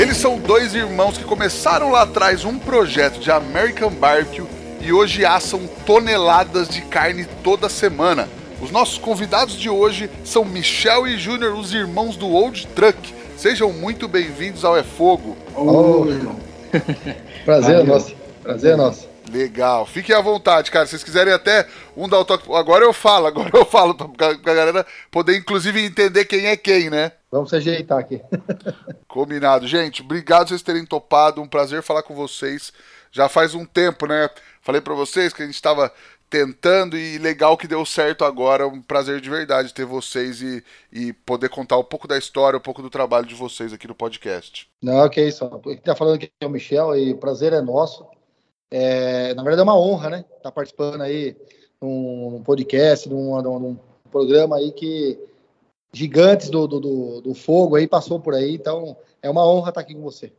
Eles 0.00 0.16
são 0.16 0.38
dois 0.38 0.74
irmãos 0.74 1.18
que 1.18 1.24
começaram 1.24 1.90
lá 1.90 2.04
atrás 2.04 2.42
um 2.46 2.58
projeto 2.58 3.20
de 3.20 3.30
American 3.30 3.90
Barbecue 3.90 4.46
e 4.80 4.90
hoje 4.94 5.26
assam 5.26 5.66
toneladas 5.84 6.70
de 6.70 6.80
carne 6.80 7.26
toda 7.44 7.68
semana. 7.68 8.26
Os 8.62 8.70
nossos 8.70 8.96
convidados 8.96 9.54
de 9.56 9.68
hoje 9.68 10.08
são 10.24 10.42
Michel 10.42 11.06
e 11.06 11.18
Júnior, 11.18 11.52
os 11.52 11.74
irmãos 11.74 12.16
do 12.16 12.26
Old 12.26 12.66
Truck. 12.68 13.14
Sejam 13.36 13.74
muito 13.74 14.08
bem-vindos 14.08 14.64
ao 14.64 14.74
É 14.74 14.82
Fogo. 14.82 15.36
Oh, 15.54 16.06
irmão. 16.06 16.40
Prazer 17.44 17.80
é 17.80 17.82
nosso. 17.82 18.16
Prazer 18.42 18.72
é 18.72 18.76
nosso. 18.76 19.06
Legal. 19.30 19.84
Fiquem 19.84 20.16
à 20.16 20.22
vontade, 20.22 20.70
cara. 20.70 20.86
Se 20.86 20.92
vocês 20.92 21.04
quiserem 21.04 21.34
até 21.34 21.66
um 21.94 22.08
dar 22.08 22.20
o 22.20 22.24
toque. 22.24 22.50
Agora 22.54 22.86
eu 22.86 22.94
falo, 22.94 23.26
agora 23.26 23.50
eu 23.52 23.66
falo, 23.66 23.94
pra, 23.94 24.34
pra 24.34 24.54
galera 24.54 24.86
poder, 25.10 25.36
inclusive, 25.36 25.84
entender 25.84 26.24
quem 26.24 26.46
é 26.46 26.56
quem, 26.56 26.88
né? 26.88 27.12
Vamos 27.30 27.50
se 27.50 27.56
ajeitar 27.56 27.98
aqui. 27.98 28.20
Combinado. 29.06 29.66
Gente, 29.66 30.02
obrigado 30.02 30.48
vocês 30.48 30.62
terem 30.62 30.84
topado. 30.84 31.40
Um 31.40 31.46
prazer 31.46 31.82
falar 31.82 32.02
com 32.02 32.14
vocês. 32.14 32.72
Já 33.12 33.28
faz 33.28 33.54
um 33.54 33.64
tempo, 33.64 34.06
né? 34.06 34.28
Falei 34.60 34.80
para 34.80 34.94
vocês 34.94 35.32
que 35.32 35.42
a 35.42 35.46
gente 35.46 35.54
estava 35.54 35.92
tentando 36.28 36.96
e 36.96 37.18
legal 37.18 37.56
que 37.56 37.68
deu 37.68 37.86
certo 37.86 38.24
agora. 38.24 38.66
Um 38.66 38.82
prazer 38.82 39.20
de 39.20 39.30
verdade 39.30 39.72
ter 39.72 39.84
vocês 39.84 40.42
e, 40.42 40.64
e 40.92 41.12
poder 41.12 41.48
contar 41.48 41.78
um 41.78 41.84
pouco 41.84 42.08
da 42.08 42.18
história, 42.18 42.56
um 42.56 42.62
pouco 42.62 42.82
do 42.82 42.90
trabalho 42.90 43.26
de 43.26 43.34
vocês 43.34 43.72
aqui 43.72 43.86
no 43.86 43.94
podcast. 43.94 44.68
Não, 44.82 45.08
que 45.08 45.20
isso. 45.20 45.48
Quem 45.60 45.74
está 45.74 45.94
falando 45.94 46.16
aqui 46.16 46.30
é 46.40 46.46
o 46.46 46.50
Michel 46.50 46.96
e 46.96 47.12
o 47.12 47.18
prazer 47.18 47.52
é 47.52 47.60
nosso. 47.60 48.04
É, 48.72 49.34
na 49.34 49.42
verdade 49.42 49.60
é 49.60 49.64
uma 49.64 49.78
honra, 49.78 50.10
né? 50.10 50.18
Estar 50.18 50.42
tá 50.42 50.52
participando 50.52 51.02
aí 51.02 51.36
num 51.80 52.42
podcast, 52.44 53.08
num, 53.08 53.40
num 53.40 53.78
programa 54.10 54.56
aí 54.56 54.72
que 54.72 55.18
gigantes 55.92 56.50
do, 56.50 56.66
do, 56.66 57.20
do, 57.20 57.34
fogo 57.34 57.76
aí 57.76 57.86
passou 57.86 58.20
por 58.20 58.34
aí, 58.34 58.54
então 58.54 58.96
é 59.22 59.28
uma 59.28 59.46
honra 59.46 59.70
estar 59.70 59.80
aqui 59.80 59.94
com 59.94 60.02
você. 60.02 60.32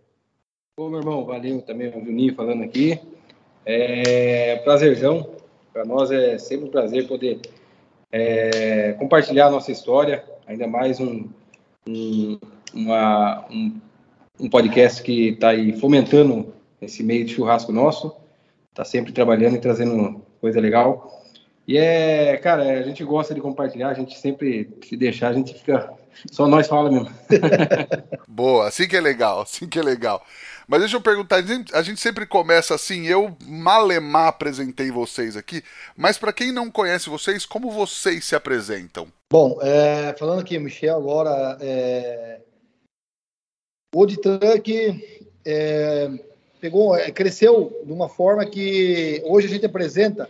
Ô, 0.78 0.90
meu 0.90 1.00
irmão, 1.00 1.26
valeu 1.26 1.62
também, 1.62 1.90
o 1.90 2.06
Juninho 2.06 2.34
falando 2.34 2.64
aqui. 2.64 3.00
É 3.66 4.56
prazerzão, 4.58 5.30
para 5.72 5.86
nós 5.86 6.10
é 6.10 6.38
sempre 6.38 6.68
um 6.68 6.72
prazer 6.72 7.08
poder 7.08 7.40
é, 8.12 8.94
compartilhar 8.94 9.48
a 9.48 9.52
nossa 9.52 9.72
história, 9.72 10.24
ainda 10.48 10.68
mais 10.68 11.00
um, 11.00 11.30
um, 11.88 12.40
uma, 12.74 13.46
um, 13.50 13.80
um 14.40 14.50
podcast 14.50 15.04
que 15.04 15.30
está 15.30 15.50
aí 15.50 15.74
fomentando 15.80 16.54
esse 16.82 17.04
meio 17.04 17.24
de 17.26 17.34
churrasco 17.34 17.72
nosso, 17.72 18.16
está 18.70 18.84
sempre 18.84 19.12
trabalhando 19.12 19.56
e 19.56 19.62
trazendo 19.62 20.22
coisa 20.40 20.60
legal. 20.60 21.21
E 21.72 21.78
é, 21.78 22.36
cara, 22.36 22.64
a 22.64 22.82
gente 22.82 23.02
gosta 23.02 23.34
de 23.34 23.40
compartilhar, 23.40 23.88
a 23.88 23.94
gente 23.94 24.20
sempre, 24.20 24.70
se 24.86 24.98
deixar, 24.98 25.30
a 25.30 25.34
gente 25.34 25.54
fica. 25.54 25.90
Só 26.30 26.46
nós 26.46 26.68
fala 26.68 26.92
mesmo. 26.92 27.10
Boa, 28.28 28.68
assim 28.68 28.90
que 28.90 28.98
é 28.98 29.00
legal, 29.00 29.40
assim 29.40 29.70
que 29.70 29.80
é 29.80 29.82
legal. 29.82 30.22
Mas 30.68 30.82
deixa 30.82 30.98
eu 30.98 31.02
perguntar, 31.02 31.38
a 31.72 31.82
gente 31.82 32.02
sempre 32.02 32.26
começa 32.26 32.76
assim, 32.76 33.08
eu 33.08 33.38
malemar 33.46 34.28
apresentei 34.28 34.92
vocês 34.92 35.38
aqui, 35.38 35.64
mas 35.96 36.18
para 36.18 36.34
quem 36.34 36.52
não 36.52 36.70
conhece 36.70 37.10
vocês, 37.10 37.46
como 37.46 37.72
vocês 37.72 38.26
se 38.26 38.36
apresentam? 38.36 39.08
Bom, 39.32 39.58
é, 39.62 40.14
falando 40.20 40.42
aqui, 40.42 40.60
Michel, 40.60 40.98
agora, 40.98 41.58
é, 41.62 42.42
o 43.96 44.00
Old 44.00 44.18
Truck 44.18 45.24
é, 45.46 46.12
pegou, 46.60 46.98
é, 46.98 47.12
cresceu 47.12 47.82
de 47.86 47.94
uma 47.94 48.10
forma 48.10 48.46
que 48.46 49.24
hoje 49.26 49.48
a 49.48 49.50
gente 49.50 49.66
apresenta 49.66 50.30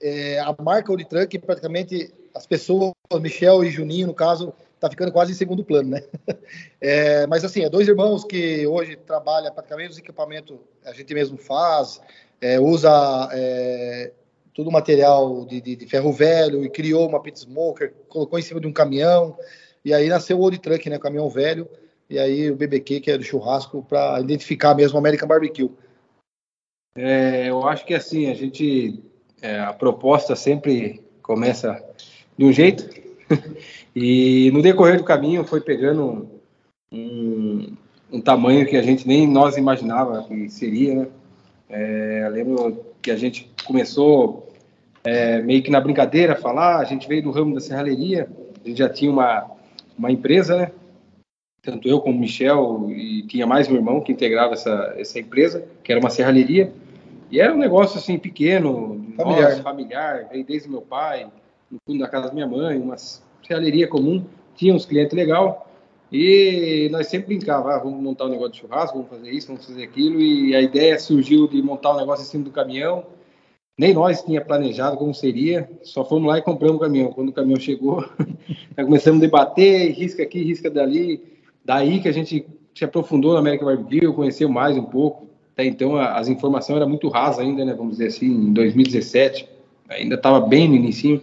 é, 0.00 0.38
a 0.40 0.54
marca 0.60 0.92
Truck, 1.04 1.38
praticamente 1.38 2.12
as 2.34 2.46
pessoas, 2.46 2.92
Michel 3.20 3.64
e 3.64 3.70
Juninho, 3.70 4.06
no 4.06 4.14
caso, 4.14 4.52
tá 4.78 4.88
ficando 4.88 5.12
quase 5.12 5.32
em 5.32 5.34
segundo 5.34 5.64
plano, 5.64 5.90
né? 5.90 6.02
É, 6.80 7.26
mas 7.26 7.44
assim, 7.44 7.64
é 7.64 7.68
dois 7.68 7.88
irmãos 7.88 8.24
que 8.24 8.64
hoje 8.66 8.96
trabalham 8.96 9.52
praticamente 9.52 9.90
os 9.90 9.98
equipamentos 9.98 10.56
a 10.84 10.92
gente 10.92 11.12
mesmo 11.12 11.36
faz, 11.36 12.00
é, 12.40 12.60
usa 12.60 13.28
é, 13.32 14.12
todo 14.54 14.68
o 14.68 14.72
material 14.72 15.44
de, 15.44 15.60
de, 15.60 15.74
de, 15.74 15.86
ferro 15.86 16.12
velho 16.12 16.64
e 16.64 16.70
criou 16.70 17.08
uma 17.08 17.20
pit 17.20 17.40
smoker, 17.40 17.92
colocou 18.08 18.38
em 18.38 18.42
cima 18.42 18.60
de 18.60 18.68
um 18.68 18.72
caminhão 18.72 19.36
e 19.84 19.92
aí 19.92 20.08
nasceu 20.08 20.38
o 20.38 20.42
Old 20.42 20.58
Truck, 20.60 20.88
né? 20.88 20.98
Caminhão 20.98 21.28
velho 21.28 21.68
e 22.08 22.18
aí 22.18 22.50
o 22.50 22.56
BBQ 22.56 23.00
que 23.00 23.10
é 23.10 23.18
do 23.18 23.24
churrasco 23.24 23.82
para 23.82 24.20
identificar 24.20 24.74
mesmo 24.74 24.96
o 24.96 24.98
American 25.00 25.28
Barbecue. 25.28 25.70
É, 26.96 27.48
eu 27.48 27.66
acho 27.68 27.84
que 27.84 27.94
assim 27.94 28.30
a 28.30 28.34
gente 28.34 29.02
é, 29.40 29.60
a 29.60 29.72
proposta 29.72 30.34
sempre 30.34 31.00
começa 31.22 31.82
de 32.36 32.44
um 32.44 32.52
jeito 32.52 32.88
e 33.94 34.50
no 34.52 34.62
decorrer 34.62 34.98
do 34.98 35.04
caminho 35.04 35.44
foi 35.44 35.60
pegando 35.60 36.28
um, 36.90 37.72
um, 38.12 38.20
tamanho 38.20 38.66
que 38.66 38.76
a 38.76 38.82
gente 38.82 39.06
nem 39.06 39.26
nós 39.26 39.56
imaginava 39.56 40.22
que 40.24 40.48
seria, 40.48 40.94
né? 40.94 41.08
É, 41.70 42.22
eu 42.26 42.30
lembro 42.30 42.86
que 43.02 43.10
a 43.10 43.16
gente 43.16 43.50
começou 43.66 44.48
é, 45.04 45.42
meio 45.42 45.62
que 45.62 45.70
na 45.70 45.80
brincadeira 45.80 46.32
a 46.32 46.36
falar, 46.36 46.78
a 46.78 46.84
gente 46.84 47.06
veio 47.06 47.22
do 47.22 47.30
ramo 47.30 47.54
da 47.54 47.60
serralheria, 47.60 48.28
a 48.64 48.68
gente 48.68 48.78
já 48.78 48.88
tinha 48.88 49.10
uma, 49.10 49.50
uma 49.98 50.10
empresa, 50.10 50.56
né? 50.56 50.72
Tanto 51.62 51.88
eu 51.88 52.00
como 52.00 52.16
o 52.16 52.20
Michel 52.20 52.86
e 52.90 53.22
tinha 53.24 53.46
mais 53.46 53.68
meu 53.68 53.76
irmão 53.76 54.00
que 54.00 54.12
integrava 54.12 54.54
essa, 54.54 54.94
essa 54.96 55.18
empresa, 55.18 55.66
que 55.82 55.92
era 55.92 56.00
uma 56.00 56.08
serralheria. 56.08 56.72
E 57.30 57.40
era 57.40 57.52
um 57.52 57.58
negócio 57.58 57.98
assim 57.98 58.18
pequeno, 58.18 59.04
familiar, 59.16 59.50
nossa, 59.50 59.62
familiar. 59.62 60.28
Veio 60.30 60.44
desde 60.44 60.68
meu 60.68 60.80
pai, 60.80 61.30
no 61.70 61.78
fundo 61.86 61.98
da 61.98 62.08
casa 62.08 62.28
da 62.28 62.34
minha 62.34 62.46
mãe, 62.46 62.78
uma 62.78 62.96
serralheria 62.96 63.86
comum, 63.86 64.24
tinha 64.54 64.74
uns 64.74 64.86
clientes 64.86 65.14
legal. 65.14 65.66
E 66.10 66.88
nós 66.90 67.08
sempre 67.08 67.36
brincava, 67.36 67.74
ah, 67.74 67.78
vamos 67.78 68.02
montar 68.02 68.24
um 68.24 68.30
negócio 68.30 68.52
de 68.52 68.60
churrasco, 68.60 68.96
vamos 68.96 69.10
fazer 69.10 69.30
isso, 69.30 69.48
vamos 69.48 69.66
fazer 69.66 69.84
aquilo. 69.84 70.20
E 70.20 70.56
a 70.56 70.62
ideia 70.62 70.98
surgiu 70.98 71.46
de 71.46 71.60
montar 71.60 71.94
um 71.94 71.98
negócio 71.98 72.22
em 72.22 72.26
cima 72.26 72.44
do 72.44 72.50
caminhão. 72.50 73.04
Nem 73.78 73.92
nós 73.92 74.22
tinha 74.22 74.40
planejado 74.40 74.96
como 74.96 75.14
seria, 75.14 75.70
só 75.82 76.04
fomos 76.04 76.28
lá 76.28 76.38
e 76.38 76.42
compramos 76.42 76.78
o 76.78 76.80
caminhão. 76.80 77.12
Quando 77.12 77.28
o 77.28 77.32
caminhão 77.32 77.60
chegou, 77.60 78.04
começamos 78.74 79.20
a 79.20 79.26
debater, 79.26 79.92
risca 79.92 80.22
aqui, 80.22 80.42
risca 80.42 80.70
dali. 80.70 81.22
Daí 81.64 82.00
que 82.00 82.08
a 82.08 82.12
gente 82.12 82.46
se 82.74 82.84
aprofundou 82.84 83.34
na 83.34 83.40
América 83.40 83.66
Barbecue, 83.66 84.12
conheceu 84.12 84.48
mais 84.48 84.76
um 84.76 84.84
pouco, 84.84 85.27
até 85.58 85.64
então 85.64 85.96
as 85.96 86.28
informações 86.28 86.76
eram 86.76 86.88
muito 86.88 87.08
rasas 87.08 87.40
ainda, 87.40 87.64
né? 87.64 87.74
Vamos 87.74 87.94
dizer 87.94 88.06
assim, 88.06 88.26
em 88.26 88.52
2017 88.52 89.48
ainda 89.88 90.14
estava 90.14 90.38
bem 90.40 90.68
no 90.68 90.76
início. 90.76 91.20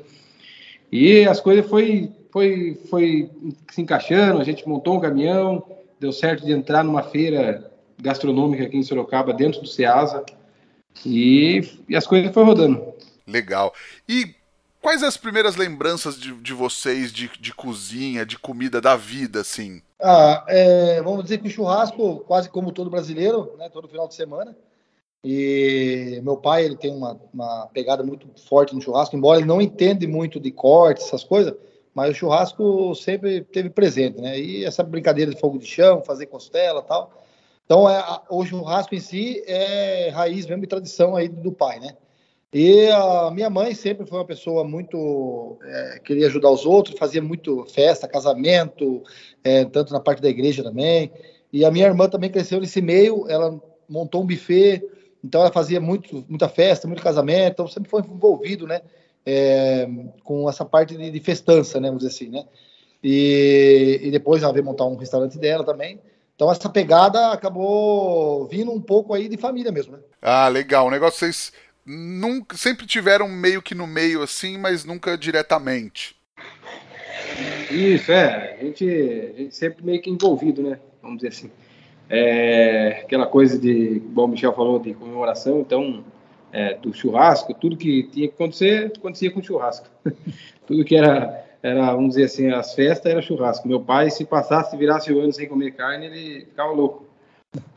E 0.92 1.26
as 1.26 1.40
coisas 1.40 1.66
foi, 1.66 2.12
foi, 2.32 2.78
foi 2.90 3.30
se 3.72 3.82
encaixando, 3.82 4.42
a 4.42 4.44
gente 4.44 4.68
montou 4.68 4.98
um 4.98 5.00
caminhão, 5.00 5.64
deu 5.98 6.12
certo 6.12 6.46
de 6.46 6.52
entrar 6.52 6.84
numa 6.84 7.02
feira 7.02 7.72
gastronômica 7.98 8.66
aqui 8.66 8.76
em 8.76 8.84
Sorocaba, 8.84 9.34
dentro 9.34 9.62
do 9.62 9.68
Ceasa, 9.68 10.26
e, 11.06 11.62
e 11.88 11.96
as 11.96 12.06
coisas 12.06 12.34
foram 12.34 12.48
rodando. 12.48 12.94
Legal. 13.26 13.74
E 14.08 14.36
quais 14.86 15.02
as 15.02 15.18
primeiras 15.18 15.56
lembranças 15.56 16.16
de, 16.16 16.32
de 16.32 16.54
vocês 16.54 17.12
de, 17.12 17.28
de 17.40 17.52
cozinha, 17.52 18.24
de 18.24 18.38
comida 18.38 18.80
da 18.80 18.96
vida, 18.96 19.42
assim? 19.42 19.82
Ah, 20.00 20.46
é, 20.48 21.02
vamos 21.02 21.24
dizer 21.24 21.40
que 21.40 21.48
o 21.48 21.50
churrasco, 21.50 22.20
quase 22.20 22.52
como 22.52 22.72
todo 22.72 22.88
brasileiro, 22.88 23.56
né, 23.58 23.68
todo 23.68 23.88
final 23.88 24.08
de 24.08 24.14
semana. 24.14 24.56
E 25.24 26.22
meu 26.24 26.38
pai, 26.38 26.66
ele 26.66 26.76
tem 26.76 26.96
uma, 26.96 27.20
uma 27.34 27.66
pegada 27.74 28.04
muito 28.04 28.28
forte 28.48 28.76
no 28.76 28.82
churrasco, 28.82 29.16
embora 29.16 29.40
ele 29.40 29.48
não 29.48 29.60
entende 29.60 30.06
muito 30.06 30.40
de 30.40 30.52
corte, 30.52 31.02
essas 31.02 31.24
coisas, 31.24 31.56
mas 31.92 32.12
o 32.12 32.14
churrasco 32.14 32.94
sempre 32.94 33.42
teve 33.42 33.72
presente, 33.72 34.22
né? 34.22 34.40
E 34.40 34.66
essa 34.66 34.84
brincadeira 34.84 35.34
de 35.34 35.40
fogo 35.40 35.58
de 35.58 35.66
chão, 35.66 36.04
fazer 36.04 36.28
costela 36.28 36.84
tal. 36.84 37.12
Então, 37.66 37.90
é, 37.90 38.22
o 38.30 38.46
churrasco 38.46 38.94
em 38.94 39.00
si 39.00 39.44
é 39.48 40.10
raiz 40.10 40.46
mesmo 40.46 40.64
e 40.64 40.68
tradição 40.68 41.16
aí 41.16 41.28
do 41.28 41.52
pai, 41.52 41.80
né? 41.80 41.98
E 42.57 42.88
a 42.90 43.30
minha 43.31 43.50
mãe 43.50 43.75
sempre 43.75 44.06
foi 44.06 44.18
uma 44.18 44.24
pessoa 44.24 44.63
muito. 44.63 45.60
É, 45.62 46.00
queria 46.00 46.28
ajudar 46.28 46.50
os 46.50 46.66
outros, 46.66 46.98
fazia 46.98 47.22
muito 47.22 47.66
festa, 47.66 48.07
casamento, 48.07 49.04
é, 49.44 49.66
tanto 49.66 49.92
na 49.92 50.00
parte 50.00 50.22
da 50.22 50.30
igreja 50.30 50.63
também. 50.63 51.12
E 51.52 51.66
a 51.66 51.69
minha 51.69 51.86
irmã 51.86 52.07
também 52.07 52.30
cresceu 52.30 52.62
nesse 52.62 52.81
meio, 52.81 53.30
ela 53.30 53.62
montou 53.90 54.24
um 54.24 54.25
buffet, 54.25 54.81
então 55.22 55.42
ela 55.42 55.52
fazia 55.52 55.81
muito, 55.81 56.24
muita 56.30 56.48
festa, 56.48 56.88
muito 56.88 57.04
casamento, 57.04 57.52
então 57.52 57.68
sempre 57.68 57.90
foi 57.90 58.02
envolvido, 58.04 58.66
né? 58.66 58.80
É, 59.25 59.86
com 60.24 60.50
essa 60.50 60.63
parte 60.63 60.96
de, 60.96 61.12
de, 61.12 61.19
festança, 61.19 61.78
né? 61.81 61.90
Vamos 61.90 62.04
dizer 62.04 62.16
assim, 62.16 62.30
né? 62.30 62.46
E, 63.04 64.00
e 64.01 64.12
depois 64.12 64.44
ela 64.44 64.54
veio 64.54 64.63
montar 64.63 64.86
um 64.86 64.96
restaurante 64.96 65.38
dela 65.38 65.66
também. 65.66 66.00
Então 66.36 66.50
essa 66.50 66.69
pegada 66.69 67.31
acabou 67.31 68.48
vindo 68.48 68.72
um 68.72 68.80
pouco 68.80 69.13
aí 69.13 69.28
de 69.28 69.36
família 69.36 69.74
mesmo, 69.74 69.98
né? 69.98 70.00
Ah, 70.22 70.48
legal. 70.48 70.88
O 70.88 70.92
negócio 70.92 71.19
vocês 71.19 71.51
nunca, 71.86 72.58
sempre 72.58 72.86
tiveram 72.86 73.28
meio 73.30 73.62
que 73.62 73.76
no 73.76 73.86
meio 73.86 74.24
assim, 74.24 74.58
mas 74.58 74.84
nunca 74.84 75.18
diretamente. 75.18 76.16
Isso, 77.70 78.12
é. 78.12 78.58
A 78.60 78.64
gente, 78.64 78.90
a 78.90 79.38
gente 79.38 79.56
sempre 79.56 79.86
meio 79.86 80.02
que 80.02 80.10
envolvido, 80.10 80.64
né? 80.64 80.80
Vamos 81.02 81.18
dizer 81.18 81.30
assim. 81.30 81.52
É, 82.10 83.02
aquela 83.04 83.26
coisa 83.26 83.58
de, 83.58 84.00
bom, 84.00 84.26
o 84.26 84.28
Michel 84.30 84.54
falou 84.54 84.80
de 84.80 84.94
comemoração, 84.94 85.60
então, 85.60 86.04
é, 86.52 86.76
do 86.76 86.94
churrasco, 86.94 87.54
tudo 87.54 87.78
que 87.78 88.04
tinha 88.04 88.28
que 88.28 88.34
acontecer, 88.34 88.92
acontecia 88.96 89.32
com 89.32 89.42
churrasco. 89.42 89.88
tudo 90.66 90.86
que 90.86 90.96
era, 90.96 91.46
era, 91.62 91.94
vamos 91.94 92.10
dizer 92.10 92.26
assim, 92.26 92.52
as 92.52 92.74
festas 92.74 93.12
era 93.12 93.22
churrasco. 93.22 93.68
Meu 93.68 93.82
pai, 93.82 94.10
se 94.10 94.24
passasse, 94.24 94.78
virasse 94.78 95.12
o 95.12 95.20
ano 95.20 95.34
sem 95.34 95.48
comer 95.48 95.72
carne, 95.72 96.06
ele 96.06 96.46
ficava 96.46 96.72
louco. 96.72 97.06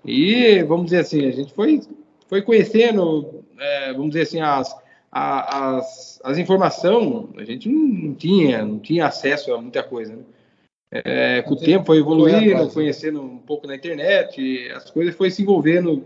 E, 0.05 0.63
vamos 0.65 0.87
dizer 0.87 0.99
assim, 0.99 1.27
a 1.27 1.31
gente 1.31 1.53
foi, 1.53 1.81
foi 2.29 2.43
conhecendo 2.43 3.45
é, 3.59 3.93
vamos 3.93 4.11
dizer 4.11 4.23
assim, 4.23 4.41
as, 4.41 4.75
as, 5.11 6.21
as 6.25 6.39
informações, 6.39 7.29
a 7.37 7.45
gente 7.45 7.69
não, 7.69 8.15
tinha, 8.15 8.65
não 8.65 8.79
tinha 8.79 9.07
acesso 9.07 9.53
a 9.53 9.61
muita 9.61 9.83
coisa, 9.83 10.15
né? 10.15 10.23
É, 10.91 11.43
com 11.43 11.53
o 11.53 11.57
tempo 11.57 11.85
foi 11.85 11.99
evoluindo, 11.99 12.67
conhecendo 12.71 13.21
um 13.21 13.39
pouco 13.39 13.67
na 13.67 13.75
internet, 13.75 14.71
as 14.75 14.91
coisas 14.91 15.15
foi 15.15 15.31
se 15.31 15.43
envolvendo 15.43 16.03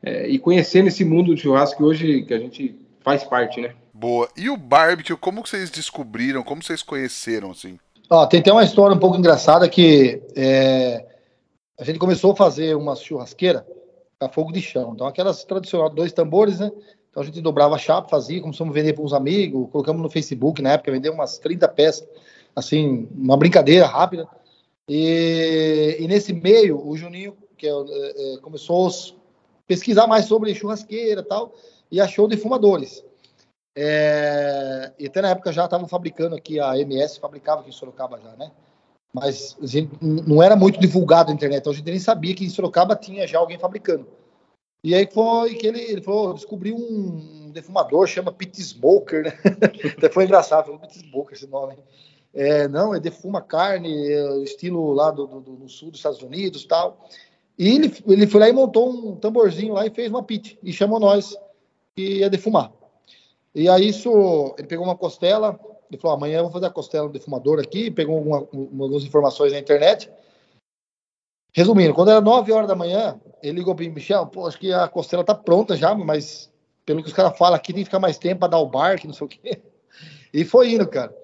é, 0.00 0.28
e 0.28 0.38
conhecendo 0.38 0.86
esse 0.86 1.04
mundo 1.04 1.34
do 1.34 1.40
churrasco 1.40 1.78
que 1.78 1.82
hoje 1.82 2.22
que 2.22 2.32
a 2.32 2.38
gente 2.38 2.76
faz 3.00 3.24
parte, 3.24 3.60
né? 3.60 3.74
Boa. 3.92 4.28
E 4.36 4.48
o 4.48 4.56
barbecue, 4.56 5.16
como 5.16 5.44
vocês 5.44 5.70
descobriram, 5.70 6.44
como 6.44 6.62
vocês 6.62 6.84
conheceram, 6.84 7.50
assim? 7.50 7.80
Ó, 8.08 8.24
tem 8.26 8.38
até 8.38 8.52
uma 8.52 8.62
história 8.62 8.94
um 8.94 9.00
pouco 9.00 9.16
engraçada 9.16 9.68
que 9.68 10.22
é, 10.36 11.04
a 11.78 11.82
gente 11.82 11.98
começou 11.98 12.32
a 12.32 12.36
fazer 12.36 12.76
uma 12.76 12.94
churrasqueira 12.94 13.66
a 14.24 14.28
fogo 14.28 14.52
de 14.52 14.60
chão. 14.60 14.92
Então, 14.94 15.06
aquelas 15.06 15.44
tradicionais, 15.44 15.94
dois 15.94 16.12
tambores, 16.12 16.60
né? 16.60 16.70
Então, 17.10 17.22
a 17.22 17.26
gente 17.26 17.40
dobrava 17.40 17.74
a 17.74 17.78
chapa, 17.78 18.08
fazia, 18.08 18.40
começamos 18.40 18.72
a 18.72 18.74
vender 18.74 18.94
para 18.94 19.04
uns 19.04 19.12
amigos, 19.12 19.68
colocamos 19.70 20.00
no 20.00 20.08
Facebook, 20.08 20.62
na 20.62 20.72
época, 20.72 20.92
vendeu 20.92 21.12
umas 21.12 21.38
30 21.38 21.68
peças, 21.68 22.08
assim, 22.56 23.08
uma 23.14 23.36
brincadeira 23.36 23.86
rápida. 23.86 24.26
E, 24.88 25.98
e 26.00 26.08
nesse 26.08 26.32
meio, 26.32 26.86
o 26.86 26.96
Juninho, 26.96 27.36
que 27.56 27.66
é, 27.66 27.70
é, 27.70 28.38
começou 28.38 28.88
a 28.88 28.90
pesquisar 29.66 30.06
mais 30.06 30.24
sobre 30.24 30.54
churrasqueira 30.54 31.22
tal, 31.22 31.52
e 31.90 32.00
achou 32.00 32.26
defumadores. 32.26 33.04
É, 33.74 34.92
e 34.98 35.06
até 35.06 35.22
na 35.22 35.30
época 35.30 35.52
já 35.52 35.64
estavam 35.64 35.88
fabricando 35.88 36.34
aqui, 36.34 36.60
a 36.60 36.78
MS 36.78 37.20
fabricava 37.20 37.60
aqui 37.60 37.70
em 37.70 37.72
Sorocaba 37.72 38.18
já, 38.20 38.34
né? 38.36 38.50
Mas 39.12 39.56
a 39.60 39.66
gente 39.66 39.90
não 40.00 40.42
era 40.42 40.56
muito 40.56 40.80
divulgado 40.80 41.28
na 41.28 41.34
internet, 41.34 41.60
então 41.60 41.72
a 41.72 41.76
gente 41.76 41.84
nem 41.84 41.98
sabia 41.98 42.34
que 42.34 42.44
em 42.44 42.48
Sorocaba 42.48 42.96
tinha 42.96 43.26
já 43.26 43.38
alguém 43.38 43.58
fabricando. 43.58 44.06
E 44.82 44.94
aí 44.94 45.08
foi 45.12 45.54
que 45.54 45.66
ele, 45.66 45.80
ele 45.80 46.02
falou, 46.02 46.34
descobriu 46.34 46.74
um 46.74 47.50
defumador, 47.52 48.06
chama 48.06 48.32
Pit 48.32 48.60
Smoker, 48.60 49.24
né? 49.24 49.38
Até 49.96 50.08
foi 50.08 50.24
engraçado, 50.24 50.64
falou 50.64 50.80
Pit 50.80 50.98
Smoker 50.98 51.34
esse 51.36 51.46
nome. 51.46 51.76
É, 52.34 52.66
não, 52.66 52.94
é 52.94 52.98
defuma 52.98 53.40
carne, 53.40 53.94
é, 54.10 54.38
estilo 54.38 54.92
lá 54.92 55.10
do, 55.10 55.26
do, 55.26 55.40
do, 55.40 55.68
sul 55.68 55.90
dos 55.90 56.00
Estados 56.00 56.22
Unidos 56.22 56.64
tal. 56.64 57.06
E 57.58 57.68
ele, 57.68 57.94
ele 58.08 58.26
foi 58.26 58.40
lá 58.40 58.48
e 58.48 58.52
montou 58.52 58.90
um 58.90 59.14
tamborzinho 59.14 59.74
lá 59.74 59.86
e 59.86 59.90
fez 59.90 60.10
uma 60.10 60.22
pit, 60.22 60.58
e 60.62 60.72
chamou 60.72 60.98
nós 60.98 61.36
que 61.94 62.18
ia 62.18 62.30
defumar. 62.30 62.72
E 63.54 63.68
aí 63.68 63.88
isso, 63.88 64.54
ele 64.58 64.66
pegou 64.66 64.84
uma 64.84 64.96
costela, 64.96 65.60
ele 65.92 66.00
falou: 66.00 66.16
amanhã 66.16 66.38
eu 66.38 66.44
vou 66.44 66.52
fazer 66.52 66.66
a 66.66 66.70
costela 66.70 67.06
no 67.06 67.12
defumador 67.12 67.60
aqui. 67.60 67.90
Pegou 67.90 68.16
alguma, 68.16 68.38
algumas 68.38 69.04
informações 69.04 69.52
na 69.52 69.58
internet. 69.58 70.10
Resumindo, 71.54 71.92
quando 71.92 72.10
era 72.10 72.20
9 72.20 72.50
horas 72.50 72.66
da 72.66 72.74
manhã, 72.74 73.20
ele 73.42 73.58
ligou 73.58 73.74
para 73.74 73.84
mim, 73.84 73.90
Michel, 73.90 74.26
pô, 74.26 74.46
acho 74.46 74.58
que 74.58 74.72
a 74.72 74.88
costela 74.88 75.22
tá 75.22 75.34
pronta 75.34 75.76
já, 75.76 75.94
mas 75.94 76.50
pelo 76.86 77.02
que 77.02 77.08
os 77.08 77.12
caras 77.12 77.36
falam 77.36 77.54
aqui, 77.54 77.74
tem 77.74 77.82
que 77.82 77.84
ficar 77.84 78.00
mais 78.00 78.16
tempo 78.16 78.40
para 78.40 78.48
dar 78.48 78.58
o 78.58 78.66
barco, 78.66 79.06
não 79.06 79.12
sei 79.12 79.26
o 79.26 79.28
quê. 79.28 79.60
E 80.32 80.44
foi 80.46 80.72
indo, 80.72 80.88
cara. 80.88 81.14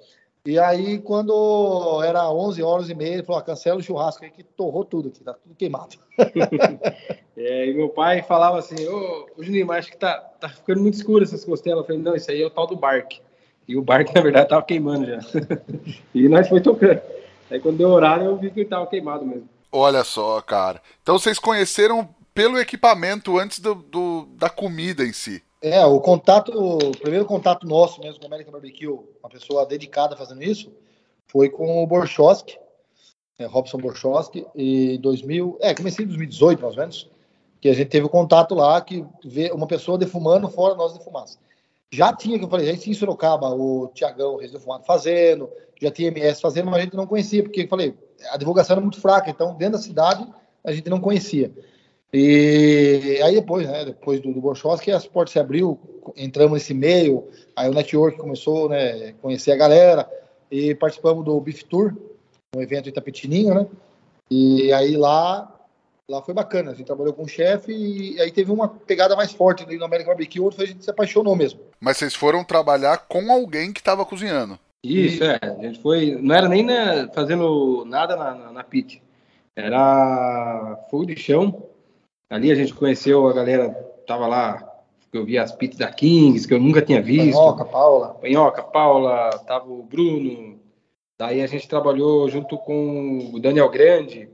E 0.45 0.59
aí, 0.59 0.99
quando 0.99 2.03
era 2.03 2.31
11 2.31 2.63
horas 2.63 2.89
e 2.91 2.95
meia, 2.95 3.15
ele 3.15 3.23
falou: 3.23 3.41
ah, 3.41 3.45
cancela 3.45 3.79
o 3.79 3.83
churrasco 3.83 4.25
aí 4.25 4.31
que 4.31 4.43
torrou 4.43 4.85
tudo 4.85 5.09
aqui, 5.09 5.25
tá 5.25 5.33
tudo 5.33 5.55
queimado. 5.55 5.97
é, 7.37 7.67
e 7.67 7.75
meu 7.75 7.89
pai 7.89 8.23
falava 8.23 8.59
assim: 8.59 8.87
Ô, 8.87 9.29
Juninho, 9.39 9.67
mas 9.67 9.79
acho 9.79 9.93
que 9.93 9.99
tá, 9.99 10.19
tá 10.39 10.49
ficando 10.49 10.83
muito 10.83 10.95
escuro 10.95 11.25
essas 11.25 11.45
costelas. 11.45 11.81
Eu 11.81 11.87
falei: 11.87 12.03
não, 12.03 12.15
isso 12.15 12.31
aí 12.31 12.43
é 12.43 12.47
o 12.47 12.51
tal 12.51 12.67
do 12.67 12.77
barco. 12.77 13.17
E 13.69 13.77
o 13.77 13.83
barco, 13.83 14.11
na 14.17 14.23
verdade, 14.23 14.47
estava 14.47 14.63
queimando 14.63 15.07
já. 15.07 15.19
e 16.15 16.29
nós 16.29 16.49
foi 16.49 16.61
tocando. 16.61 17.01
Aí 17.51 17.61
quando 17.61 17.77
deu 17.77 17.91
horário, 17.91 18.25
eu 18.25 18.37
vi 18.37 18.51
que 18.51 18.61
ele 18.61 18.67
estava 18.67 18.87
queimado 18.87 19.25
mesmo. 19.25 19.49
Olha 19.71 20.03
só, 20.03 20.41
cara. 20.41 20.81
Então 21.03 21.19
vocês 21.19 21.39
conheceram 21.39 22.09
pelo 22.35 22.59
equipamento 22.59 23.39
antes 23.39 23.61
do, 23.61 23.75
do, 23.75 24.27
da 24.37 24.49
comida 24.49 25.05
em 25.05 25.13
si. 25.13 25.43
É, 25.61 25.85
o 25.85 26.01
contato, 26.01 26.53
o 26.53 26.97
primeiro 26.97 27.25
contato 27.25 27.67
nosso 27.67 28.01
mesmo 28.01 28.21
com 28.21 28.27
a 28.27 28.29
American 28.29 28.53
Barbecue, 28.53 28.87
uma 28.87 29.29
pessoa 29.29 29.67
dedicada 29.67 30.17
fazendo 30.17 30.43
isso, 30.43 30.71
foi 31.27 31.49
com 31.49 31.83
o 31.83 31.87
Borchowski, 31.87 32.57
é, 33.39 33.45
Robson 33.45 33.79
Borchowski, 33.79 34.47
em 34.55 35.01
2000, 35.01 35.59
é, 35.61 35.75
comecei 35.75 36.05
em 36.05 36.09
2018 36.09 36.63
mais 36.63 36.75
ou 36.75 36.81
menos, 36.81 37.11
que 37.61 37.69
a 37.69 37.75
gente 37.75 37.89
teve 37.89 38.07
o 38.07 38.09
contato 38.09 38.55
lá, 38.55 38.81
que 38.81 39.05
vê 39.25 39.51
uma 39.51 39.67
pessoa 39.67 39.99
defumando 39.99 40.49
fora 40.49 40.77
nós 40.77 40.93
defumamos. 40.93 41.39
Já 41.91 42.13
tinha, 42.13 42.39
que 42.39 42.45
eu 42.45 42.49
falei, 42.49 42.67
já 42.67 42.77
tinha 42.77 42.95
em 42.95 42.99
Sorocaba 42.99 43.49
o 43.51 43.89
Tiagão 43.95 44.39
Fumado 44.61 44.85
fazendo, 44.85 45.49
já 45.81 45.91
tinha 45.91 46.09
MS 46.09 46.41
fazendo, 46.41 46.67
mas 46.71 46.81
a 46.81 46.85
gente 46.85 46.97
não 46.97 47.07
conhecia, 47.07 47.43
porque 47.43 47.63
eu 47.63 47.69
falei, 47.69 47.95
a 48.31 48.37
divulgação 48.37 48.75
era 48.75 48.81
muito 48.81 49.01
fraca, 49.01 49.31
então 49.31 49.55
dentro 49.55 49.79
da 49.79 49.83
cidade 49.83 50.27
a 50.63 50.73
gente 50.73 50.91
não 50.91 51.01
conhecia. 51.01 51.51
E 52.13 53.21
aí 53.23 53.35
depois, 53.35 53.67
né, 53.67 53.85
depois 53.85 54.21
do, 54.21 54.33
do 54.33 54.79
que 54.81 54.91
as 54.91 55.07
portas 55.07 55.33
se 55.33 55.39
abriu, 55.39 55.79
entramos 56.17 56.55
nesse 56.55 56.75
meio, 56.75 57.29
aí 57.55 57.69
o 57.69 57.75
network 57.75 58.19
começou, 58.19 58.69
né, 58.69 59.13
conhecer 59.23 59.53
a 59.53 59.57
galera, 59.57 60.11
e 60.51 60.75
participamos 60.75 61.25
do 61.25 61.41
Beef 61.41 61.63
Tour, 61.65 61.95
um 62.55 62.63
evento 62.63 62.87
em 62.87 62.91
Itapetininho, 62.91 63.55
né, 63.55 63.67
e 64.31 64.73
aí 64.73 64.97
lá 64.97 65.58
Lá 66.11 66.23
foi 66.23 66.33
bacana, 66.33 66.71
a 66.71 66.75
gente 66.75 66.87
trabalhou 66.87 67.13
com 67.13 67.25
o 67.25 67.29
chefe 67.29 67.71
e 67.71 68.19
aí 68.19 68.33
teve 68.33 68.51
uma 68.51 68.67
pegada 68.67 69.15
mais 69.15 69.31
forte 69.31 69.67
no 69.67 69.85
American 69.85 70.13
Barbecue, 70.13 70.41
outro 70.41 70.57
foi 70.57 70.65
a 70.65 70.69
gente 70.69 70.83
se 70.83 70.91
apaixonou 70.91 71.37
mesmo. 71.37 71.61
Mas 71.79 71.99
vocês 71.99 72.15
foram 72.15 72.43
trabalhar 72.43 73.07
com 73.07 73.31
alguém 73.31 73.75
que 73.75 73.81
estava 73.81 74.07
cozinhando? 74.07 74.59
Isso, 74.83 75.23
é. 75.23 75.39
A 75.43 75.63
gente 75.63 75.81
foi. 75.81 76.17
Não 76.21 76.35
era 76.35 76.49
nem 76.49 76.65
na, 76.65 77.09
fazendo 77.13 77.85
nada 77.85 78.17
na, 78.17 78.35
na, 78.35 78.53
na 78.53 78.65
pit. 78.65 79.03
Era 79.55 80.87
fogo 80.91 81.05
de 81.05 81.17
chão. 81.17 81.69
Ali 82.31 82.51
a 82.51 82.55
gente 82.55 82.73
conheceu 82.73 83.29
a 83.29 83.33
galera, 83.35 83.71
tava 84.07 84.27
lá, 84.27 84.67
eu 85.13 85.27
vi 85.27 85.37
as 85.37 85.53
pits 85.53 85.77
da 85.77 85.91
Kings, 85.91 86.47
que 86.47 86.55
eu 86.55 86.61
nunca 86.61 86.81
tinha 86.81 87.03
visto. 87.03 87.37
Panhoca, 87.37 87.65
Paula. 87.67 88.15
Panhoca, 88.15 88.63
Paula, 88.63 89.31
tava 89.47 89.71
o 89.71 89.83
Bruno. 89.83 90.59
Daí 91.19 91.43
a 91.43 91.47
gente 91.47 91.69
trabalhou 91.69 92.31
junto 92.31 92.57
com 92.57 93.31
o 93.35 93.41
Daniel 93.41 93.69
Grande, 93.69 94.31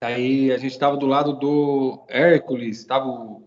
Aí 0.00 0.52
a 0.52 0.58
gente 0.58 0.72
estava 0.72 0.96
do 0.96 1.06
lado 1.06 1.32
do 1.32 2.04
Hércules, 2.08 2.78
estava 2.78 3.06
o. 3.06 3.42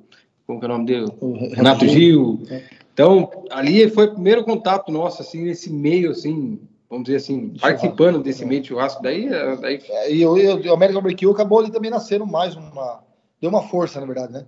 Como 0.45 0.59
que 0.59 0.65
é 0.65 0.69
o 0.69 0.71
nome 0.71 0.85
dele? 0.85 1.05
O 1.21 1.33
Renato 1.55 1.87
Gil. 1.87 2.43
É. 2.49 2.63
Então, 2.93 3.31
ali 3.49 3.89
foi 3.89 4.05
o 4.05 4.13
primeiro 4.13 4.43
contato 4.43 4.91
nosso, 4.91 5.21
assim, 5.21 5.43
nesse 5.43 5.71
meio, 5.71 6.11
assim, 6.11 6.59
vamos 6.89 7.05
dizer 7.05 7.17
assim, 7.17 7.53
participando 7.57 8.21
desse 8.21 8.45
meio 8.45 8.61
de 8.61 8.67
churrasco. 8.67 9.01
Daí. 9.01 9.29
daí... 9.61 9.81
É, 9.89 10.13
e 10.13 10.25
o, 10.25 10.33
o 10.33 10.73
American 10.73 11.01
Barbecue 11.01 11.31
acabou 11.31 11.59
ali 11.59 11.71
também 11.71 11.89
nascendo 11.89 12.27
mais 12.27 12.53
uma. 12.55 13.01
Deu 13.39 13.49
uma 13.49 13.63
força, 13.63 14.01
na 14.01 14.05
verdade, 14.05 14.33
né? 14.33 14.45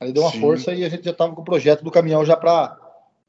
Ali 0.00 0.12
deu 0.12 0.22
uma 0.22 0.32
Sim. 0.32 0.40
força 0.40 0.72
e 0.72 0.84
a 0.84 0.88
gente 0.88 1.04
já 1.04 1.10
estava 1.10 1.34
com 1.34 1.42
o 1.42 1.44
projeto 1.44 1.84
do 1.84 1.90
caminhão 1.90 2.24
já 2.24 2.36
para 2.36 2.76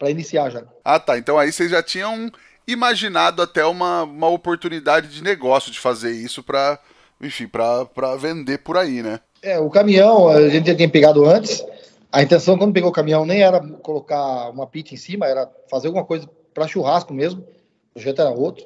iniciar 0.08 0.50
já. 0.50 0.64
Ah, 0.84 1.00
tá. 1.00 1.18
Então 1.18 1.38
aí 1.38 1.52
vocês 1.52 1.70
já 1.70 1.84
tinham 1.84 2.32
imaginado 2.66 3.42
até 3.42 3.66
uma, 3.66 4.04
uma 4.04 4.30
oportunidade 4.30 5.10
de 5.10 5.22
negócio 5.22 5.72
de 5.72 5.80
fazer 5.80 6.12
isso 6.14 6.42
para 6.42 6.80
enfim, 7.24 7.48
para 7.48 8.16
vender 8.18 8.60
por 8.60 8.78
aí, 8.78 9.02
né? 9.02 9.20
É, 9.42 9.60
o 9.60 9.70
caminhão 9.70 10.30
a 10.30 10.50
gente 10.50 10.68
já 10.68 10.76
tinha 10.76 10.90
pegado 10.90 11.26
antes. 11.26 11.66
A 12.12 12.22
intenção 12.22 12.58
quando 12.58 12.74
pegou 12.74 12.90
o 12.90 12.94
caminhão 12.94 13.26
nem 13.26 13.42
era 13.42 13.60
colocar 13.60 14.50
uma 14.50 14.68
pizza 14.68 14.94
em 14.94 14.98
cima, 14.98 15.26
era 15.26 15.50
fazer 15.70 15.88
alguma 15.88 16.06
coisa 16.06 16.30
para 16.54 16.68
churrasco 16.68 17.14
mesmo. 17.14 17.42
O 17.42 17.94
projeto 17.94 18.22
era 18.22 18.30
outro. 18.30 18.66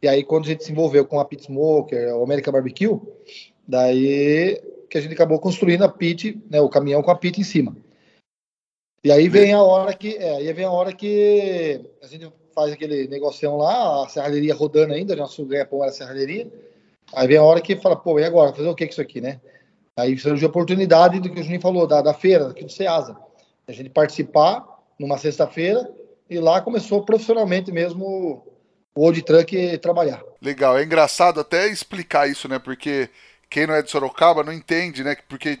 E 0.00 0.08
aí 0.08 0.22
quando 0.22 0.44
a 0.44 0.48
gente 0.48 0.64
se 0.64 0.72
envolveu 0.72 1.04
com 1.04 1.18
a 1.18 1.24
Pit 1.24 1.44
Smoker, 1.44 2.14
o 2.14 2.22
American 2.22 2.52
Barbecue, 2.52 3.00
daí 3.66 4.60
que 4.88 4.98
a 4.98 5.00
gente 5.00 5.14
acabou 5.14 5.40
construindo 5.40 5.82
a 5.82 5.88
pit, 5.88 6.40
né, 6.48 6.60
o 6.60 6.68
caminhão 6.68 7.02
com 7.02 7.10
a 7.10 7.16
pit 7.16 7.40
em 7.40 7.44
cima. 7.44 7.76
E 9.02 9.10
aí 9.10 9.28
vem 9.28 9.52
a 9.52 9.60
hora 9.60 9.92
que, 9.92 10.16
é, 10.16 10.36
aí 10.36 10.52
vem 10.52 10.64
a 10.64 10.70
hora 10.70 10.92
que 10.92 11.80
a 12.00 12.06
gente 12.06 12.32
faz 12.54 12.72
aquele 12.72 13.08
negocião 13.08 13.56
lá, 13.56 14.04
a 14.04 14.08
serralheria 14.08 14.54
rodando 14.54 14.94
ainda, 14.94 15.16
nosso 15.16 15.44
ganha-pão 15.44 15.82
era 15.82 15.92
serralheria. 15.92 16.48
Aí 17.14 17.28
vem 17.28 17.36
a 17.36 17.42
hora 17.42 17.60
que 17.60 17.76
fala, 17.76 17.96
pô, 17.96 18.18
e 18.18 18.24
agora? 18.24 18.52
Fazer 18.52 18.68
o 18.68 18.74
que 18.74 18.86
com 18.86 18.92
isso 18.92 19.00
aqui, 19.00 19.20
né? 19.20 19.40
Aí 19.96 20.18
surgiu 20.18 20.48
a 20.48 20.50
oportunidade 20.50 21.20
do 21.20 21.30
que 21.30 21.40
o 21.40 21.42
Juninho 21.42 21.60
falou, 21.60 21.86
da, 21.86 22.02
da 22.02 22.12
feira, 22.12 22.48
aqui 22.48 22.64
do 22.64 22.72
Ceasa. 22.72 23.16
A 23.66 23.72
gente 23.72 23.90
participar 23.90 24.64
numa 24.98 25.18
sexta-feira 25.18 25.88
e 26.28 26.38
lá 26.38 26.60
começou 26.60 27.04
profissionalmente 27.04 27.70
mesmo 27.70 28.42
o 28.94 29.04
Old 29.04 29.22
Truck 29.22 29.78
trabalhar. 29.78 30.22
Legal, 30.40 30.76
é 30.76 30.84
engraçado 30.84 31.40
até 31.40 31.68
explicar 31.68 32.28
isso, 32.28 32.48
né? 32.48 32.58
Porque 32.58 33.08
quem 33.48 33.66
não 33.66 33.74
é 33.74 33.82
de 33.82 33.90
Sorocaba 33.90 34.42
não 34.42 34.52
entende, 34.52 35.04
né? 35.04 35.16
Porque 35.28 35.58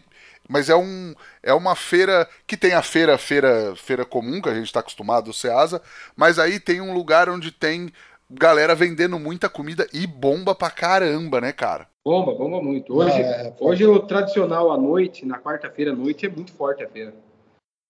mas 0.48 0.68
é, 0.68 0.76
um, 0.76 1.14
é 1.42 1.54
uma 1.54 1.74
feira 1.74 2.28
que 2.46 2.56
tem 2.56 2.74
a 2.74 2.82
feira, 2.82 3.16
feira, 3.16 3.74
feira 3.76 4.04
comum, 4.04 4.42
que 4.42 4.48
a 4.48 4.54
gente 4.54 4.66
está 4.66 4.80
acostumado, 4.80 5.30
o 5.30 5.34
Ceasa, 5.34 5.80
mas 6.14 6.38
aí 6.38 6.60
tem 6.60 6.80
um 6.80 6.92
lugar 6.92 7.30
onde 7.30 7.50
tem 7.50 7.90
galera 8.30 8.74
vendendo 8.74 9.18
muita 9.18 9.48
comida 9.48 9.86
e 9.92 10.06
bomba 10.06 10.54
pra 10.54 10.70
caramba, 10.70 11.40
né, 11.40 11.52
cara? 11.52 11.88
Bomba, 12.04 12.34
bomba 12.34 12.62
muito. 12.62 12.94
Hoje, 12.94 13.20
é, 13.20 13.48
é 13.48 13.54
hoje 13.58 13.86
o 13.86 14.00
tradicional 14.00 14.70
à 14.70 14.78
noite, 14.78 15.24
na 15.24 15.38
quarta-feira 15.38 15.92
à 15.92 15.94
noite, 15.94 16.26
é 16.26 16.28
muito 16.28 16.52
forte 16.52 16.84
a 16.84 16.88
feira. 16.88 17.14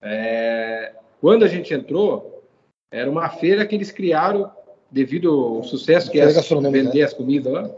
É, 0.03 0.93
quando 1.21 1.45
a 1.45 1.49
gente 1.49 1.73
entrou, 1.73 2.43
era 2.93 3.11
uma 3.11 3.29
feira 3.29 3.67
que 3.67 3.75
eles 3.75 3.91
criaram, 3.91 4.51
devido 4.91 5.31
ao 5.31 5.65
sucesso 5.65 6.11
que 6.11 6.21
é 6.21 6.27
vender 6.27 6.99
né? 6.99 7.05
as 7.05 7.13
comidas 7.13 7.53
lá, 7.53 7.71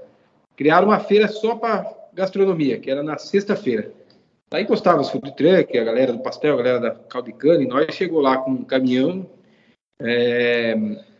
criaram 0.56 0.88
uma 0.88 1.00
feira 1.00 1.28
só 1.28 1.54
para 1.54 1.90
gastronomia, 2.12 2.78
que 2.78 2.90
era 2.90 3.02
na 3.02 3.16
sexta-feira. 3.16 3.90
Aí 4.50 4.62
encostava 4.62 5.00
os 5.00 5.10
food 5.10 5.34
truck, 5.34 5.76
a 5.76 5.84
galera 5.84 6.12
do 6.12 6.20
pastel, 6.20 6.54
a 6.54 6.56
galera 6.56 6.80
da 6.80 6.90
caldicana, 6.90 7.62
e 7.62 7.66
nós 7.66 7.94
chegou 7.94 8.20
lá 8.20 8.38
com 8.38 8.52
um 8.52 8.64
caminhão, 8.64 9.26
é, 10.00 10.76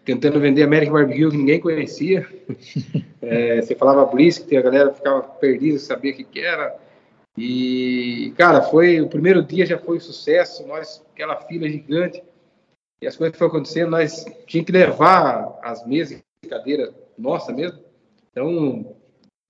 tentando 0.07 0.41
vender 0.41 0.63
American 0.63 0.95
Barbecue 0.95 1.31
que 1.31 1.37
ninguém 1.37 1.61
conhecia. 1.61 2.27
É, 3.29 3.61
você 3.61 3.75
falava 3.75 4.05
brisket, 4.05 4.57
a 4.57 4.63
galera 4.63 4.95
ficava 4.95 5.21
perdida, 5.21 5.81
sabia 5.81 6.13
o 6.13 6.15
que, 6.15 6.23
que 6.23 6.39
era. 6.39 6.77
E, 7.37 8.33
cara, 8.37 8.63
foi 8.63 9.01
o 9.01 9.09
primeiro 9.09 9.43
dia 9.43 9.67
já 9.67 9.77
foi 9.77 9.97
um 9.97 10.01
sucesso, 10.01 10.65
nós, 10.65 11.03
aquela 11.13 11.35
fila 11.35 11.69
gigante, 11.69 12.23
e 13.03 13.07
as 13.07 13.17
coisas 13.17 13.33
que 13.33 13.39
foram 13.39 13.51
acontecendo, 13.51 13.91
nós 13.91 14.25
tínhamos 14.47 14.67
que 14.67 14.73
levar 14.73 15.59
as 15.61 15.85
mesas 15.85 16.23
e 16.41 16.47
cadeiras 16.47 16.95
nossa 17.19 17.53
mesmo. 17.53 17.81
Então, 18.31 18.95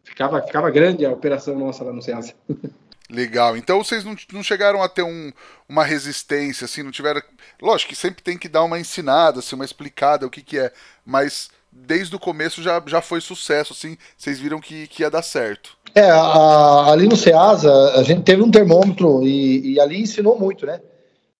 ficava, 0.03 0.41
ficava 0.41 0.71
grande 0.71 1.05
a 1.05 1.13
operação 1.13 1.59
nossa 1.59 1.85
lá 1.85 1.93
no 1.93 2.01
Ceasa. 2.01 2.33
Legal. 3.09 3.57
Então 3.57 3.83
vocês 3.83 4.05
não, 4.05 4.17
não 4.33 4.43
chegaram 4.43 4.83
a 4.83 4.89
ter 4.89 5.03
um, 5.03 5.33
uma 5.69 5.85
resistência, 5.85 6.65
assim, 6.65 6.83
não 6.83 6.91
tiveram. 6.91 7.23
Lógico 7.63 7.91
que 7.91 7.97
sempre 7.97 8.23
tem 8.23 8.37
que 8.37 8.49
dar 8.49 8.65
uma 8.65 8.81
ensinada, 8.81 9.39
assim, 9.39 9.55
uma 9.55 9.65
explicada 9.65 10.27
o 10.27 10.31
que, 10.31 10.43
que 10.43 10.59
é, 10.59 10.73
mas 11.05 11.49
desde 11.71 12.17
o 12.17 12.21
começo 12.21 12.63
já, 12.63 12.83
já 12.87 13.01
foi 13.01 13.21
sucesso, 13.21 13.73
assim, 13.73 13.97
vocês 14.17 14.41
viram 14.41 14.61
que, 14.61 14.87
que 14.89 15.03
ia 15.03 15.11
dar 15.11 15.23
certo. 15.23 15.77
É, 15.95 16.11
a, 16.11 16.91
ali 16.91 17.07
no 17.09 17.17
Ceasa, 17.17 17.73
a 17.95 18.03
gente 18.03 18.23
teve 18.23 18.43
um 18.43 18.51
termômetro 18.51 19.23
e, 19.23 19.75
e, 19.75 19.81
ali 19.81 20.01
ensinou 20.01 20.39
muito, 20.39 20.67
né? 20.67 20.81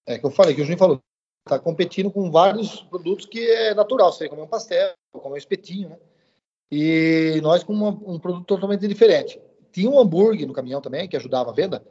É 0.07 0.19
que 0.19 0.25
eu 0.25 0.31
falei, 0.31 0.55
que 0.55 0.61
o 0.61 0.65
Juninho 0.65 0.79
falou, 0.79 1.01
tá 1.45 1.59
competindo 1.59 2.11
com 2.11 2.31
vários 2.31 2.83
produtos 2.83 3.27
que 3.27 3.41
é 3.41 3.75
natural, 3.75 4.13
você 4.13 4.29
comer 4.29 4.43
um 4.43 4.47
pastel, 4.47 4.93
comer 5.13 5.35
um 5.35 5.39
espetinho, 5.39 5.89
né? 5.89 5.97
E 6.71 7.41
nós 7.43 7.63
com 7.63 7.73
uma, 7.73 7.91
um 7.91 8.19
produto 8.19 8.45
totalmente 8.45 8.87
diferente. 8.87 9.41
Tinha 9.77 9.91
um 9.91 10.01
hambúrguer 10.01 10.47
no 10.47 10.55
caminhão 10.55 10.81
também, 10.81 11.07
que 11.07 11.19
ajudava 11.19 11.51
a 11.51 11.53
venda, 11.53 11.85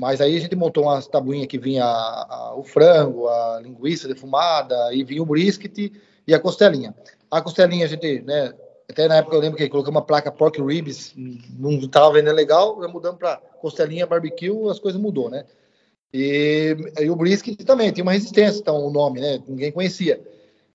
mas 0.00 0.18
aí 0.18 0.34
a 0.34 0.40
gente 0.40 0.56
montou 0.56 0.84
umas 0.84 1.06
tabuinhas 1.06 1.46
que 1.46 1.58
vinha 1.58 1.84
a, 1.84 2.26
a, 2.26 2.54
o 2.56 2.64
frango, 2.64 3.28
a 3.28 3.60
linguiça 3.62 4.08
defumada, 4.08 4.94
e 4.94 5.04
vinha 5.04 5.22
o 5.22 5.26
brisket 5.26 5.92
e 6.26 6.34
a 6.34 6.40
costelinha. 6.40 6.94
A 7.30 7.42
costelinha 7.42 7.84
a 7.84 7.88
gente, 7.88 8.22
né, 8.22 8.54
até 8.90 9.06
na 9.06 9.16
época 9.16 9.36
eu 9.36 9.40
lembro 9.40 9.58
que 9.58 9.68
colocamos 9.68 9.98
uma 9.98 10.06
placa 10.06 10.32
pork 10.32 10.58
ribs, 10.62 11.14
não 11.58 11.72
estava 11.72 12.14
vendendo 12.14 12.34
legal, 12.34 12.80
já 12.80 12.88
mudamos 12.88 13.18
para 13.18 13.36
costelinha 13.60 14.06
barbecue, 14.06 14.70
as 14.70 14.78
coisas 14.78 14.98
mudou, 14.98 15.28
né? 15.28 15.44
E, 16.10 16.74
e, 16.98 17.10
o 17.10 17.16
brisket 17.16 17.62
também 17.62 17.92
tinha 17.92 18.04
uma 18.04 18.12
resistência, 18.12 18.58
então 18.58 18.86
o 18.86 18.90
nome, 18.90 19.20
né? 19.20 19.38
Ninguém 19.46 19.70
conhecia. 19.70 20.18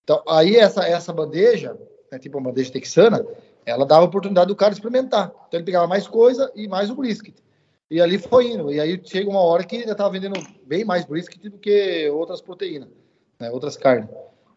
Então 0.04 0.22
aí 0.28 0.56
essa 0.58 0.88
essa 0.88 1.12
bandeja, 1.12 1.76
né, 2.12 2.20
tipo 2.20 2.38
uma 2.38 2.52
bandeja 2.52 2.72
texana, 2.72 3.26
ela 3.66 3.86
dava 3.86 4.02
a 4.02 4.06
oportunidade 4.06 4.48
do 4.48 4.56
cara 4.56 4.74
experimentar. 4.74 5.32
Então 5.48 5.60
ele 5.60 5.66
pegava 5.66 5.88
mais 5.88 6.08
coisa 6.08 6.52
e 6.56 6.68
mais 6.68 6.90
o 6.90 6.96
brisket. 6.96 7.36
E 7.90 8.02
ali 8.02 8.18
foi 8.18 8.52
indo. 8.52 8.72
E 8.72 8.80
aí 8.80 9.00
chega 9.04 9.30
uma 9.30 9.42
hora 9.42 9.64
que 9.64 9.84
já 9.84 9.92
estava 9.92 10.10
vendendo 10.10 10.40
bem 10.66 10.84
mais 10.84 11.06
brisket 11.06 11.44
do 11.50 11.58
que 11.58 12.10
outras 12.10 12.42
proteínas, 12.42 12.90
né, 13.40 13.52
outras 13.52 13.78
carnes. 13.78 14.10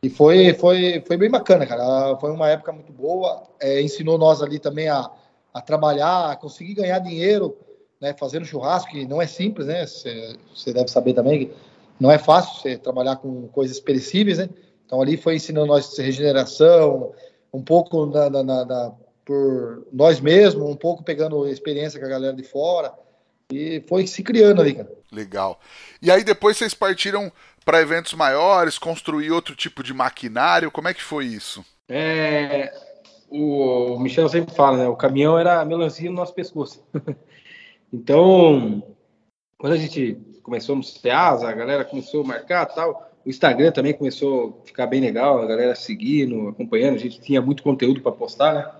E 0.03 0.09
foi, 0.09 0.55
foi, 0.55 1.03
foi 1.07 1.17
bem 1.17 1.31
bacana, 1.31 1.67
cara. 1.67 2.17
Foi 2.19 2.31
uma 2.31 2.49
época 2.49 2.73
muito 2.73 2.93
boa. 2.93 3.43
É, 3.61 3.81
ensinou 3.81 4.17
nós 4.19 4.43
ali 4.43 4.59
também 4.59 4.89
a, 4.89 5.11
a 5.53 5.61
trabalhar, 5.61 6.31
a 6.31 6.37
conseguir 6.37 6.75
ganhar 6.75 6.99
dinheiro, 6.99 7.57
né, 8.01 8.15
fazendo 8.19 8.45
churrasco, 8.45 8.91
que 8.91 9.07
não 9.07 9.21
é 9.21 9.27
simples, 9.27 9.67
né? 9.67 9.87
Você 9.87 10.73
deve 10.73 10.89
saber 10.89 11.15
também 11.15 11.47
que 11.47 11.55
não 11.99 12.11
é 12.11 12.19
fácil 12.19 12.61
você 12.61 12.77
trabalhar 12.77 13.17
com 13.17 13.49
coisas 13.49 13.81
perecíveis, 13.81 14.39
né? 14.39 14.49
Então 14.85 15.01
ali 15.01 15.17
foi 15.17 15.37
ensinando 15.37 15.67
nós 15.67 15.97
regeneração, 15.99 17.13
um 17.57 17.63
pouco 17.63 18.05
na, 18.05 18.29
na, 18.29 18.43
na, 18.43 18.93
por 19.25 19.87
nós 19.91 20.21
mesmos, 20.21 20.69
um 20.69 20.77
pouco 20.77 21.03
pegando 21.03 21.49
experiência 21.49 21.99
com 21.99 22.05
a 22.05 22.11
galera 22.11 22.37
de 22.37 22.43
fora. 22.43 22.93
E 23.51 23.83
foi 23.89 24.07
se 24.07 24.23
criando 24.23 24.61
ali, 24.61 24.75
cara. 24.75 24.91
Legal. 25.11 25.59
E 26.03 26.11
aí 26.11 26.23
depois 26.23 26.57
vocês 26.57 26.75
partiram 26.75 27.33
para 27.65 27.81
eventos 27.81 28.13
maiores, 28.13 28.79
construir 28.79 29.31
outro 29.31 29.57
tipo 29.57 29.83
de 29.83 29.95
maquinário. 29.95 30.71
Como 30.71 30.89
é 30.89 30.95
que 30.95 31.03
foi 31.03 31.25
isso? 31.25 31.65
É, 31.89 32.73
o 33.31 33.99
Michel 33.99 34.29
sempre 34.29 34.55
fala, 34.55 34.77
né? 34.77 34.89
O 34.89 34.97
caminhão 34.97 35.39
era 35.39 35.61
a 35.61 35.65
melancia 35.65 36.11
no 36.11 36.17
nosso 36.17 36.35
pescoço. 36.35 36.85
então, 37.91 38.83
quando 39.57 39.73
a 39.73 39.79
gente 39.79 40.19
começou 40.43 40.77
no 40.77 40.83
SEASA, 40.83 41.49
a 41.49 41.53
galera 41.53 41.85
começou 41.85 42.23
a 42.23 42.27
marcar 42.27 42.67
tal, 42.67 43.11
o 43.27 43.29
Instagram 43.29 43.73
também 43.73 43.93
começou 43.93 44.61
a 44.63 44.67
ficar 44.67 44.87
bem 44.87 45.01
legal, 45.01 45.43
a 45.43 45.47
galera 45.47 45.75
seguindo, 45.75 46.49
acompanhando, 46.49 46.95
a 46.95 46.99
gente 46.99 47.21
tinha 47.21 47.43
muito 47.43 47.61
conteúdo 47.61 48.01
para 48.01 48.13
postar, 48.13 48.55
né? 48.55 48.71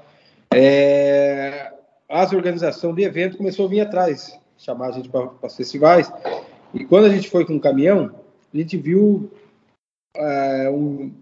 É, 0.55 1.73
as 2.09 2.33
organizações 2.33 2.95
de 2.95 3.03
evento 3.03 3.37
começou 3.37 3.67
a 3.67 3.69
vir 3.69 3.81
atrás, 3.81 4.39
chamar 4.57 4.91
a 4.91 4.93
gente 4.93 5.09
para 5.09 5.29
os 5.43 5.57
festivais. 5.57 6.13
E 6.73 6.85
quando 6.85 7.07
a 7.07 7.09
gente 7.09 7.29
foi 7.29 7.45
com 7.45 7.57
o 7.57 7.61
caminhão, 7.61 8.15
a 8.55 8.57
gente 8.57 8.77
viu 8.77 9.29
é, 10.15 10.71
um, 10.71 11.13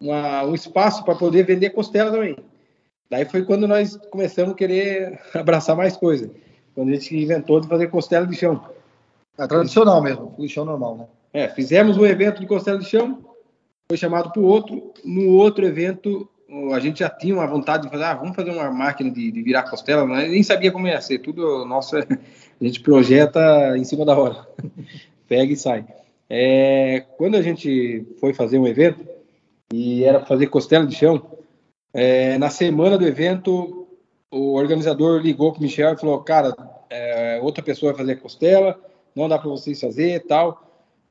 uma, 0.00 0.42
um 0.42 0.54
espaço 0.54 1.04
para 1.04 1.14
poder 1.14 1.44
vender 1.44 1.70
costela 1.70 2.10
também. 2.10 2.36
Daí 3.08 3.24
foi 3.24 3.44
quando 3.44 3.68
nós 3.68 3.96
começamos 4.10 4.54
a 4.54 4.56
querer 4.56 5.20
abraçar 5.32 5.76
mais 5.76 5.96
coisa. 5.96 6.28
Quando 6.74 6.88
a 6.88 6.94
gente 6.94 7.16
inventou 7.16 7.60
de 7.60 7.68
fazer 7.68 7.86
costela 7.86 8.26
de 8.26 8.34
chão. 8.34 8.68
É 9.38 9.46
tradicional 9.46 10.02
mesmo, 10.02 10.34
o 10.36 10.48
chão 10.48 10.64
normal, 10.64 10.96
né? 10.96 11.06
É, 11.36 11.48
fizemos 11.48 11.98
um 11.98 12.06
evento 12.06 12.40
de 12.40 12.46
costela 12.46 12.78
de 12.78 12.86
chão, 12.86 13.22
foi 13.86 13.98
chamado 13.98 14.32
para 14.32 14.40
o 14.40 14.46
outro. 14.46 14.94
No 15.04 15.32
outro 15.32 15.66
evento, 15.66 16.26
a 16.72 16.80
gente 16.80 17.00
já 17.00 17.10
tinha 17.10 17.34
uma 17.34 17.46
vontade 17.46 17.82
de 17.82 17.90
fazer, 17.90 18.04
ah, 18.04 18.14
vamos 18.14 18.34
fazer 18.34 18.52
uma 18.52 18.70
máquina 18.70 19.10
de, 19.10 19.30
de 19.30 19.42
virar 19.42 19.64
costela, 19.64 20.06
mas 20.06 20.30
nem 20.30 20.42
sabia 20.42 20.72
como 20.72 20.88
ia 20.88 20.98
ser. 20.98 21.18
Tudo 21.18 21.66
nosso, 21.66 21.94
a 21.98 22.06
gente 22.58 22.80
projeta 22.80 23.76
em 23.76 23.84
cima 23.84 24.06
da 24.06 24.16
hora. 24.16 24.48
Pega 25.28 25.52
e 25.52 25.56
sai. 25.56 25.84
É, 26.26 27.04
quando 27.18 27.34
a 27.34 27.42
gente 27.42 28.06
foi 28.18 28.32
fazer 28.32 28.58
um 28.58 28.66
evento, 28.66 29.06
e 29.70 30.04
era 30.04 30.20
para 30.20 30.28
fazer 30.28 30.46
costela 30.46 30.86
de 30.86 30.94
chão, 30.94 31.22
é, 31.92 32.38
na 32.38 32.48
semana 32.48 32.96
do 32.96 33.06
evento, 33.06 33.86
o 34.30 34.54
organizador 34.54 35.20
ligou 35.20 35.52
para 35.52 35.60
o 35.60 35.62
Michel 35.62 35.92
e 35.92 36.00
falou, 36.00 36.18
cara, 36.22 36.56
é, 36.88 37.38
outra 37.42 37.62
pessoa 37.62 37.92
vai 37.92 37.98
fazer 38.06 38.22
costela, 38.22 38.80
não 39.14 39.28
dá 39.28 39.38
para 39.38 39.50
vocês 39.50 39.78
fazer 39.78 40.24
tal. 40.26 40.65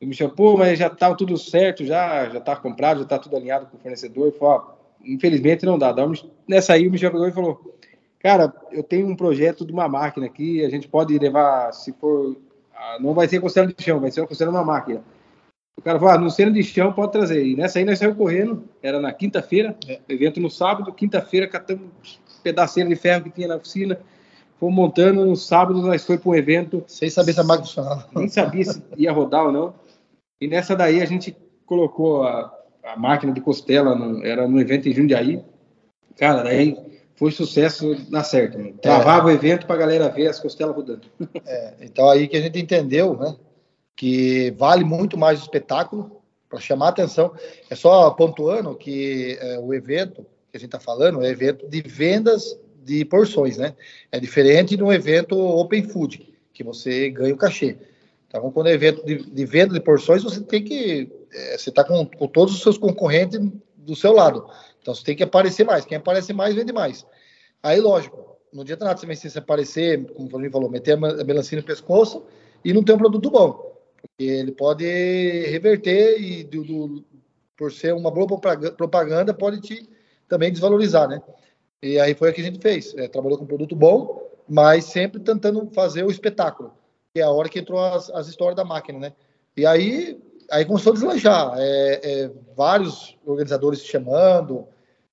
E 0.06 0.08
o 0.08 0.10
Michel, 0.10 0.30
pô, 0.30 0.56
mas 0.56 0.78
já 0.78 0.88
tá 0.88 1.16
tudo 1.16 1.36
certo, 1.36 1.84
já 1.84 2.30
já 2.30 2.40
tá 2.40 2.56
comprado, 2.56 3.00
já 3.00 3.06
tá 3.06 3.18
tudo 3.18 3.36
alinhado 3.36 3.66
com 3.66 3.76
o 3.76 3.80
fornecedor. 3.80 4.32
Falou, 4.34 4.78
infelizmente 5.04 5.66
não 5.66 5.80
dá. 5.80 5.94
Nessa 6.48 6.74
aí 6.74 6.88
o 6.88 6.92
Michel 6.92 7.12
pegou 7.12 7.28
e 7.28 7.32
falou, 7.32 7.76
cara, 8.20 8.54
eu 8.72 8.84
tenho 8.84 9.08
um 9.08 9.16
projeto 9.16 9.66
de 9.66 9.74
uma 9.74 9.88
máquina 9.90 10.28
aqui, 10.28 10.64
a 10.64 10.70
gente 10.70 10.88
pode 10.88 11.18
levar, 11.18 11.74
se 11.74 11.92
for, 11.94 12.38
ah, 12.76 12.98
não 13.00 13.16
vai 13.16 13.28
ser 13.28 13.42
costela 13.42 13.66
de 13.66 13.84
chão, 13.84 14.00
vai 14.00 14.12
ser 14.12 14.28
de 14.28 14.44
uma 14.44 14.64
máquina. 14.64 15.04
O 15.76 15.82
cara 15.82 15.98
falou, 15.98 16.14
ah, 16.14 16.18
no 16.20 16.30
cena 16.30 16.52
de 16.52 16.62
chão 16.62 16.94
pode 16.94 17.12
trazer. 17.12 17.44
E 17.44 17.56
nessa 17.56 17.80
aí 17.80 17.86
nós 17.86 17.98
saímos 17.98 18.16
correndo, 18.16 18.64
era 18.84 19.00
na 19.00 19.12
quinta-feira, 19.12 19.76
é. 19.88 20.00
evento 20.08 20.40
no 20.40 20.52
sábado, 20.52 20.94
quinta-feira 20.94 21.48
catamos 21.48 22.22
pedacinho 22.44 22.88
de 22.88 22.96
ferro 22.96 23.24
que 23.24 23.32
tinha 23.32 23.48
na 23.48 23.56
oficina, 23.56 24.00
fomos 24.60 24.76
montando, 24.76 25.26
no 25.26 25.36
sábado 25.36 25.82
nós 25.82 26.06
foi 26.06 26.20
para 26.20 26.30
um 26.30 26.36
evento. 26.36 26.84
Sem 26.86 27.10
saber 27.10 27.34
se 27.34 27.40
a 27.40 27.44
máquina 27.44 27.66
funcionava. 27.66 28.08
Nem 28.16 28.30
sabia 28.30 28.66
se 28.66 28.84
ia 28.96 29.12
rodar 29.12 29.46
ou 29.46 29.52
não. 29.52 29.85
E 30.40 30.48
nessa 30.48 30.76
daí 30.76 31.02
a 31.02 31.06
gente 31.06 31.36
colocou 31.66 32.24
a, 32.24 32.54
a 32.84 32.98
máquina 32.98 33.34
de 33.34 33.42
costela, 33.42 33.96
no, 33.96 34.26
era 34.26 34.48
no 34.48 34.60
evento 34.60 34.88
em 34.88 34.94
Jundiaí. 34.94 35.44
Cara, 36.18 36.44
daí 36.44 36.78
foi 37.16 37.32
sucesso 37.32 37.96
na 38.10 38.24
certa. 38.24 38.58
Né? 38.58 38.74
Travava 38.82 39.30
é. 39.30 39.34
o 39.34 39.36
evento 39.36 39.66
para 39.66 39.76
a 39.76 39.80
galera 39.80 40.10
ver 40.10 40.28
as 40.28 40.40
costelas 40.40 40.76
rodando. 40.76 41.08
É, 41.46 41.76
então 41.82 42.10
aí 42.10 42.28
que 42.28 42.38
a 42.38 42.42
gente 42.42 42.60
entendeu, 42.60 43.18
né? 43.18 43.36
que 43.96 44.52
vale 44.58 44.84
muito 44.84 45.18
mais 45.18 45.40
o 45.40 45.44
espetáculo 45.44 46.22
para 46.50 46.60
chamar 46.60 46.90
atenção. 46.90 47.34
É 47.70 47.76
só 47.76 48.12
pontuando 48.12 48.76
que 48.76 49.38
é, 49.40 49.60
o 49.60 49.74
evento 49.74 50.26
que 50.52 50.58
a 50.58 50.60
gente 50.60 50.68
está 50.68 50.80
falando 50.80 51.24
é 51.24 51.30
evento 51.30 51.68
de 51.68 51.82
vendas 51.82 52.60
de 52.84 53.04
porções, 53.06 53.58
né? 53.58 53.74
É 54.12 54.20
diferente 54.20 54.78
de 54.78 54.84
um 54.84 54.94
evento 54.94 55.38
open 55.38 55.84
food, 55.90 56.34
que 56.54 56.64
você 56.64 57.10
ganha 57.10 57.34
o 57.34 57.38
cachê. 57.38 57.78
Então, 58.38 58.52
quando 58.52 58.68
é 58.68 58.74
evento 58.74 59.06
de, 59.06 59.18
de 59.18 59.46
venda 59.46 59.74
de 59.74 59.80
porções, 59.80 60.22
você 60.22 60.42
tem 60.42 60.62
que. 60.62 61.10
É, 61.34 61.58
você 61.58 61.70
está 61.70 61.84
com, 61.84 62.06
com 62.06 62.28
todos 62.28 62.54
os 62.54 62.62
seus 62.62 62.78
concorrentes 62.78 63.40
do 63.78 63.96
seu 63.96 64.12
lado. 64.12 64.46
Então, 64.82 64.94
você 64.94 65.04
tem 65.04 65.16
que 65.16 65.24
aparecer 65.24 65.64
mais. 65.64 65.86
Quem 65.86 65.98
aparece 65.98 66.34
mais, 66.34 66.54
vende 66.54 66.74
mais. 66.74 67.06
Aí, 67.64 67.80
lógico, 67.80 68.38
não 68.52 68.62
adianta 68.62 68.84
nada 68.84 69.00
você 69.00 69.30
se 69.30 69.40
aparecer, 69.40 70.06
como 70.14 70.28
o 70.28 70.30
Flamengo 70.30 70.52
falou, 70.52 70.70
meter 70.70 70.94
a 70.94 71.24
melancia 71.24 71.58
no 71.58 71.64
pescoço 71.64 72.26
e 72.64 72.74
não 72.74 72.84
ter 72.84 72.94
um 72.94 72.98
produto 72.98 73.30
bom. 73.32 73.74
Porque 74.02 74.24
ele 74.24 74.52
pode 74.52 74.86
reverter 74.86 76.20
e, 76.22 76.44
do, 76.44 76.64
do, 76.64 77.06
por 77.58 77.72
ser 77.72 77.94
uma 77.94 78.12
boa 78.12 78.28
propaganda, 78.76 79.34
pode 79.34 79.62
te 79.62 79.90
também 80.28 80.52
desvalorizar, 80.52 81.08
né? 81.08 81.22
E 81.82 82.00
aí 82.00 82.14
foi 82.14 82.32
o 82.32 82.34
que 82.34 82.42
a 82.42 82.44
gente 82.44 82.60
fez. 82.60 82.94
É, 82.98 83.08
trabalhou 83.08 83.38
com 83.38 83.46
um 83.46 83.48
produto 83.48 83.76
bom, 83.76 84.30
mas 84.48 84.86
sempre 84.86 85.22
tentando 85.22 85.70
fazer 85.74 86.04
o 86.04 86.12
espetáculo, 86.12 86.74
é 87.20 87.24
a 87.24 87.30
hora 87.30 87.50
que 87.50 87.60
entrou 87.60 87.80
as, 87.84 88.10
as 88.10 88.28
histórias 88.28 88.56
da 88.56 88.66
máquina, 88.66 89.00
né? 89.00 89.14
E 89.56 89.66
aí, 89.66 90.22
aí 90.52 90.66
começou 90.66 90.92
a 90.92 90.96
deslanchar. 90.96 91.54
É, 91.58 92.02
é, 92.04 92.32
vários 92.56 93.18
organizadores 93.26 93.84
chamando, 93.84 94.68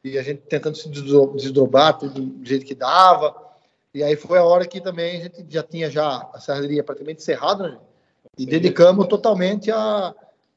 e 0.05 0.19
a 0.19 0.23
gente 0.23 0.43
tentando 0.43 0.77
se 0.77 0.89
desdobrar 0.89 1.99
do 1.99 2.45
jeito 2.45 2.67
que 2.67 2.75
dava. 2.75 3.35
E 3.95 4.03
aí 4.03 4.17
foi 4.17 4.39
a 4.39 4.45
hora 4.45 4.67
que 4.67 4.81
também 4.81 5.21
a 5.21 5.23
gente 5.25 5.47
já 5.49 5.63
tinha 5.63 5.91
já 5.91 6.29
a 6.33 6.41
serraria 6.41 6.83
praticamente 6.83 7.21
encerrada, 7.21 7.69
né? 7.69 7.79
E 8.39 8.47
dedicamos 8.47 9.07
totalmente 9.07 9.71
a, 9.71 10.15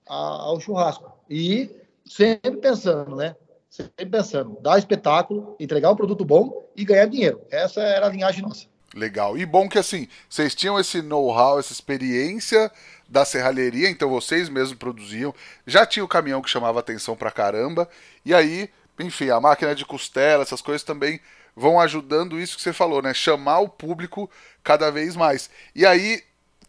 a, 0.08 0.16
ao 0.16 0.60
churrasco. 0.60 1.12
E 1.30 1.70
sempre 2.06 2.58
pensando, 2.58 3.16
né? 3.16 3.36
Sempre 3.70 4.06
pensando, 4.06 4.58
dar 4.62 4.80
espetáculo, 4.80 5.56
entregar 5.60 5.92
um 5.92 5.96
produto 5.96 6.24
bom 6.24 6.66
e 6.76 6.86
ganhar 6.86 7.08
dinheiro. 7.08 7.42
Essa 7.52 7.82
era 7.82 8.08
a 8.08 8.10
linhagem 8.10 8.42
nossa. 8.42 8.68
Legal. 8.94 9.38
E 9.38 9.46
bom 9.46 9.68
que 9.68 9.78
assim, 9.78 10.08
vocês 10.30 10.56
tinham 10.56 10.80
esse 10.80 11.02
know-how, 11.02 11.60
essa 11.60 11.74
experiência 11.74 12.72
da 13.08 13.26
serralheria, 13.26 13.90
então 13.90 14.10
vocês 14.10 14.50
mesmos 14.50 14.78
produziam. 14.78 15.34
Já 15.66 15.86
tinha 15.86 16.04
o 16.04 16.08
caminhão 16.08 16.42
que 16.42 16.50
chamava 16.50 16.80
atenção 16.80 17.16
pra 17.16 17.32
caramba. 17.32 17.90
E 18.24 18.34
aí, 18.34 18.70
enfim, 19.00 19.30
a 19.30 19.40
máquina 19.40 19.76
de 19.76 19.86
costela, 19.86 20.44
essas 20.44 20.62
coisas 20.62 20.84
também 20.84 21.20
vão 21.56 21.80
ajudando 21.80 22.40
isso 22.40 22.56
que 22.56 22.62
você 22.62 22.74
falou, 22.74 23.02
né? 23.02 23.14
Chamar 23.14 23.60
o 23.60 23.70
público 23.70 24.30
cada 24.64 24.92
vez 24.92 25.16
mais. 25.16 25.50
E 25.74 25.86
aí, 25.86 26.24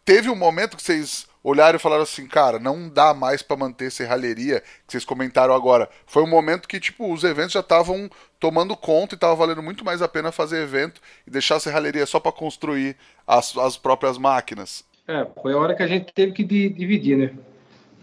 teve 0.04 0.28
um 0.28 0.36
momento 0.36 0.76
que 0.76 0.82
vocês 0.82 1.26
olharam 1.46 1.76
e 1.76 1.80
falaram 1.80 2.02
assim, 2.02 2.26
cara, 2.26 2.58
não 2.58 2.88
dá 2.88 3.14
mais 3.14 3.40
para 3.40 3.56
manter 3.56 3.92
serralheria, 3.92 4.60
que 4.60 4.90
vocês 4.92 5.04
comentaram 5.04 5.54
agora. 5.54 5.88
Foi 6.04 6.24
um 6.24 6.26
momento 6.26 6.66
que, 6.66 6.80
tipo, 6.80 7.12
os 7.12 7.22
eventos 7.22 7.52
já 7.52 7.60
estavam 7.60 8.10
tomando 8.40 8.76
conta 8.76 9.14
e 9.14 9.18
tava 9.18 9.36
valendo 9.36 9.62
muito 9.62 9.84
mais 9.84 10.02
a 10.02 10.08
pena 10.08 10.32
fazer 10.32 10.60
evento 10.60 11.00
e 11.24 11.30
deixar 11.30 11.56
a 11.56 11.60
serralheria 11.60 12.04
só 12.04 12.18
para 12.18 12.32
construir 12.32 12.96
as, 13.24 13.56
as 13.56 13.76
próprias 13.76 14.18
máquinas. 14.18 14.84
É, 15.06 15.24
foi 15.40 15.52
a 15.52 15.56
hora 15.56 15.76
que 15.76 15.84
a 15.84 15.86
gente 15.86 16.12
teve 16.12 16.32
que 16.32 16.42
dividir, 16.42 17.16
né? 17.16 17.32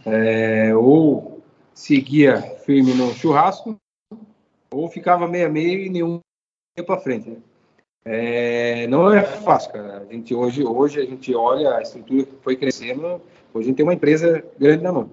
É, 0.05 0.73
ou 0.73 1.43
seguia 1.73 2.41
firme 2.65 2.93
no 2.93 3.13
churrasco, 3.13 3.77
ou 4.71 4.89
ficava 4.89 5.27
meia 5.27 5.49
meia 5.49 5.85
e 5.85 5.89
nenhum 5.89 6.21
ia 6.77 6.83
para 6.85 7.01
frente. 7.01 7.29
Né? 7.29 7.37
É, 8.05 8.87
não 8.87 9.13
é 9.13 9.21
fácil, 9.21 9.73
cara. 9.73 9.97
A 9.97 10.13
gente 10.13 10.33
hoje, 10.33 10.63
hoje 10.63 11.01
a 11.01 11.05
gente 11.05 11.35
olha 11.35 11.75
a 11.75 11.81
estrutura 11.81 12.23
que 12.23 12.35
foi 12.41 12.55
crescendo. 12.55 13.21
Hoje 13.53 13.65
a 13.65 13.67
gente 13.67 13.77
tem 13.77 13.85
uma 13.85 13.93
empresa 13.93 14.43
grande 14.59 14.83
na 14.83 14.91
mão. 14.91 15.09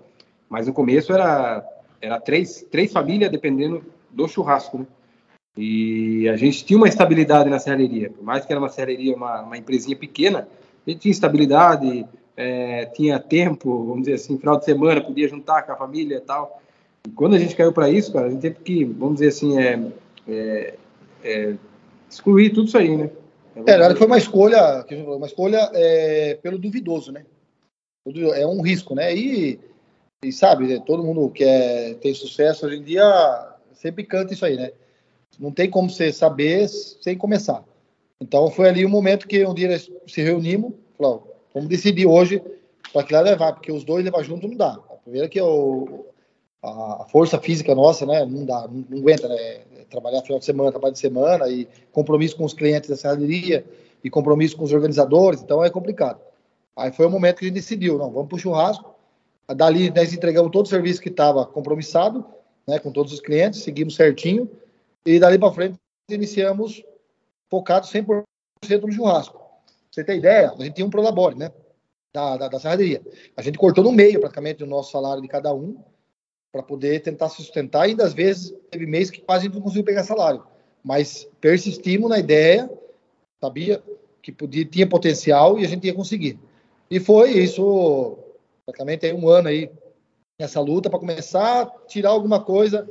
Mas 0.48 0.66
no 0.66 0.72
começo 0.72 1.12
era 1.12 1.64
era 2.00 2.18
três 2.18 2.66
três 2.70 2.92
famílias 2.92 3.30
dependendo 3.30 3.84
do 4.10 4.26
churrasco, 4.26 4.78
né? 4.78 4.86
E 5.56 6.28
a 6.28 6.36
gente 6.36 6.64
tinha 6.64 6.76
uma 6.76 6.88
estabilidade 6.88 7.50
na 7.50 7.58
serraria. 7.58 8.10
Por 8.10 8.24
mais 8.24 8.44
que 8.44 8.52
era 8.52 8.60
uma 8.60 8.68
serraria, 8.68 9.14
uma, 9.14 9.42
uma 9.42 9.58
empresinha 9.58 9.96
pequena, 9.96 10.48
a 10.86 10.90
gente 10.90 11.00
tinha 11.00 11.12
estabilidade, 11.12 12.06
é, 12.36 12.86
tinha 12.86 13.18
tempo, 13.18 13.84
vamos 13.84 14.02
dizer 14.02 14.14
assim, 14.14 14.38
final 14.38 14.58
de 14.58 14.64
semana 14.64 15.00
podia 15.00 15.28
juntar 15.28 15.62
com 15.62 15.72
a 15.72 15.76
família 15.76 16.16
e 16.16 16.20
tal. 16.20 16.62
E 17.06 17.10
quando 17.10 17.34
a 17.34 17.38
gente 17.38 17.56
caiu 17.56 17.72
para 17.72 17.90
isso, 17.90 18.12
cara, 18.12 18.26
a 18.26 18.30
gente 18.30 18.40
teve 18.40 18.56
que, 18.56 18.84
vamos 18.84 19.14
dizer 19.14 19.28
assim, 19.28 19.58
é, 19.58 19.92
é, 20.28 20.74
é 21.22 21.54
excluir 22.08 22.50
tudo 22.50 22.68
isso 22.68 22.78
aí, 22.78 22.96
né? 22.96 23.10
É, 23.66 23.76
na 23.76 23.94
foi 23.96 24.06
uma 24.06 24.18
escolha, 24.18 24.86
uma 24.90 25.26
escolha 25.26 25.70
é, 25.74 26.38
pelo 26.40 26.58
duvidoso, 26.58 27.12
né? 27.12 27.24
É 28.34 28.46
um 28.46 28.60
risco, 28.60 28.94
né? 28.94 29.14
E, 29.14 29.58
e 30.22 30.32
sabe, 30.32 30.66
né, 30.66 30.82
todo 30.84 31.02
mundo 31.02 31.30
que 31.30 31.44
é, 31.44 31.94
tem 31.94 32.12
sucesso 32.14 32.66
hoje 32.66 32.76
em 32.76 32.82
dia 32.82 33.56
sempre 33.74 34.04
canta 34.04 34.34
isso 34.34 34.44
aí, 34.44 34.56
né? 34.56 34.72
Não 35.38 35.50
tem 35.50 35.70
como 35.70 35.88
você 35.88 36.12
saber 36.12 36.68
sem 36.68 37.16
começar. 37.16 37.64
Então 38.20 38.50
foi 38.50 38.68
ali 38.68 38.84
o 38.84 38.88
um 38.88 38.90
momento 38.90 39.26
que 39.26 39.44
um 39.46 39.54
dia 39.54 39.78
se 39.78 40.22
reunimos, 40.22 40.72
falou, 40.98 41.34
vamos 41.54 41.68
decidir 41.68 42.06
hoje 42.06 42.42
para 42.92 43.02
que 43.02 43.14
lado 43.14 43.24
levar, 43.24 43.54
porque 43.54 43.72
os 43.72 43.84
dois 43.84 44.04
levar 44.04 44.22
junto 44.22 44.46
não 44.46 44.56
dá. 44.56 44.78
A 44.90 44.96
primeira 44.96 45.28
que 45.28 45.38
é 45.38 45.42
a 46.62 47.06
força 47.10 47.38
física 47.38 47.74
nossa, 47.74 48.04
né, 48.04 48.26
não 48.26 48.44
dá, 48.44 48.68
não, 48.68 48.98
aguenta, 48.98 49.26
né, 49.28 49.60
trabalhar 49.88 50.20
final 50.22 50.38
de 50.38 50.44
semana, 50.44 50.70
trabalho 50.70 50.92
de 50.92 51.00
semana 51.00 51.48
e 51.48 51.66
compromisso 51.90 52.36
com 52.36 52.44
os 52.44 52.52
clientes 52.52 52.90
da 52.90 52.96
serraria 52.96 53.64
e 54.04 54.10
compromisso 54.10 54.56
com 54.56 54.64
os 54.64 54.72
organizadores, 54.72 55.42
então 55.42 55.64
é 55.64 55.70
complicado. 55.70 56.20
Aí 56.80 56.90
foi 56.90 57.06
o 57.06 57.10
momento 57.10 57.38
que 57.38 57.44
a 57.44 57.48
gente 57.48 57.56
decidiu, 57.56 57.98
não, 57.98 58.10
vamos 58.10 58.28
para 58.28 58.36
o 58.36 58.38
churrasco. 58.38 58.94
Dali 59.54 59.90
nós 59.90 60.14
entregamos 60.14 60.50
todo 60.50 60.64
o 60.64 60.68
serviço 60.68 61.00
que 61.00 61.10
estava 61.10 61.44
compromissado, 61.44 62.24
né, 62.66 62.78
com 62.78 62.90
todos 62.90 63.12
os 63.12 63.20
clientes, 63.20 63.62
seguimos 63.62 63.96
certinho 63.96 64.48
e 65.04 65.18
dali 65.18 65.38
para 65.38 65.52
frente 65.52 65.76
iniciamos 66.10 66.82
focado 67.50 67.86
100% 67.86 68.24
no 68.82 68.92
churrasco. 68.92 69.40
Você 69.90 70.04
ter 70.04 70.16
ideia, 70.16 70.52
a 70.52 70.64
gente 70.64 70.74
tinha 70.74 70.86
um 70.86 70.90
prolabore, 70.90 71.36
né, 71.36 71.50
da, 72.14 72.36
da, 72.36 72.48
da 72.48 72.58
serraria. 72.58 73.02
A 73.36 73.42
gente 73.42 73.58
cortou 73.58 73.84
no 73.84 73.92
meio 73.92 74.20
praticamente 74.20 74.62
o 74.62 74.66
nosso 74.66 74.92
salário 74.92 75.20
de 75.20 75.28
cada 75.28 75.52
um 75.52 75.76
para 76.50 76.62
poder 76.62 77.00
tentar 77.00 77.28
sustentar. 77.28 77.88
E 77.88 78.00
às 78.00 78.14
vezes 78.14 78.54
teve 78.70 78.86
mês 78.86 79.10
que 79.10 79.20
quase 79.20 79.48
não 79.48 79.60
conseguiu 79.60 79.84
pegar 79.84 80.04
salário, 80.04 80.44
mas 80.82 81.28
persistimos 81.40 82.08
na 82.08 82.18
ideia, 82.18 82.70
sabia 83.40 83.82
que 84.22 84.32
podia, 84.32 84.64
tinha 84.64 84.88
potencial 84.88 85.58
e 85.58 85.64
a 85.64 85.68
gente 85.68 85.86
ia 85.86 85.94
conseguir. 85.94 86.38
E 86.90 86.98
foi 86.98 87.30
isso, 87.30 88.18
praticamente 88.66 89.06
aí 89.06 89.12
um 89.12 89.28
ano 89.28 89.48
aí 89.48 89.70
nessa 90.36 90.60
luta 90.60 90.90
para 90.90 90.98
começar 90.98 91.62
a 91.62 91.66
tirar 91.86 92.10
alguma 92.10 92.42
coisa, 92.42 92.88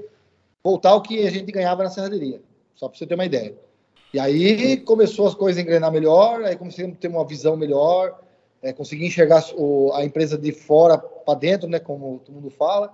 voltar 0.63 0.91
ao 0.91 1.01
que 1.01 1.27
a 1.27 1.29
gente 1.29 1.51
ganhava 1.51 1.83
na 1.83 1.89
serraderia, 1.89 2.41
só 2.75 2.87
para 2.87 2.97
você 2.97 3.05
ter 3.05 3.15
uma 3.15 3.25
ideia. 3.25 3.57
E 4.13 4.19
aí 4.19 4.77
começou 4.77 5.27
as 5.27 5.35
coisas 5.35 5.59
a 5.59 5.61
engrenar 5.61 5.91
melhor, 5.91 6.43
aí 6.43 6.55
comecei 6.55 6.85
a 6.85 6.91
ter 6.91 7.09
uma 7.09 7.25
visão 7.25 7.57
melhor, 7.57 8.21
é, 8.61 8.71
consegui 8.71 9.05
enxergar 9.05 9.43
o, 9.57 9.91
a 9.93 10.05
empresa 10.05 10.37
de 10.37 10.51
fora 10.53 10.97
para 10.97 11.37
dentro, 11.37 11.67
né, 11.67 11.79
como 11.79 12.19
todo 12.19 12.35
mundo 12.35 12.49
fala, 12.49 12.93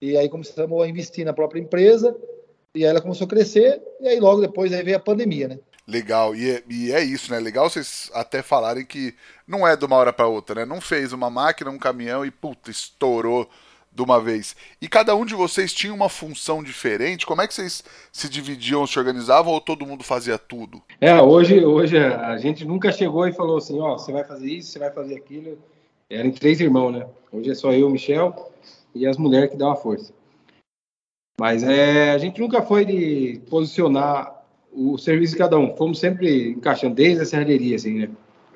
e 0.00 0.16
aí 0.16 0.28
começamos 0.28 0.80
a 0.80 0.88
investir 0.88 1.24
na 1.24 1.32
própria 1.32 1.60
empresa, 1.60 2.16
e 2.74 2.84
aí 2.84 2.90
ela 2.90 3.00
começou 3.00 3.24
a 3.24 3.28
crescer, 3.28 3.82
e 4.00 4.06
aí 4.06 4.20
logo 4.20 4.40
depois 4.40 4.72
aí 4.72 4.84
veio 4.84 4.98
a 4.98 5.00
pandemia, 5.00 5.48
né? 5.48 5.58
Legal, 5.86 6.34
e 6.34 6.50
é, 6.50 6.62
e 6.68 6.92
é 6.92 7.04
isso, 7.04 7.30
né? 7.30 7.38
Legal 7.38 7.68
vocês 7.68 8.10
até 8.14 8.42
falarem 8.42 8.86
que 8.86 9.14
não 9.46 9.68
é 9.68 9.76
de 9.76 9.84
uma 9.84 9.96
hora 9.96 10.12
para 10.12 10.26
outra, 10.26 10.60
né? 10.60 10.64
Não 10.64 10.80
fez 10.80 11.12
uma 11.12 11.28
máquina, 11.28 11.70
um 11.70 11.78
caminhão 11.78 12.24
e 12.24 12.30
puta, 12.30 12.70
estourou 12.70 13.48
de 13.94 14.02
uma 14.02 14.20
vez. 14.20 14.56
E 14.80 14.88
cada 14.88 15.14
um 15.14 15.24
de 15.24 15.34
vocês 15.34 15.72
tinha 15.72 15.94
uma 15.94 16.08
função 16.08 16.62
diferente? 16.62 17.26
Como 17.26 17.40
é 17.40 17.46
que 17.46 17.54
vocês 17.54 17.84
se 18.10 18.28
dividiam, 18.28 18.86
se 18.86 18.98
organizavam 18.98 19.52
ou 19.52 19.60
todo 19.60 19.86
mundo 19.86 20.02
fazia 20.02 20.36
tudo? 20.36 20.82
É, 21.00 21.20
hoje, 21.20 21.64
hoje 21.64 21.96
a 21.98 22.36
gente 22.38 22.64
nunca 22.64 22.90
chegou 22.90 23.28
e 23.28 23.32
falou 23.32 23.58
assim, 23.58 23.78
ó, 23.78 23.96
você 23.96 24.10
vai 24.10 24.24
fazer 24.24 24.50
isso, 24.50 24.72
você 24.72 24.78
vai 24.78 24.90
fazer 24.90 25.16
aquilo. 25.16 25.58
Eram 26.10 26.30
três 26.32 26.60
irmãos, 26.60 26.92
né? 26.92 27.06
Hoje 27.30 27.50
é 27.50 27.54
só 27.54 27.72
eu, 27.72 27.88
Michel, 27.88 28.52
e 28.94 29.06
as 29.06 29.16
mulheres 29.16 29.50
que 29.50 29.56
dão 29.56 29.70
a 29.70 29.76
força. 29.76 30.12
Mas 31.38 31.62
é, 31.62 32.12
a 32.12 32.18
gente 32.18 32.40
nunca 32.40 32.62
foi 32.62 32.84
de 32.84 33.40
posicionar 33.48 34.43
o 34.74 34.98
serviço 34.98 35.32
de 35.32 35.38
cada 35.38 35.58
um. 35.58 35.76
Fomos 35.76 35.98
sempre 35.98 36.50
encaixando 36.50 36.94
desde 36.94 37.22
a 37.22 37.24
serralheria, 37.24 37.76
assim, 37.76 37.98
né? 37.98 38.10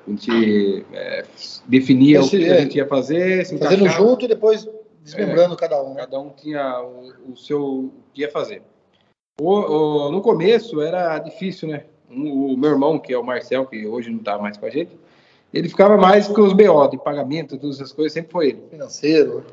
A 0.07 0.09
gente 0.09 0.85
é, 0.93 1.25
definia 1.67 2.19
Esse, 2.19 2.35
o 2.35 2.39
que 2.39 2.49
a 2.49 2.61
gente 2.61 2.77
ia 2.77 2.87
fazer, 2.87 3.45
se 3.45 3.57
Fazendo 3.57 3.87
junto 3.89 4.25
e 4.25 4.27
depois 4.27 4.67
desmembrando 5.03 5.53
é, 5.53 5.57
cada 5.57 5.81
um. 5.83 5.93
Né? 5.93 6.01
Cada 6.01 6.19
um 6.19 6.29
tinha 6.29 6.81
o, 6.81 7.31
o 7.31 7.37
seu 7.37 7.61
o 7.61 7.93
que 8.13 8.21
ia 8.21 8.31
fazer. 8.31 8.61
O, 9.39 9.49
o, 9.49 10.11
no 10.11 10.21
começo 10.21 10.81
era 10.81 11.17
difícil, 11.19 11.69
né? 11.69 11.83
o 12.09 12.57
meu 12.57 12.71
irmão, 12.71 12.97
que 12.97 13.13
é 13.13 13.17
o 13.17 13.23
Marcel, 13.23 13.65
que 13.65 13.85
hoje 13.85 14.09
não 14.09 14.19
está 14.19 14.37
mais 14.37 14.57
com 14.57 14.65
a 14.65 14.69
gente, 14.69 14.97
ele 15.53 15.69
ficava 15.69 15.95
mais 15.95 16.27
com 16.27 16.41
os 16.41 16.53
BO 16.53 16.87
de 16.87 16.97
pagamento, 16.97 17.57
todas 17.57 17.77
essas 17.77 17.91
coisas, 17.91 18.13
sempre 18.13 18.31
foi 18.31 18.49
ele. 18.49 18.63
Financeiro. 18.69 19.45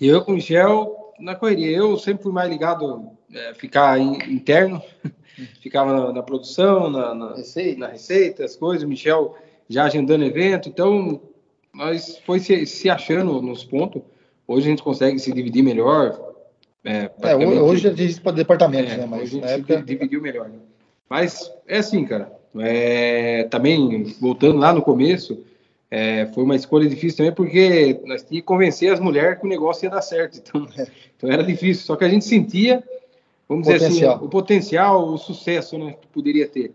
E 0.00 0.08
eu 0.08 0.24
com 0.24 0.32
o 0.32 0.34
Michel 0.34 1.12
na 1.20 1.34
correria. 1.34 1.76
Eu 1.76 1.96
sempre 1.98 2.22
fui 2.22 2.32
mais 2.32 2.48
ligado 2.48 3.10
é, 3.32 3.54
ficar 3.54 3.98
in, 3.98 4.18
interno, 4.28 4.82
ficava 5.60 5.92
na, 5.92 6.12
na 6.12 6.22
produção, 6.22 6.90
na, 6.90 7.14
na, 7.14 7.34
receita. 7.34 7.80
na 7.80 7.88
receita, 7.88 8.44
as 8.44 8.56
coisas. 8.56 8.84
O 8.84 8.88
Michel 8.88 9.36
já 9.68 9.84
agendando 9.84 10.24
evento. 10.24 10.68
Então, 10.68 11.20
nós 11.74 12.18
foi 12.26 12.40
se, 12.40 12.66
se 12.66 12.90
achando 12.90 13.40
nos 13.40 13.64
pontos. 13.64 14.02
Hoje 14.46 14.66
a 14.66 14.70
gente 14.70 14.82
consegue 14.82 15.18
se 15.18 15.32
dividir 15.32 15.62
melhor. 15.62 16.18
É, 16.84 17.10
é 17.22 17.36
hoje 17.36 17.88
a 17.88 17.92
gente 17.92 18.20
para 18.20 18.32
departamentos, 18.32 18.92
é, 18.92 18.96
né? 18.96 19.06
Mas 19.06 19.22
hoje 19.22 19.44
a 19.44 19.56
gente 19.56 19.72
época... 19.72 19.82
dividiu 19.82 20.20
melhor. 20.20 20.48
Né? 20.48 20.58
Mas 21.08 21.52
é 21.66 21.78
assim, 21.78 22.04
cara. 22.04 22.32
É, 22.58 23.44
também, 23.44 24.02
voltando 24.20 24.58
lá 24.58 24.72
no 24.72 24.82
começo, 24.82 25.44
é, 25.90 26.26
foi 26.26 26.44
uma 26.44 26.56
escolha 26.56 26.88
difícil 26.88 27.18
também, 27.18 27.32
porque 27.32 28.00
nós 28.04 28.22
tínhamos 28.22 28.28
que 28.28 28.42
convencer 28.42 28.92
as 28.92 29.00
mulheres 29.00 29.38
que 29.38 29.44
o 29.44 29.48
negócio 29.48 29.84
ia 29.84 29.90
dar 29.90 30.02
certo. 30.02 30.38
Então, 30.38 30.66
é. 30.76 30.86
então 31.16 31.30
era 31.30 31.42
difícil. 31.42 31.84
Só 31.84 31.96
que 31.96 32.04
a 32.04 32.08
gente 32.08 32.24
sentia, 32.24 32.82
vamos 33.50 33.66
potencial. 33.66 33.90
dizer 33.90 34.06
assim, 34.06 34.24
o 34.24 34.28
potencial, 34.28 35.08
o 35.08 35.18
sucesso 35.18 35.76
né, 35.76 35.96
que 36.00 36.06
poderia 36.06 36.46
ter. 36.46 36.72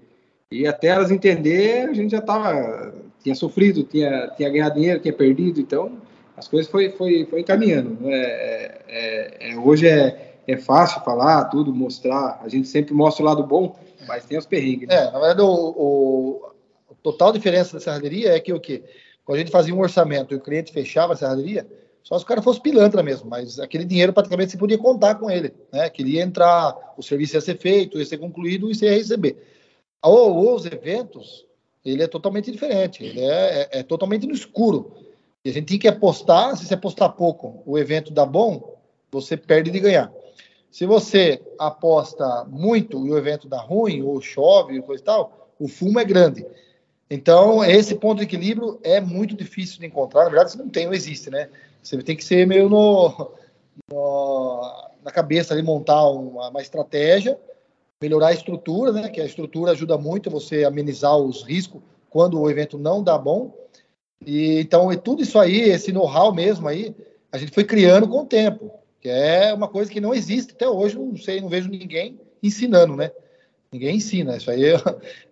E 0.51 0.67
até 0.67 0.87
elas 0.87 1.09
entender, 1.09 1.89
a 1.89 1.93
gente 1.93 2.11
já 2.11 2.19
estava, 2.19 2.93
tinha 3.23 3.33
sofrido, 3.33 3.83
tinha, 3.83 4.27
tinha 4.35 4.49
ganhado 4.49 4.75
dinheiro, 4.75 4.99
tinha 4.99 5.13
perdido, 5.13 5.61
então 5.61 5.93
as 6.35 6.49
coisas 6.49 6.69
foi, 6.69 6.89
foi, 6.89 7.25
foi 7.25 7.39
encaminhando. 7.39 7.97
Né? 8.01 8.13
É, 8.13 8.81
é, 8.87 9.51
é, 9.51 9.57
hoje 9.57 9.87
é, 9.87 10.35
é 10.45 10.57
fácil 10.57 11.01
falar 11.01 11.45
tudo, 11.45 11.73
mostrar, 11.73 12.41
a 12.43 12.49
gente 12.49 12.67
sempre 12.67 12.93
mostra 12.93 13.23
o 13.23 13.25
lado 13.25 13.43
bom, 13.43 13.75
mas 14.05 14.25
tem 14.25 14.37
os 14.37 14.45
perrengues. 14.45 14.89
Né? 14.89 14.95
É, 14.95 15.05
na 15.05 15.19
verdade, 15.19 15.41
o, 15.41 15.47
o, 15.47 16.41
a 16.91 16.93
total 17.01 17.31
diferença 17.31 17.73
da 17.73 17.79
serraderia 17.79 18.35
é 18.35 18.39
que 18.39 18.51
o 18.51 18.59
quê? 18.59 18.83
Quando 19.23 19.37
a 19.37 19.39
gente 19.39 19.51
fazia 19.51 19.73
um 19.73 19.79
orçamento 19.79 20.33
e 20.33 20.37
o 20.37 20.41
cliente 20.41 20.73
fechava 20.73 21.13
a 21.13 21.15
serraderia, 21.15 21.65
só 22.05 22.19
se 22.19 22.23
o 22.23 22.27
cara 22.27 22.39
fosse 22.39 22.61
pilantra 22.61 23.01
mesmo, 23.01 23.27
mas 23.27 23.59
aquele 23.59 23.83
dinheiro 23.83 24.13
praticamente 24.13 24.51
você 24.51 24.57
podia 24.59 24.77
contar 24.77 25.15
com 25.15 25.29
ele, 25.29 25.51
né? 25.73 25.89
Queria 25.89 26.21
entrar, 26.21 26.93
o 26.95 27.01
serviço 27.01 27.35
ia 27.35 27.41
ser 27.41 27.57
feito, 27.57 27.97
ia 27.97 28.05
ser 28.05 28.19
concluído 28.19 28.69
e 28.69 28.75
você 28.75 28.85
ia 28.85 28.93
receber. 28.93 29.43
Ou 30.03 30.53
os 30.53 30.67
eventos, 30.67 31.47
ele 31.83 32.03
é 32.03 32.07
totalmente 32.07 32.51
diferente, 32.51 33.03
ele 33.03 33.21
é, 33.21 33.61
é, 33.71 33.79
é, 33.79 33.83
totalmente 33.83 34.27
no 34.27 34.35
escuro. 34.35 34.95
E 35.43 35.49
a 35.49 35.53
gente 35.53 35.65
tem 35.65 35.79
que 35.79 35.87
apostar, 35.87 36.55
se 36.55 36.67
você 36.67 36.75
apostar 36.75 37.11
pouco, 37.13 37.63
o 37.65 37.75
evento 37.75 38.13
dá 38.13 38.23
bom, 38.23 38.77
você 39.11 39.35
perde 39.35 39.71
de 39.71 39.79
ganhar. 39.79 40.13
Se 40.69 40.85
você 40.85 41.41
aposta 41.57 42.45
muito 42.47 43.07
e 43.07 43.09
o 43.09 43.17
evento 43.17 43.47
dá 43.47 43.57
ruim, 43.57 44.03
ou 44.03 44.21
chove, 44.21 44.79
coisa 44.83 45.01
e 45.01 45.05
tal, 45.05 45.49
o 45.59 45.67
fumo 45.67 45.99
é 45.99 46.05
grande. 46.05 46.45
Então, 47.09 47.65
esse 47.65 47.95
ponto 47.95 48.19
de 48.19 48.25
equilíbrio 48.25 48.79
é 48.83 49.01
muito 49.01 49.35
difícil 49.35 49.79
de 49.79 49.87
encontrar. 49.87 50.25
Na 50.25 50.29
verdade, 50.29 50.51
você 50.51 50.57
não 50.59 50.69
tem, 50.69 50.85
não 50.85 50.93
existe, 50.93 51.31
né? 51.31 51.49
Você 51.85 51.97
tem 51.99 52.15
que 52.15 52.23
ser 52.23 52.47
meio 52.47 52.67
no, 52.67 53.31
no 53.91 54.85
na 55.03 55.11
cabeça 55.11 55.53
ali, 55.53 55.61
montar 55.61 56.09
uma, 56.09 56.49
uma 56.49 56.61
estratégia 56.61 57.37
melhorar 58.01 58.27
a 58.27 58.33
estrutura, 58.33 58.91
né? 58.91 59.09
Que 59.09 59.21
a 59.21 59.25
estrutura 59.25 59.71
ajuda 59.71 59.97
muito 59.97 60.29
você 60.29 60.63
amenizar 60.63 61.17
os 61.17 61.43
riscos 61.43 61.81
quando 62.09 62.39
o 62.39 62.49
evento 62.49 62.77
não 62.77 63.03
dá 63.03 63.17
bom. 63.17 63.53
E 64.25 64.59
então, 64.59 64.91
e 64.91 64.97
tudo 64.97 65.21
isso 65.21 65.37
aí, 65.39 65.61
esse 65.61 65.91
know-how 65.91 66.33
mesmo 66.33 66.67
aí, 66.67 66.95
a 67.31 67.37
gente 67.37 67.51
foi 67.51 67.63
criando 67.63 68.07
com 68.07 68.21
o 68.21 68.25
tempo, 68.25 68.71
que 69.01 69.09
é 69.09 69.53
uma 69.53 69.67
coisa 69.67 69.91
que 69.91 70.01
não 70.01 70.13
existe 70.13 70.53
até 70.53 70.67
hoje, 70.67 70.97
não 70.97 71.17
sei, 71.17 71.41
não 71.41 71.49
vejo 71.49 71.69
ninguém 71.69 72.19
ensinando, 72.41 72.95
né? 72.95 73.11
Ninguém 73.71 73.97
ensina. 73.97 74.37
Isso 74.37 74.49
aí 74.49 74.63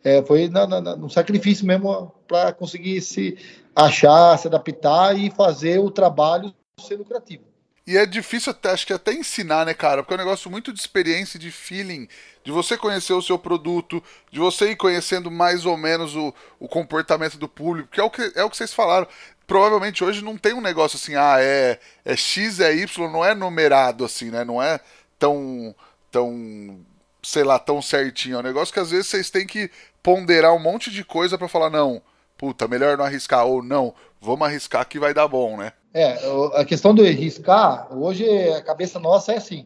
é, 0.04 0.22
foi 0.24 0.50
no 0.50 1.10
sacrifício 1.10 1.66
mesmo 1.66 2.12
para 2.28 2.52
conseguir 2.52 3.02
se 3.02 3.38
achar, 3.76 4.38
se 4.38 4.48
adaptar 4.48 5.18
e 5.18 5.32
fazer 5.32 5.80
o 5.80 5.90
trabalho 5.92 6.54
ser 6.80 6.96
lucrativo. 6.96 7.44
E 7.86 7.98
é 7.98 8.06
difícil 8.06 8.52
até, 8.52 8.70
acho 8.70 8.88
que 8.88 8.94
até 8.94 9.12
ensinar, 9.12 9.66
né, 9.66 9.74
cara? 9.74 10.02
Porque 10.02 10.14
é 10.14 10.16
um 10.16 10.26
negócio 10.26 10.50
muito 10.50 10.72
de 10.72 10.80
experiência, 10.80 11.38
de 11.38 11.52
feeling, 11.52 12.08
de 12.42 12.50
você 12.50 12.78
conhecer 12.78 13.12
o 13.12 13.22
seu 13.22 13.38
produto, 13.38 14.02
de 14.32 14.40
você 14.40 14.72
ir 14.72 14.78
conhecendo 14.78 15.30
mais 15.30 15.66
ou 15.66 15.76
menos 15.76 16.16
o, 16.16 16.34
o 16.60 16.68
comportamento 16.68 17.38
do 17.38 17.50
público, 17.50 17.90
que 17.90 18.00
é 18.00 18.04
o 18.04 18.10
que, 18.10 18.32
é 18.36 18.44
o 18.44 18.50
que 18.50 18.56
vocês 18.56 18.74
falaram. 18.74 19.06
Provavelmente 19.46 20.02
hoje 20.02 20.24
não 20.24 20.38
tem 20.38 20.54
um 20.54 20.62
negócio 20.62 20.96
assim, 20.96 21.16
ah, 21.16 21.36
é, 21.40 21.78
é 22.06 22.16
X, 22.16 22.62
é 22.62 22.74
Y, 22.74 23.12
não 23.12 23.26
é 23.26 23.36
numerado 23.36 24.06
assim, 24.06 24.32
né? 24.32 24.46
Não 24.46 24.64
é 24.64 24.80
tão, 25.20 25.76
tão, 26.10 26.80
sei 27.22 27.44
lá, 27.44 27.60
tão 27.60 27.82
certinho. 27.82 28.38
É 28.38 28.40
um 28.40 28.44
negócio 28.44 28.74
que 28.74 28.80
às 28.80 28.92
vezes 28.92 29.08
vocês 29.08 29.30
têm 29.30 29.46
que 29.46 29.70
ponderar 30.02 30.54
um 30.54 30.60
monte 30.60 30.90
de 30.90 31.04
coisa 31.04 31.38
para 31.38 31.50
falar, 31.50 31.70
não, 31.70 32.02
puta, 32.44 32.68
melhor 32.68 32.98
não 32.98 33.06
arriscar, 33.06 33.48
ou 33.48 33.64
não, 33.64 33.94
vamos 34.20 34.46
arriscar 34.46 34.86
que 34.86 35.00
vai 35.00 35.14
dar 35.14 35.30
bom, 35.30 35.56
né? 35.56 35.72
É, 35.94 36.18
a 36.56 36.66
questão 36.66 36.94
do 36.94 37.02
arriscar, 37.02 37.88
hoje 37.98 38.28
a 38.50 38.62
cabeça 38.62 39.00
nossa 39.00 39.32
é 39.32 39.38
assim: 39.38 39.66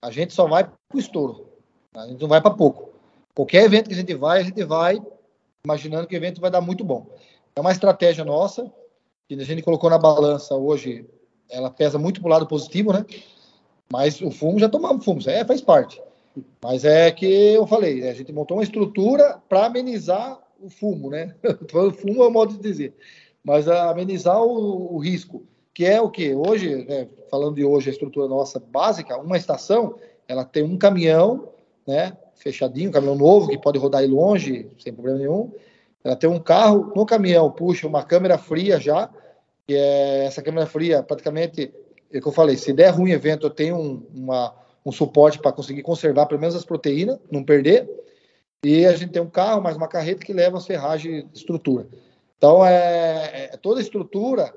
a 0.00 0.12
gente 0.12 0.32
só 0.32 0.46
vai 0.46 0.62
para 0.62 0.72
o 0.94 1.00
estouro, 1.00 1.48
a 1.92 2.06
gente 2.06 2.20
não 2.20 2.28
vai 2.28 2.40
para 2.40 2.54
pouco. 2.54 2.90
Qualquer 3.34 3.64
evento 3.64 3.88
que 3.88 3.94
a 3.94 3.96
gente 3.96 4.14
vai, 4.14 4.40
a 4.40 4.44
gente 4.44 4.62
vai 4.62 5.02
imaginando 5.64 6.06
que 6.06 6.14
o 6.14 6.16
evento 6.16 6.40
vai 6.40 6.52
dar 6.52 6.60
muito 6.60 6.84
bom. 6.84 7.04
É 7.56 7.60
uma 7.60 7.72
estratégia 7.72 8.24
nossa, 8.24 8.70
que 9.28 9.34
a 9.34 9.44
gente 9.44 9.62
colocou 9.62 9.90
na 9.90 9.98
balança 9.98 10.54
hoje, 10.54 11.04
ela 11.50 11.68
pesa 11.68 11.98
muito 11.98 12.20
para 12.20 12.28
o 12.28 12.30
lado 12.30 12.46
positivo, 12.46 12.92
né? 12.92 13.04
Mas 13.90 14.20
o 14.20 14.30
fumo 14.30 14.60
já 14.60 14.68
tomamos 14.68 15.04
fumo, 15.04 15.20
é, 15.28 15.44
faz 15.44 15.60
parte. 15.60 16.00
Mas 16.62 16.84
é 16.84 17.10
que 17.10 17.26
eu 17.26 17.66
falei, 17.66 18.08
a 18.08 18.14
gente 18.14 18.32
montou 18.32 18.56
uma 18.56 18.62
estrutura 18.62 19.42
para 19.48 19.66
amenizar 19.66 20.43
o 20.60 20.70
fumo, 20.70 21.10
né? 21.10 21.34
o 21.42 21.90
fumo 21.92 22.22
é 22.22 22.26
o 22.28 22.30
modo 22.30 22.54
de 22.54 22.60
dizer. 22.60 22.94
Mas 23.42 23.68
amenizar 23.68 24.42
o, 24.42 24.94
o 24.94 24.98
risco 24.98 25.46
que 25.74 25.84
é 25.84 26.00
o 26.00 26.08
que 26.08 26.32
hoje, 26.32 26.84
né, 26.84 27.08
falando 27.28 27.56
de 27.56 27.64
hoje, 27.64 27.90
a 27.90 27.92
estrutura 27.92 28.28
nossa 28.28 28.60
básica, 28.60 29.18
uma 29.18 29.36
estação, 29.36 29.96
ela 30.28 30.44
tem 30.44 30.62
um 30.62 30.78
caminhão, 30.78 31.48
né, 31.84 32.16
fechadinho, 32.36 32.90
um 32.90 32.92
caminhão 32.92 33.16
novo 33.16 33.48
que 33.48 33.58
pode 33.58 33.78
rodar 33.78 34.00
aí 34.00 34.06
longe 34.06 34.70
sem 34.78 34.92
problema 34.92 35.18
nenhum. 35.18 35.52
Ela 36.04 36.14
tem 36.14 36.30
um 36.30 36.38
carro 36.38 36.92
no 36.94 37.04
caminhão, 37.04 37.50
puxa 37.50 37.88
uma 37.88 38.04
câmera 38.04 38.38
fria 38.38 38.78
já, 38.78 39.10
que 39.66 39.74
é 39.74 40.26
essa 40.26 40.42
câmera 40.42 40.66
fria 40.66 41.02
praticamente, 41.02 41.74
é 42.12 42.20
que 42.20 42.28
eu 42.28 42.32
falei, 42.32 42.56
se 42.56 42.72
der 42.72 42.90
ruim 42.90 43.10
evento, 43.10 43.46
eu 43.46 43.50
tenho 43.50 43.76
um, 43.76 44.06
uma, 44.14 44.54
um 44.86 44.92
suporte 44.92 45.40
para 45.40 45.50
conseguir 45.50 45.82
conservar 45.82 46.26
pelo 46.26 46.40
menos 46.40 46.54
as 46.54 46.64
proteínas, 46.64 47.18
não 47.30 47.42
perder. 47.42 47.88
E 48.64 48.86
a 48.86 48.96
gente 48.96 49.12
tem 49.12 49.20
um 49.20 49.28
carro, 49.28 49.62
mais 49.62 49.76
uma 49.76 49.86
carreta 49.86 50.24
que 50.24 50.32
leva 50.32 50.56
as 50.56 50.66
ferragens 50.66 51.26
estrutura. 51.34 51.86
Então, 52.38 52.64
é, 52.64 53.50
é 53.52 53.56
toda 53.58 53.80
estrutura 53.80 54.54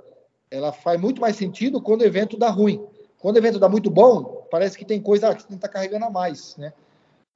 ela 0.50 0.72
faz 0.72 1.00
muito 1.00 1.20
mais 1.20 1.36
sentido 1.36 1.82
quando 1.82 2.02
o 2.02 2.06
evento 2.06 2.38
dá 2.38 2.50
ruim. 2.50 2.82
Quando 3.20 3.36
o 3.36 3.39
evento 3.39 3.60
dá 3.60 3.67
muito 3.67 3.89
bom, 3.89 4.48
parece 4.50 4.78
que 4.78 4.86
tem 4.86 5.02
coisa 5.02 5.36
que 5.36 5.43
você 5.43 5.54
está 5.54 5.67
carregando 5.67 6.06
a 6.06 6.10
mais, 6.10 6.56
né? 6.56 6.72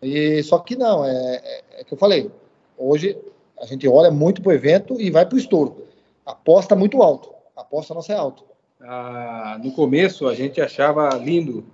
E, 0.01 0.41
só 0.43 0.59
que 0.59 0.77
não, 0.77 1.05
é, 1.05 1.35
é, 1.43 1.63
é 1.79 1.83
que 1.83 1.93
eu 1.93 1.97
falei. 1.97 2.31
Hoje 2.77 3.19
a 3.59 3.65
gente 3.65 3.87
olha 3.87 4.09
muito 4.09 4.41
para 4.41 4.51
o 4.51 4.53
evento 4.53 4.99
e 4.99 5.11
vai 5.11 5.25
para 5.25 5.35
o 5.35 5.39
estouro. 5.39 5.87
aposta 6.25 6.75
muito 6.75 7.01
alto. 7.03 7.33
Aposta 7.55 7.93
nossa 7.93 8.13
é 8.13 8.15
alta. 8.15 8.43
Ah, 8.79 9.59
no 9.61 9.73
começo 9.73 10.27
a 10.27 10.33
gente 10.33 10.61
achava 10.61 11.09
lindo 11.17 11.65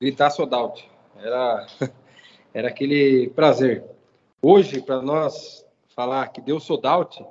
gritar 0.00 0.30
sold 0.30 0.54
out. 0.54 0.90
Era, 1.20 1.66
era 2.54 2.68
aquele 2.68 3.28
prazer. 3.30 3.84
Hoje, 4.40 4.80
para 4.80 5.02
nós 5.02 5.66
falar 5.96 6.28
que 6.28 6.40
deu 6.40 6.60
sold 6.60 6.86
out, 6.86 7.24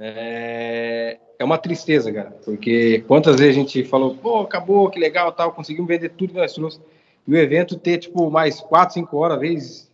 é, 0.00 1.18
é 1.38 1.44
uma 1.44 1.58
tristeza, 1.58 2.12
cara, 2.12 2.32
porque 2.44 3.04
quantas 3.06 3.36
vezes 3.36 3.56
a 3.56 3.60
gente 3.60 3.84
falou, 3.84 4.16
pô, 4.16 4.40
acabou, 4.40 4.90
que 4.90 4.98
legal, 4.98 5.30
tal, 5.30 5.52
conseguimos 5.52 5.88
vender 5.88 6.08
tudo 6.10 6.32
que 6.32 6.38
nós 6.38 6.52
trouxemos, 6.52 6.84
e 7.26 7.32
o 7.32 7.36
evento 7.36 7.78
ter, 7.78 7.98
tipo, 7.98 8.30
mais 8.30 8.60
4, 8.60 8.94
5 8.94 9.16
horas, 9.16 9.38
vezes 9.38 9.92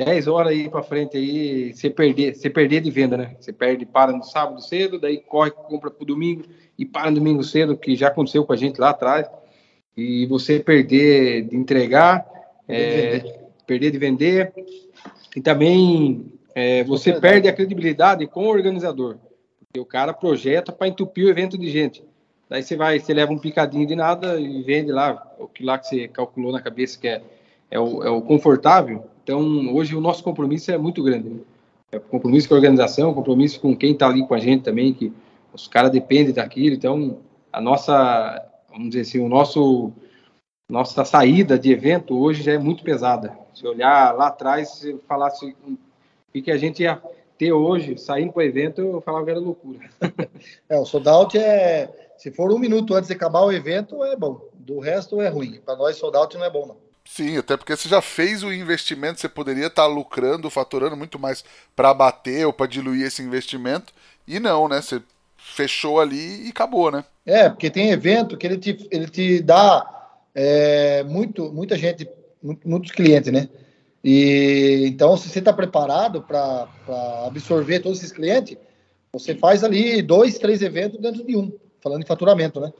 10 0.00 0.26
horas 0.26 0.52
aí 0.52 0.68
para 0.68 0.82
frente 0.82 1.16
aí, 1.16 1.72
você 1.72 1.88
perder, 1.88 2.34
você 2.34 2.50
perder 2.50 2.80
de 2.80 2.90
venda, 2.90 3.16
né? 3.16 3.36
Você 3.38 3.52
perde, 3.52 3.86
para 3.86 4.12
no 4.12 4.24
sábado 4.24 4.60
cedo, 4.60 4.98
daí 4.98 5.18
corre, 5.18 5.50
compra 5.50 5.90
pro 5.90 6.04
domingo 6.04 6.44
e 6.76 6.84
para 6.84 7.10
no 7.10 7.18
domingo 7.18 7.44
cedo, 7.44 7.76
que 7.76 7.94
já 7.94 8.08
aconteceu 8.08 8.44
com 8.44 8.52
a 8.52 8.56
gente 8.56 8.80
lá 8.80 8.90
atrás, 8.90 9.30
e 9.96 10.26
você 10.26 10.58
perder 10.58 11.42
de 11.42 11.56
entregar, 11.56 12.26
é, 12.66 13.41
perder 13.72 13.90
de 13.90 13.98
vender, 13.98 14.52
e 15.34 15.40
também 15.40 16.32
é, 16.54 16.84
você 16.84 17.12
perde 17.14 17.48
a 17.48 17.52
credibilidade 17.52 18.26
com 18.26 18.44
o 18.44 18.50
organizador. 18.50 19.16
E 19.74 19.80
o 19.80 19.86
cara 19.86 20.12
projeta 20.12 20.70
para 20.70 20.88
entupir 20.88 21.24
o 21.24 21.30
evento 21.30 21.56
de 21.56 21.70
gente. 21.70 22.04
Daí 22.50 22.62
você 22.62 22.76
vai, 22.76 22.98
você 22.98 23.14
leva 23.14 23.32
um 23.32 23.38
picadinho 23.38 23.86
de 23.86 23.96
nada 23.96 24.38
e 24.38 24.62
vende 24.62 24.92
lá 24.92 25.26
o 25.38 25.46
que 25.46 25.64
lá 25.64 25.78
que 25.78 25.86
você 25.86 26.06
calculou 26.06 26.52
na 26.52 26.60
cabeça 26.60 26.98
que 26.98 27.08
é, 27.08 27.22
é, 27.70 27.80
o, 27.80 28.02
é 28.02 28.10
o 28.10 28.20
confortável. 28.20 29.06
Então, 29.24 29.74
hoje 29.74 29.96
o 29.96 30.00
nosso 30.00 30.22
compromisso 30.22 30.70
é 30.70 30.76
muito 30.76 31.02
grande. 31.02 31.30
Né? 31.30 31.40
É 31.92 31.98
compromisso 31.98 32.48
com 32.48 32.54
a 32.54 32.58
organização, 32.58 33.14
compromisso 33.14 33.58
com 33.58 33.74
quem 33.74 33.92
está 33.92 34.08
ali 34.08 34.26
com 34.26 34.34
a 34.34 34.38
gente 34.38 34.64
também, 34.64 34.92
que 34.92 35.10
os 35.54 35.66
caras 35.66 35.90
dependem 35.90 36.34
daquilo. 36.34 36.74
Então, 36.74 37.18
a 37.50 37.60
nossa, 37.60 38.44
vamos 38.70 38.88
dizer 38.88 39.00
assim, 39.00 39.20
o 39.20 39.28
nosso 39.28 39.92
nossa 40.72 41.04
saída 41.04 41.58
de 41.58 41.70
evento 41.70 42.18
hoje 42.18 42.42
já 42.42 42.52
é 42.52 42.58
muito 42.58 42.82
pesada. 42.82 43.36
Se 43.54 43.66
olhar 43.66 44.16
lá 44.16 44.28
atrás, 44.28 44.70
se 44.70 44.98
falasse 45.06 45.54
o 46.34 46.42
que 46.42 46.50
a 46.50 46.56
gente 46.56 46.82
ia 46.82 47.00
ter 47.36 47.52
hoje, 47.52 47.98
saindo 47.98 48.32
para 48.32 48.40
o 48.40 48.42
evento, 48.42 48.80
eu 48.80 49.00
falava 49.02 49.26
que 49.26 49.30
era 49.32 49.38
loucura. 49.38 49.80
é, 50.70 50.78
o 50.78 50.86
sold 50.86 51.06
out 51.10 51.38
é. 51.38 51.90
Se 52.16 52.30
for 52.30 52.50
um 52.50 52.58
minuto 52.58 52.94
antes 52.94 53.08
de 53.08 53.14
acabar 53.14 53.42
o 53.42 53.52
evento, 53.52 54.02
é 54.02 54.16
bom. 54.16 54.48
Do 54.54 54.78
resto 54.78 55.20
é 55.20 55.28
ruim. 55.28 55.60
Para 55.62 55.76
nós, 55.76 55.96
sold 55.96 56.16
out 56.16 56.38
não 56.38 56.44
é 56.46 56.50
bom, 56.50 56.64
não. 56.64 56.76
Sim, 57.04 57.36
até 57.36 57.54
porque 57.54 57.76
você 57.76 57.86
já 57.86 58.00
fez 58.00 58.42
o 58.42 58.50
investimento, 58.50 59.20
você 59.20 59.28
poderia 59.28 59.66
estar 59.66 59.82
tá 59.82 59.88
lucrando, 59.88 60.48
faturando 60.48 60.96
muito 60.96 61.18
mais 61.18 61.44
para 61.76 61.92
bater 61.92 62.46
ou 62.46 62.52
para 62.52 62.66
diluir 62.66 63.04
esse 63.04 63.20
investimento. 63.20 63.92
E 64.26 64.40
não, 64.40 64.68
né? 64.68 64.80
Você 64.80 65.02
fechou 65.36 66.00
ali 66.00 66.46
e 66.46 66.48
acabou, 66.48 66.90
né? 66.90 67.04
É, 67.26 67.50
porque 67.50 67.68
tem 67.68 67.90
evento 67.90 68.38
que 68.38 68.46
ele 68.46 68.56
te, 68.56 68.88
ele 68.90 69.08
te 69.08 69.42
dá 69.42 70.01
é, 70.34 71.02
muito, 71.04 71.52
muita 71.52 71.76
gente, 71.76 72.08
muitos 72.64 72.90
clientes, 72.90 73.32
né? 73.32 73.48
E 74.04 74.84
então, 74.86 75.16
se 75.16 75.28
você 75.28 75.38
está 75.38 75.52
preparado 75.52 76.22
para 76.22 76.68
absorver 77.26 77.80
todos 77.80 77.98
esses 77.98 78.12
clientes, 78.12 78.56
você 79.12 79.34
faz 79.34 79.62
ali 79.62 80.02
dois, 80.02 80.38
três 80.38 80.62
eventos 80.62 80.98
dentro 81.00 81.24
de 81.24 81.36
um, 81.36 81.52
falando 81.80 82.02
em 82.02 82.06
faturamento, 82.06 82.60
né? 82.60 82.72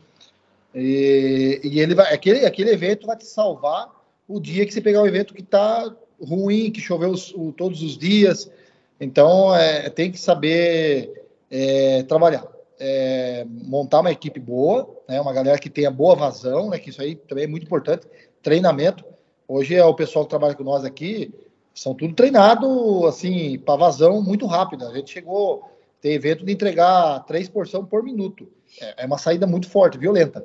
E, 0.75 1.61
e 1.63 1.81
ele 1.81 1.95
vai, 1.95 2.13
aquele, 2.13 2.47
aquele 2.47 2.71
evento 2.71 3.07
vai 3.07 3.17
te 3.17 3.27
salvar 3.27 3.91
o 4.27 4.41
dia 4.41 4.65
que 4.65 4.73
você 4.73 4.81
pegar 4.81 5.03
um 5.03 5.07
evento 5.07 5.35
que 5.35 5.43
está 5.43 5.95
ruim, 6.21 6.71
que 6.71 6.81
choveu 6.81 7.11
os, 7.11 7.33
o, 7.35 7.53
todos 7.53 7.83
os 7.83 7.99
dias. 7.99 8.51
Então, 8.99 9.55
é, 9.55 9.91
tem 9.91 10.11
que 10.11 10.19
saber 10.19 11.27
é, 11.51 12.03
trabalhar. 12.05 12.47
É, 12.79 13.47
montar 13.49 14.01
uma 14.01 14.11
equipe 14.11 14.41
boa, 14.41 14.92
né, 15.13 15.21
uma 15.21 15.33
galera 15.33 15.59
que 15.59 15.69
tenha 15.69 15.91
boa 15.91 16.15
vazão, 16.15 16.71
né, 16.71 16.79
que 16.79 16.91
isso 16.91 17.03
aí 17.03 17.15
também 17.15 17.45
é 17.45 17.47
muito 17.47 17.65
importante. 17.65 18.07
Treinamento. 18.43 19.05
Hoje 19.47 19.75
é 19.75 19.85
o 19.85 19.95
pessoal 19.95 20.25
que 20.25 20.31
trabalha 20.31 20.55
com 20.55 20.65
nós 20.65 20.85
aqui, 20.85 21.35
são 21.75 21.95
tudo 21.95 22.15
treinado 22.15 23.07
assim 23.07 23.59
para 23.59 23.77
vazão 23.77 24.23
muito 24.23 24.47
rápida. 24.47 24.89
A 24.89 24.95
gente 24.95 25.13
chegou 25.13 25.71
tem 26.01 26.15
evento 26.15 26.45
de 26.45 26.53
entregar 26.53 27.21
três 27.27 27.49
porções 27.49 27.87
por 27.89 28.03
minuto. 28.03 28.49
É, 28.81 29.05
é 29.05 29.07
uma 29.07 29.19
saída 29.19 29.47
muito 29.47 29.69
forte, 29.69 29.97
violenta. 29.97 30.45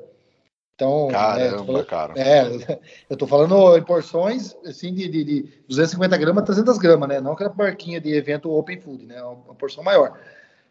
Então, 0.75 1.07
Caramba, 1.09 1.79
é, 1.79 1.83
cara. 1.83 2.13
É, 2.15 2.79
eu 3.09 3.17
tô 3.17 3.25
falando 3.25 3.75
em 3.75 3.83
porções 3.83 4.55
assim 4.63 4.93
de, 4.93 5.07
de, 5.07 5.23
de 5.23 5.41
250 5.67 6.15
gramas, 6.17 6.43
300 6.43 6.77
gramas, 6.77 7.09
né? 7.09 7.19
Não 7.19 7.31
aquela 7.31 7.49
barquinha 7.49 7.99
de 7.99 8.13
evento 8.13 8.51
open 8.51 8.79
food, 8.79 9.05
né? 9.07 9.21
Uma 9.23 9.55
porção 9.55 9.83
maior. 9.83 10.19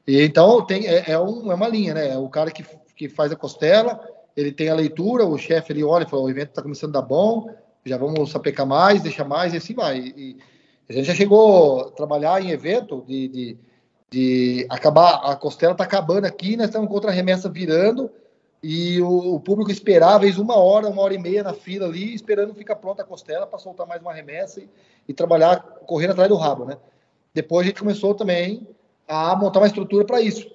E, 0.07 0.23
então 0.23 0.65
tem 0.65 0.87
é, 0.87 1.11
é, 1.11 1.19
um, 1.19 1.51
é 1.51 1.55
uma 1.57 1.67
linha, 1.67 1.95
né? 1.95 2.11
É 2.11 2.19
o 2.19 2.29
cara 2.29 2.53
que, 2.53 2.65
que 2.97 3.09
faz 3.09 3.31
a 3.31 3.37
costela, 3.37 4.01
ele 4.37 4.51
tem 4.51 4.69
a 4.69 4.75
leitura, 4.75 5.25
o 5.25 5.39
chefe 5.39 5.73
ele 5.73 5.85
olha 5.85 6.05
e 6.05 6.09
fala, 6.09 6.23
o 6.23 6.31
evento 6.31 6.49
está 6.49 6.63
começando 6.63 6.97
a 6.97 7.01
dar 7.01 7.07
bom, 7.07 7.49
já 7.85 7.97
vamos 7.97 8.31
sapecar 8.31 8.67
mais, 8.67 9.03
deixar 9.03 9.25
mais 9.25 9.55
e 9.55 9.59
assim 9.59 9.75
vai. 9.75 9.99
E, 9.99 10.37
a 10.89 10.93
gente 10.93 11.07
já 11.07 11.15
chegou 11.15 11.81
a 11.81 11.91
trabalhar 11.91 12.41
em 12.41 12.51
evento 12.51 13.05
de, 13.09 13.29
de, 13.29 13.59
de 14.09 14.67
acabar, 14.69 15.17
a 15.25 15.35
costela 15.35 15.73
está 15.73 15.83
acabando 15.83 16.27
aqui, 16.27 16.57
nós 16.57 16.67
estamos 16.67 16.87
com 16.89 16.95
outra 16.95 17.11
remessa 17.11 17.49
virando 17.49 18.09
e 18.63 19.01
o, 19.03 19.35
o, 19.35 19.41
público 19.41 19.71
esperava, 19.71 20.21
vezes 20.21 20.39
uma 20.39 20.57
hora, 20.57 20.89
uma 20.89 21.03
hora 21.03 21.15
e 21.15 21.19
meia 21.19 21.43
na 21.43 21.53
fila 21.53 21.87
ali, 21.87 22.15
esperando 22.15 22.55
ficar 22.55 22.77
pronta 22.77 23.03
a 23.03 23.05
costela 23.05 23.47
para 23.47 23.59
soltar 23.59 23.87
mais 23.87 24.01
uma 24.01 24.13
remessa 24.13 24.61
e, 24.61 24.69
e, 25.09 25.13
trabalhar 25.13 25.61
correndo 25.87 26.13
atrás 26.13 26.29
do 26.29 26.37
rabo, 26.37 26.65
né? 26.65 26.79
Depois 27.35 27.67
a 27.67 27.69
gente 27.69 27.81
começou 27.81 28.15
também 28.15 28.67
a 29.07 29.37
montar 29.37 29.61
uma 29.61 29.67
estrutura 29.67 30.05
para 30.05 30.21
isso, 30.21 30.51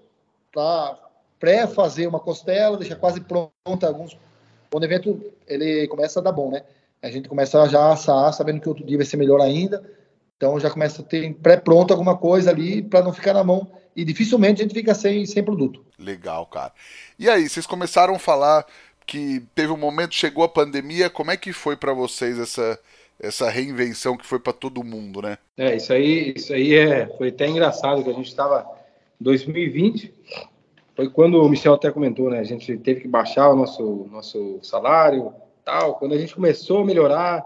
para 0.52 0.98
pré-fazer 1.42 2.06
uma 2.06 2.20
costela, 2.20 2.78
deixar 2.78 2.96
quase 2.96 3.20
pronta 3.20 3.88
alguns. 3.88 4.16
Quando 4.70 4.84
o 4.84 4.86
evento 4.86 5.22
ele 5.48 5.88
começa 5.88 6.20
a 6.20 6.24
dar 6.24 6.32
bom, 6.32 6.52
né? 6.52 6.64
A 7.02 7.10
gente 7.10 7.28
começa 7.28 7.68
já 7.68 7.80
a 7.80 7.94
assar, 7.94 8.32
sabendo 8.32 8.62
que 8.62 8.70
outro 8.70 8.86
dia 8.86 8.96
vai 8.96 9.06
ser 9.06 9.18
melhor 9.18 9.42
ainda. 9.42 9.84
Então 10.38 10.60
já 10.60 10.70
começa 10.70 11.02
a 11.02 11.06
ter 11.06 11.34
pré-pronto 11.34 11.92
alguma 11.92 12.16
coisa 12.16 12.52
ali 12.52 12.84
para 12.84 13.02
não 13.02 13.12
ficar 13.12 13.34
na 13.34 13.44
mão 13.44 13.68
e 13.96 14.06
dificilmente 14.06 14.62
a 14.62 14.64
gente 14.64 14.74
fica 14.74 14.94
sem, 14.94 15.26
sem 15.26 15.44
produto. 15.44 15.84
Legal, 15.98 16.46
cara. 16.46 16.72
E 17.18 17.28
aí, 17.28 17.50
vocês 17.50 17.66
começaram 17.66 18.16
a 18.16 18.20
falar 18.20 18.66
que 19.06 19.44
teve 19.56 19.74
um 19.74 19.78
momento, 19.78 20.14
chegou 20.14 20.44
a 20.44 20.50
pandemia, 20.50 21.10
como 21.10 21.32
é 21.32 21.38
que 21.38 21.52
foi 21.52 21.76
para 21.76 21.92
vocês 21.92 22.40
essa 22.40 22.80
essa 23.20 23.52
reinvenção 23.52 24.18
que 24.18 24.26
foi 24.26 24.40
para 24.40 24.52
todo 24.52 24.84
mundo, 24.84 25.22
né? 25.22 25.38
É, 25.56 25.76
isso 25.76 25.94
aí, 25.94 26.34
isso 26.36 26.52
aí 26.54 26.74
é, 26.74 27.06
foi 27.18 27.28
até 27.28 27.48
engraçado 27.48 28.04
que 28.04 28.10
a 28.10 28.14
gente 28.14 28.28
estava 28.28 28.66
2020, 29.20 30.12
foi 31.02 31.10
quando 31.10 31.42
o 31.42 31.50
Michel 31.50 31.74
até 31.74 31.90
comentou, 31.90 32.30
né? 32.30 32.38
A 32.38 32.44
gente 32.44 32.78
teve 32.78 33.02
que 33.02 33.08
baixar 33.08 33.50
o 33.50 33.56
nosso 33.56 34.08
nosso 34.12 34.60
salário, 34.62 35.34
tal. 35.66 35.96
Quando 35.96 36.14
a 36.14 36.18
gente 36.18 36.36
começou 36.36 36.82
a 36.82 36.86
melhorar, 36.86 37.44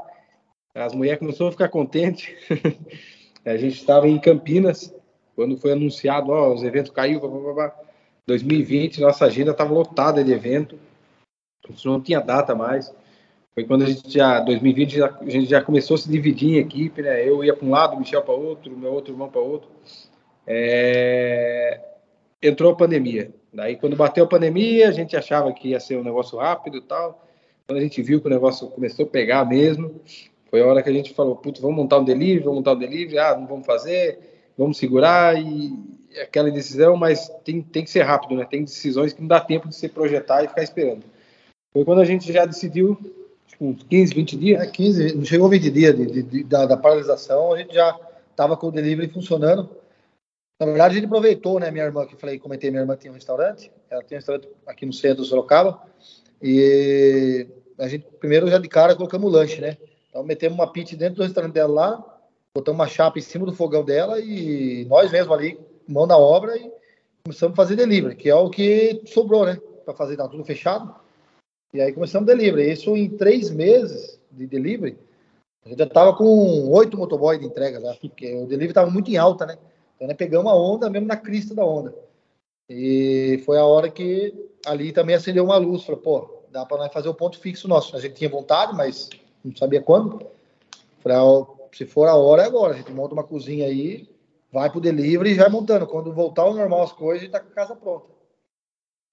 as 0.73 0.93
mulheres 0.93 1.19
começaram 1.19 1.47
a 1.47 1.51
ficar 1.51 1.69
contentes. 1.69 2.35
a 3.45 3.55
gente 3.55 3.77
estava 3.77 4.09
em 4.09 4.19
Campinas, 4.19 4.93
quando 5.37 5.57
foi 5.57 5.71
anunciado, 5.71 6.31
ó, 6.31 6.53
os 6.53 6.63
eventos 6.63 6.91
caiu, 6.91 7.21
blá, 7.21 7.29
blá, 7.29 7.53
blá. 7.53 7.75
2020, 8.27 8.99
nossa 8.99 9.25
agenda 9.25 9.51
estava 9.51 9.73
lotada 9.73 10.21
de 10.21 10.33
evento, 10.33 10.77
a 11.63 11.71
gente 11.71 11.85
não 11.85 12.01
tinha 12.01 12.19
data 12.19 12.53
mais. 12.53 12.93
Foi 13.53 13.63
quando 13.63 13.83
a 13.83 13.85
gente 13.85 14.11
já, 14.11 14.41
2020, 14.41 14.97
já, 14.97 15.17
a 15.21 15.29
gente 15.29 15.45
já 15.45 15.61
começou 15.61 15.95
a 15.95 15.97
se 15.97 16.09
dividir 16.11 16.55
em 16.55 16.57
equipe, 16.57 17.01
né? 17.01 17.25
Eu 17.25 17.41
ia 17.41 17.55
para 17.55 17.65
um 17.65 17.71
lado, 17.71 17.95
o 17.95 17.99
Michel 17.99 18.21
para 18.21 18.33
outro, 18.33 18.75
meu 18.75 18.91
outro 18.91 19.13
irmão 19.13 19.29
para 19.29 19.39
outro. 19.39 19.69
É... 20.45 21.79
Entrou 22.43 22.73
a 22.73 22.75
pandemia. 22.75 23.31
Daí, 23.55 23.77
quando 23.77 23.95
bateu 23.95 24.25
a 24.25 24.27
pandemia, 24.27 24.89
a 24.89 24.91
gente 24.91 25.15
achava 25.15 25.53
que 25.53 25.69
ia 25.69 25.79
ser 25.79 25.97
um 25.97 26.03
negócio 26.03 26.37
rápido 26.37 26.75
e 26.75 26.81
tal. 26.81 27.25
Quando 27.65 27.79
a 27.79 27.81
gente 27.81 28.01
viu 28.01 28.19
que 28.19 28.27
o 28.27 28.29
negócio 28.29 28.67
começou 28.67 29.05
a 29.05 29.09
pegar 29.09 29.45
mesmo, 29.45 30.01
foi 30.49 30.61
a 30.61 30.67
hora 30.67 30.83
que 30.83 30.89
a 30.89 30.93
gente 30.93 31.13
falou, 31.13 31.37
putz, 31.37 31.61
vamos 31.61 31.77
montar 31.77 31.99
um 31.99 32.03
delivery, 32.03 32.43
vamos 32.43 32.57
montar 32.57 32.73
um 32.73 32.79
delivery, 32.79 33.17
ah, 33.17 33.37
não 33.37 33.47
vamos 33.47 33.65
fazer, 33.65 34.51
vamos 34.57 34.77
segurar 34.77 35.41
e 35.41 35.73
aquela 36.21 36.51
decisão, 36.51 36.97
mas 36.97 37.29
tem, 37.45 37.61
tem 37.61 37.85
que 37.85 37.89
ser 37.89 38.01
rápido, 38.01 38.35
né? 38.35 38.45
Tem 38.49 38.61
decisões 38.61 39.13
que 39.13 39.21
não 39.21 39.27
dá 39.29 39.39
tempo 39.39 39.69
de 39.69 39.75
se 39.75 39.87
projetar 39.87 40.43
e 40.43 40.49
ficar 40.49 40.63
esperando. 40.63 41.05
Foi 41.71 41.85
quando 41.85 42.01
a 42.01 42.05
gente 42.05 42.31
já 42.33 42.45
decidiu, 42.45 42.97
tipo, 43.47 43.65
uns 43.65 43.83
15, 43.83 44.13
20 44.13 44.37
dias. 44.37 44.61
É, 44.61 44.67
15, 44.67 45.15
não 45.15 45.25
chegou 45.25 45.47
20 45.47 45.71
dias 45.71 45.95
de, 45.95 46.05
de, 46.05 46.23
de, 46.23 46.43
da, 46.43 46.65
da, 46.65 46.75
paralisação, 46.75 47.53
a 47.53 47.57
gente 47.57 47.73
já 47.73 47.97
estava 48.31 48.57
com 48.57 48.67
o 48.67 48.71
delivery 48.71 49.07
funcionando. 49.07 49.69
Na 50.59 50.65
verdade, 50.65 50.93
a 50.93 50.95
gente 50.95 51.05
aproveitou, 51.05 51.59
né? 51.59 51.69
Minha 51.69 51.85
irmã, 51.85 52.05
que 52.05 52.15
falei, 52.15 52.39
comentei, 52.39 52.71
minha 52.71 52.81
irmã 52.81 52.95
tinha 52.95 53.11
um 53.11 53.15
restaurante, 53.15 53.71
ela 53.89 54.01
tem 54.01 54.17
um 54.17 54.19
restaurante 54.19 54.47
aqui 54.65 54.85
no 54.85 54.93
centro 54.93 55.17
do 55.17 55.25
Sorocaba, 55.25 55.81
e 56.41 57.45
a 57.77 57.87
gente 57.87 58.05
primeiro 58.19 58.47
já 58.47 58.57
de 58.57 58.69
cara 58.69 58.95
colocamos 58.95 59.29
o 59.29 59.35
lanche, 59.35 59.59
né? 59.59 59.77
Então 60.09 60.23
metemos 60.23 60.57
uma 60.57 60.71
pizza 60.71 60.95
dentro 60.95 61.15
do 61.15 61.23
restaurante 61.23 61.53
dela 61.53 61.73
lá, 61.73 62.19
botamos 62.55 62.79
uma 62.79 62.87
chapa 62.87 63.19
em 63.19 63.21
cima 63.21 63.45
do 63.45 63.53
fogão 63.53 63.83
dela 63.83 64.19
e 64.21 64.85
nós 64.85 65.11
mesmos 65.11 65.37
ali, 65.37 65.59
mão 65.85 66.05
na 66.05 66.17
obra 66.17 66.57
e 66.57 66.71
começamos 67.25 67.53
a 67.53 67.55
fazer 67.55 67.75
delivery, 67.75 68.15
que 68.15 68.29
é 68.29 68.35
o 68.35 68.49
que 68.49 69.01
sobrou, 69.07 69.45
né? 69.45 69.59
Para 69.83 69.93
fazer, 69.93 70.15
tá 70.15 70.27
tudo 70.27 70.45
fechado. 70.45 70.95
E 71.73 71.81
aí 71.81 71.91
começamos 71.91 72.25
delivery. 72.25 72.71
Isso 72.71 72.95
em 72.95 73.09
três 73.09 73.51
meses 73.51 74.17
de 74.31 74.47
delivery, 74.47 74.97
a 75.65 75.69
gente 75.69 75.79
já 75.79 75.85
tava 75.85 76.15
com 76.15 76.69
oito 76.69 76.97
motoboys 76.97 77.39
de 77.39 77.45
entrega 77.45 77.81
já, 77.81 77.93
porque 77.95 78.33
o 78.35 78.45
delivery 78.45 78.73
tava 78.73 78.89
muito 78.89 79.11
em 79.11 79.17
alta, 79.17 79.45
né? 79.45 79.57
Então, 79.95 80.07
né, 80.07 80.13
pegamos 80.13 80.51
a 80.51 80.55
onda 80.55 80.89
mesmo 80.89 81.07
na 81.07 81.17
crista 81.17 81.53
da 81.55 81.65
onda. 81.65 81.93
E 82.69 83.41
foi 83.45 83.57
a 83.57 83.65
hora 83.65 83.89
que 83.89 84.33
ali 84.65 84.91
também 84.91 85.15
acendeu 85.15 85.43
uma 85.45 85.57
luz. 85.57 85.83
Falou, 85.83 86.01
pô, 86.01 86.39
dá 86.51 86.65
para 86.65 86.77
nós 86.77 86.93
fazer 86.93 87.09
o 87.09 87.13
ponto 87.13 87.39
fixo 87.39 87.67
nosso. 87.67 87.95
A 87.95 87.99
gente 87.99 88.15
tinha 88.15 88.29
vontade, 88.29 88.75
mas 88.75 89.09
não 89.43 89.55
sabia 89.55 89.81
quando. 89.81 90.25
Falei, 90.99 91.17
se 91.71 91.85
for 91.85 92.07
a 92.07 92.15
hora, 92.15 92.43
é 92.43 92.45
agora. 92.45 92.73
A 92.73 92.77
gente 92.77 92.91
monta 92.91 93.13
uma 93.13 93.23
cozinha 93.23 93.67
aí, 93.67 94.09
vai 94.51 94.69
pro 94.69 94.81
delivery 94.81 95.31
e 95.31 95.35
vai 95.35 95.49
montando. 95.49 95.85
Quando 95.87 96.13
voltar 96.13 96.43
ao 96.43 96.53
normal 96.53 96.83
as 96.83 96.91
coisas, 96.91 97.21
a 97.21 97.23
gente 97.25 97.31
tá 97.31 97.39
com 97.39 97.49
a 97.49 97.55
casa 97.55 97.75
pronta. 97.75 98.15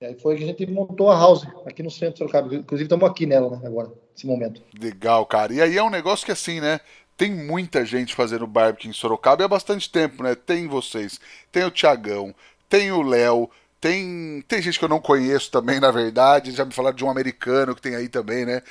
E 0.00 0.06
aí 0.06 0.14
foi 0.18 0.36
que 0.36 0.42
a 0.42 0.46
gente 0.46 0.66
montou 0.66 1.10
a 1.10 1.16
house 1.16 1.46
aqui 1.64 1.80
no 1.80 1.90
centro 1.90 2.14
de 2.14 2.18
Sorocaba. 2.18 2.52
Inclusive, 2.52 2.86
estamos 2.86 3.08
aqui 3.08 3.24
nela, 3.24 3.50
né, 3.50 3.60
agora, 3.64 3.92
nesse 4.12 4.26
momento. 4.26 4.60
Legal, 4.80 5.24
cara. 5.26 5.52
E 5.52 5.60
aí 5.60 5.76
é 5.76 5.82
um 5.82 5.90
negócio 5.90 6.26
que 6.26 6.32
assim, 6.32 6.60
né? 6.60 6.80
Tem 7.16 7.30
muita 7.30 7.84
gente 7.84 8.14
fazendo 8.14 8.46
barbecue 8.46 8.88
em 8.88 8.92
Sorocaba 8.92 9.42
e 9.42 9.44
há 9.44 9.48
bastante 9.48 9.90
tempo, 9.90 10.22
né? 10.22 10.34
Tem 10.34 10.66
vocês, 10.66 11.20
tem 11.50 11.64
o 11.64 11.70
Tiagão, 11.70 12.34
tem 12.68 12.90
o 12.90 13.02
Léo, 13.02 13.50
tem, 13.80 14.42
tem 14.46 14.62
gente 14.62 14.78
que 14.78 14.84
eu 14.84 14.88
não 14.88 15.00
conheço 15.00 15.50
também, 15.50 15.80
na 15.80 15.90
verdade. 15.90 16.52
Já 16.52 16.64
me 16.64 16.72
falaram 16.72 16.96
de 16.96 17.04
um 17.04 17.10
americano 17.10 17.74
que 17.74 17.82
tem 17.82 17.94
aí 17.94 18.08
também, 18.08 18.46
né? 18.46 18.62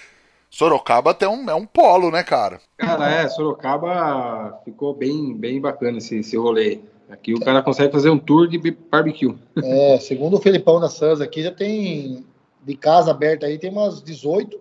Sorocaba 0.49 1.11
até 1.11 1.27
um, 1.27 1.49
é 1.49 1.55
um 1.55 1.65
polo, 1.65 2.11
né, 2.11 2.23
cara? 2.23 2.59
Cara, 2.77 3.09
é, 3.09 3.27
Sorocaba 3.29 4.59
ficou 4.65 4.93
bem, 4.93 5.33
bem 5.33 5.61
bacana 5.61 5.97
esse, 5.97 6.17
esse 6.17 6.35
rolê. 6.35 6.79
Aqui 7.09 7.33
o 7.33 7.39
cara 7.41 7.61
consegue 7.61 7.91
fazer 7.91 8.09
um 8.09 8.17
tour 8.17 8.47
de 8.47 8.57
barbecue. 8.89 9.37
É, 9.61 9.99
segundo 9.99 10.37
o 10.37 10.41
Felipão 10.41 10.79
da 10.79 10.89
Sans 10.89 11.19
aqui, 11.19 11.43
já 11.43 11.51
tem 11.51 12.25
de 12.63 12.75
casa 12.75 13.11
aberta 13.11 13.45
aí, 13.45 13.57
tem 13.57 13.69
umas 13.69 14.01
18. 14.01 14.57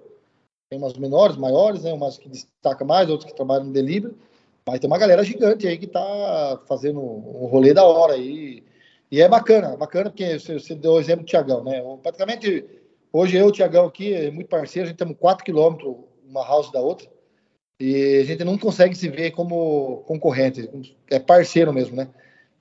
Tem 0.70 0.78
umas 0.78 0.96
menores, 0.96 1.36
maiores, 1.36 1.82
né? 1.82 1.92
Umas 1.92 2.16
que 2.16 2.28
destaca 2.28 2.84
mais, 2.84 3.10
outras 3.10 3.30
que 3.30 3.36
trabalham 3.36 3.64
no 3.64 3.72
delivery. 3.72 4.16
Mas 4.66 4.80
tem 4.80 4.88
uma 4.88 4.98
galera 4.98 5.24
gigante 5.24 5.66
aí 5.66 5.76
que 5.76 5.86
tá 5.86 6.60
fazendo 6.66 7.00
um 7.00 7.46
rolê 7.46 7.74
da 7.74 7.84
hora 7.84 8.14
aí. 8.14 8.62
E 9.10 9.20
é 9.20 9.28
bacana, 9.28 9.76
bacana, 9.76 10.08
porque 10.08 10.38
você, 10.38 10.54
você 10.54 10.74
deu 10.74 10.92
o 10.92 11.00
exemplo 11.00 11.24
do 11.24 11.28
Tiagão, 11.28 11.64
né? 11.64 11.82
Praticamente 12.00 12.64
Hoje 13.12 13.36
eu 13.36 13.46
e 13.46 13.48
o 13.48 13.52
Tiagão 13.52 13.86
aqui, 13.86 14.14
é 14.14 14.30
muito 14.30 14.46
parceiro, 14.46 14.86
a 14.86 14.88
gente 14.90 14.98
temos 14.98 15.16
4 15.18 15.44
quilômetros 15.44 15.96
uma 16.24 16.46
house 16.46 16.70
da 16.70 16.80
outra. 16.80 17.08
E 17.80 18.18
a 18.18 18.24
gente 18.24 18.44
não 18.44 18.56
consegue 18.56 18.94
se 18.94 19.08
ver 19.08 19.32
como 19.32 20.04
concorrente, 20.06 20.70
é 21.10 21.18
parceiro 21.18 21.72
mesmo, 21.72 21.96
né? 21.96 22.08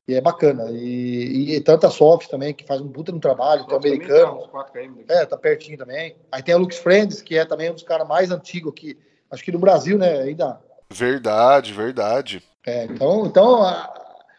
E 0.10 0.16
é 0.16 0.22
bacana. 0.22 0.72
E, 0.72 1.54
e 1.54 1.62
tanta 1.62 1.88
soft 1.92 2.30
também, 2.30 2.52
que 2.52 2.66
faz 2.66 2.82
um 2.82 2.92
puta 2.92 3.12
no 3.12 3.20
trabalho, 3.20 3.64
tem 3.66 3.76
o 3.76 3.78
americano. 3.78 4.48
Tá, 4.48 5.14
é, 5.14 5.24
tá 5.24 5.38
pertinho 5.38 5.78
também. 5.78 6.16
Aí 6.32 6.42
tem 6.42 6.56
a 6.56 6.58
Lux 6.58 6.78
Friends, 6.78 7.22
que 7.22 7.38
é 7.38 7.46
também 7.46 7.70
um 7.70 7.76
dos 7.76 7.84
caras 7.84 8.08
mais 8.08 8.32
antigos 8.32 8.72
aqui, 8.72 8.98
acho 9.30 9.44
que 9.44 9.52
do 9.52 9.60
Brasil, 9.60 10.00
né? 10.00 10.22
Ainda. 10.22 10.60
Verdade, 10.92 11.74
verdade. 11.74 12.44
É, 12.66 12.86
então, 12.86 13.28
então 13.28 13.62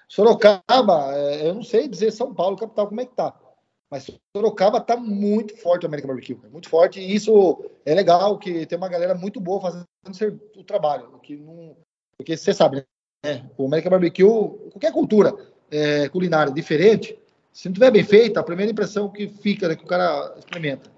Sorocaba, 0.09 1.15
é, 1.15 1.47
eu 1.47 1.55
não 1.55 1.63
sei 1.63 1.87
dizer 1.87 2.11
São 2.11 2.35
Paulo, 2.35 2.57
capital, 2.57 2.89
como 2.89 3.01
é 3.01 3.07
que 3.07 3.15
tá. 3.15 3.33
Mas 3.89 4.11
Sorocaba 4.37 4.79
está 4.79 4.97
muito 4.97 5.57
forte 5.57 5.85
o 5.85 5.87
América 5.87 6.09
Barbecue, 6.09 6.37
muito 6.51 6.69
forte, 6.69 6.99
e 6.99 7.15
isso 7.15 7.65
é 7.87 7.95
legal, 7.95 8.37
que 8.39 8.67
tem 8.67 8.77
uma 8.77 8.89
galera 8.89 9.15
muito 9.15 9.41
boa 9.41 9.61
fazendo 9.61 9.87
o 10.57 10.65
trabalho, 10.65 11.17
que 11.23 11.37
não, 11.37 11.77
porque 12.17 12.37
você 12.37 12.53
sabe, 12.53 12.85
né? 13.25 13.49
O 13.57 13.67
América 13.67 13.89
Barbecue, 13.89 14.25
qualquer 14.73 14.93
cultura 14.93 15.33
é, 15.71 16.09
culinária 16.09 16.53
diferente, 16.53 17.17
se 17.53 17.69
não 17.69 17.75
tiver 17.75 17.91
bem 17.91 18.05
feita, 18.05 18.41
a 18.41 18.45
primeira 18.45 18.73
impressão 18.73 19.09
que 19.09 19.29
fica, 19.29 19.69
né, 19.69 19.77
que 19.77 19.85
o 19.85 19.87
cara 19.87 20.35
experimenta. 20.39 20.91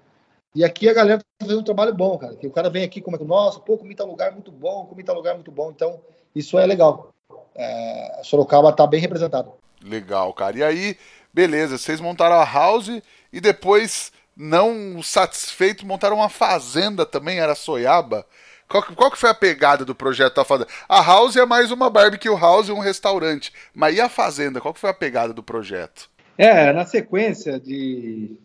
E 0.55 0.63
aqui 0.63 0.87
a 0.87 0.93
galera 0.93 1.19
tá 1.19 1.25
fazendo 1.41 1.61
um 1.61 1.63
trabalho 1.63 1.93
bom, 1.93 2.17
cara. 2.17 2.35
Que 2.35 2.45
o 2.45 2.51
cara 2.51 2.69
vem 2.69 2.83
aqui 2.83 3.01
como 3.01 3.15
é 3.15 3.19
que, 3.19 3.25
nossa, 3.25 3.59
pô, 3.59 3.77
comi 3.77 3.95
tal 3.95 4.07
lugar 4.07 4.31
muito 4.31 4.51
bom, 4.51 4.85
comi 4.85 5.03
tal 5.03 5.15
lugar 5.15 5.33
muito 5.33 5.51
bom. 5.51 5.71
Então, 5.71 5.99
isso 6.35 6.59
é 6.59 6.65
legal. 6.65 7.11
É, 7.55 8.21
Sorocaba 8.23 8.71
tá 8.71 8.85
bem 8.85 9.01
representado. 9.01 9.51
Legal, 9.83 10.31
cara. 10.33 10.57
E 10.57 10.63
aí, 10.63 10.97
beleza, 11.33 11.77
vocês 11.77 11.99
montaram 11.99 12.35
a 12.35 12.45
house 12.45 13.01
e 13.31 13.41
depois, 13.41 14.11
não 14.37 15.01
satisfeito, 15.01 15.87
montaram 15.87 16.17
uma 16.17 16.29
fazenda 16.29 17.03
também, 17.03 17.39
era 17.39 17.55
Soiaba. 17.55 18.25
Qual, 18.73 18.83
qual 18.95 19.11
que 19.11 19.19
foi 19.19 19.29
a 19.29 19.35
pegada 19.35 19.85
do 19.85 19.93
projeto 19.93 20.33
da 20.33 20.43
fazenda? 20.43 20.67
A 20.89 20.99
house 20.99 21.35
é 21.35 21.45
mais 21.45 21.69
uma 21.69 21.91
barbecue 21.91 22.35
house 22.35 22.69
e 22.69 22.71
um 22.71 22.79
restaurante. 22.79 23.53
Mas 23.71 23.95
e 23.95 24.01
a 24.01 24.09
fazenda? 24.09 24.59
Qual 24.59 24.73
que 24.73 24.79
foi 24.79 24.89
a 24.89 24.95
pegada 24.95 25.31
do 25.31 25.43
projeto? 25.43 26.09
É, 26.35 26.73
na 26.73 26.83
sequência 26.83 27.59
de 27.59 28.35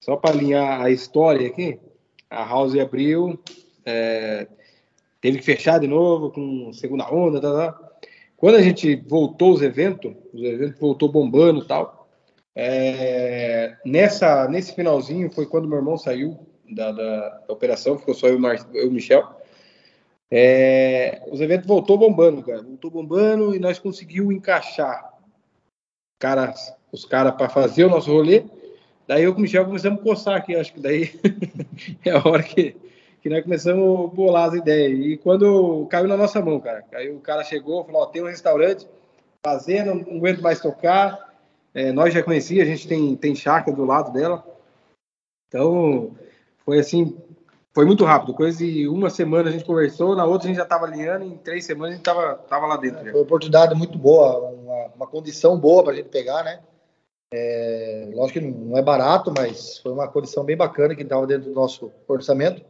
só 0.00 0.14
para 0.14 0.30
alinhar 0.30 0.82
a 0.82 0.88
história 0.88 1.48
aqui, 1.48 1.80
a 2.30 2.44
House 2.44 2.78
abriu, 2.78 3.36
é, 3.84 4.46
teve 5.20 5.38
que 5.38 5.44
fechar 5.44 5.80
de 5.80 5.88
novo 5.88 6.30
com 6.30 6.72
segunda 6.72 7.12
onda, 7.12 7.40
tá, 7.40 7.52
tá. 7.52 7.90
Quando 8.36 8.54
a 8.54 8.62
gente 8.62 8.94
voltou 8.94 9.52
os 9.52 9.62
eventos, 9.62 10.14
os 10.32 10.44
eventos 10.44 10.78
voltou 10.78 11.08
bombando 11.08 11.64
e 11.64 11.66
tal. 11.66 12.08
É, 12.54 13.74
nessa, 13.84 14.46
nesse 14.46 14.76
finalzinho 14.76 15.28
foi 15.28 15.44
quando 15.44 15.66
meu 15.66 15.78
irmão 15.78 15.98
saiu 15.98 16.38
da, 16.70 16.92
da, 16.92 17.28
da 17.48 17.52
operação, 17.52 17.98
ficou 17.98 18.14
só 18.14 18.28
eu, 18.28 18.38
eu 18.72 18.84
e 18.84 18.86
o 18.86 18.92
Michel. 18.92 19.35
É, 20.30 21.22
os 21.30 21.40
eventos 21.40 21.66
voltou 21.66 21.96
bombando, 21.96 22.42
cara. 22.42 22.62
Voltou 22.62 22.90
bombando 22.90 23.54
e 23.54 23.58
nós 23.58 23.78
conseguimos 23.78 24.34
encaixar 24.34 25.14
cara, 26.18 26.54
os 26.90 27.04
caras 27.04 27.34
para 27.34 27.48
fazer 27.48 27.84
o 27.84 27.90
nosso 27.90 28.10
rolê 28.10 28.44
Daí 29.06 29.22
eu 29.22 29.32
com 29.32 29.38
o 29.38 29.42
Michel 29.42 29.64
começamos 29.64 30.00
a 30.00 30.02
coçar 30.02 30.36
aqui, 30.36 30.56
acho 30.56 30.74
que 30.74 30.80
daí 30.80 31.12
é 32.04 32.10
a 32.10 32.28
hora 32.28 32.42
que, 32.42 32.74
que 33.22 33.28
nós 33.28 33.44
começamos 33.44 34.10
a 34.10 34.14
bolar 34.14 34.48
as 34.48 34.54
ideias. 34.54 34.98
E 34.98 35.16
quando 35.16 35.86
caiu 35.86 36.08
na 36.08 36.16
nossa 36.16 36.42
mão, 36.42 36.58
cara, 36.58 36.84
aí 36.92 37.08
o 37.08 37.20
cara 37.20 37.44
chegou, 37.44 37.84
falou, 37.84 38.02
ó, 38.02 38.06
tem 38.06 38.22
um 38.22 38.26
restaurante 38.26 38.84
fazendo, 39.44 39.94
não 39.94 40.16
aguento 40.16 40.42
mais 40.42 40.60
tocar. 40.60 41.32
É, 41.72 41.92
nós 41.92 42.12
já 42.12 42.20
conhecia, 42.20 42.64
a 42.64 42.66
gente 42.66 42.88
tem, 42.88 43.14
tem 43.14 43.34
chácara 43.36 43.76
do 43.76 43.84
lado 43.84 44.12
dela. 44.12 44.44
Então, 45.46 46.16
foi 46.64 46.80
assim, 46.80 47.16
foi 47.76 47.84
muito 47.84 48.06
rápido. 48.06 48.32
Coisa 48.32 48.56
de 48.56 48.88
uma 48.88 49.10
semana 49.10 49.50
a 49.50 49.52
gente 49.52 49.66
conversou, 49.66 50.16
na 50.16 50.24
outra 50.24 50.46
a 50.46 50.48
gente 50.48 50.56
já 50.56 50.62
estava 50.62 50.86
alinhando, 50.86 51.26
em 51.26 51.36
três 51.36 51.66
semanas 51.66 51.90
a 51.90 51.92
gente 51.96 52.00
estava 52.00 52.34
tava 52.48 52.66
lá 52.66 52.78
dentro. 52.78 53.02
Foi 53.02 53.12
uma 53.12 53.20
oportunidade 53.20 53.74
muito 53.74 53.98
boa, 53.98 54.38
uma, 54.48 54.86
uma 54.96 55.06
condição 55.06 55.60
boa 55.60 55.84
para 55.84 55.92
a 55.92 55.96
gente 55.96 56.08
pegar, 56.08 56.42
né? 56.42 56.62
É, 57.34 58.08
lógico 58.14 58.40
que 58.40 58.46
não 58.46 58.78
é 58.78 58.82
barato, 58.82 59.30
mas 59.36 59.76
foi 59.80 59.92
uma 59.92 60.08
condição 60.08 60.42
bem 60.42 60.56
bacana 60.56 60.94
que 60.94 61.02
estava 61.02 61.26
dentro 61.26 61.50
do 61.50 61.54
nosso 61.54 61.92
orçamento. 62.08 62.64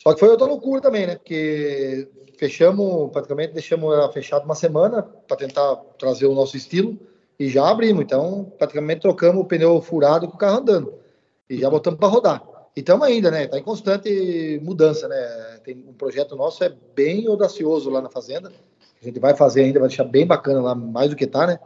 Só 0.00 0.14
que 0.14 0.20
foi 0.20 0.28
outra 0.28 0.46
loucura 0.46 0.80
também, 0.80 1.04
né? 1.04 1.16
Porque 1.16 2.08
fechamos, 2.38 3.10
praticamente 3.10 3.52
deixamos 3.52 3.92
ela 3.92 4.12
fechada 4.12 4.44
uma 4.44 4.54
semana 4.54 5.02
para 5.02 5.36
tentar 5.36 5.74
trazer 5.98 6.26
o 6.26 6.36
nosso 6.36 6.56
estilo 6.56 6.96
e 7.36 7.48
já 7.48 7.68
abrimos. 7.68 8.04
Então, 8.04 8.44
praticamente 8.56 9.00
trocamos 9.00 9.42
o 9.42 9.44
pneu 9.44 9.82
furado 9.82 10.28
com 10.28 10.36
o 10.36 10.38
carro 10.38 10.58
andando 10.58 10.94
e 11.50 11.58
já 11.58 11.68
botamos 11.68 11.98
para 11.98 12.08
rodar. 12.08 12.57
E 12.78 12.80
estamos 12.80 13.08
ainda, 13.08 13.28
né? 13.28 13.42
Está 13.42 13.58
em 13.58 13.62
constante 13.64 14.60
mudança, 14.62 15.08
né? 15.08 15.58
Tem 15.64 15.74
um 15.88 15.92
projeto 15.92 16.36
nosso 16.36 16.62
é 16.62 16.72
bem 16.94 17.26
audacioso 17.26 17.90
lá 17.90 18.00
na 18.00 18.08
fazenda. 18.08 18.52
A 19.02 19.04
gente 19.04 19.18
vai 19.18 19.34
fazer 19.34 19.62
ainda, 19.62 19.80
vai 19.80 19.88
deixar 19.88 20.04
bem 20.04 20.24
bacana 20.24 20.62
lá, 20.62 20.76
mais 20.76 21.10
do 21.10 21.16
que 21.16 21.26
tá, 21.26 21.44
né? 21.44 21.58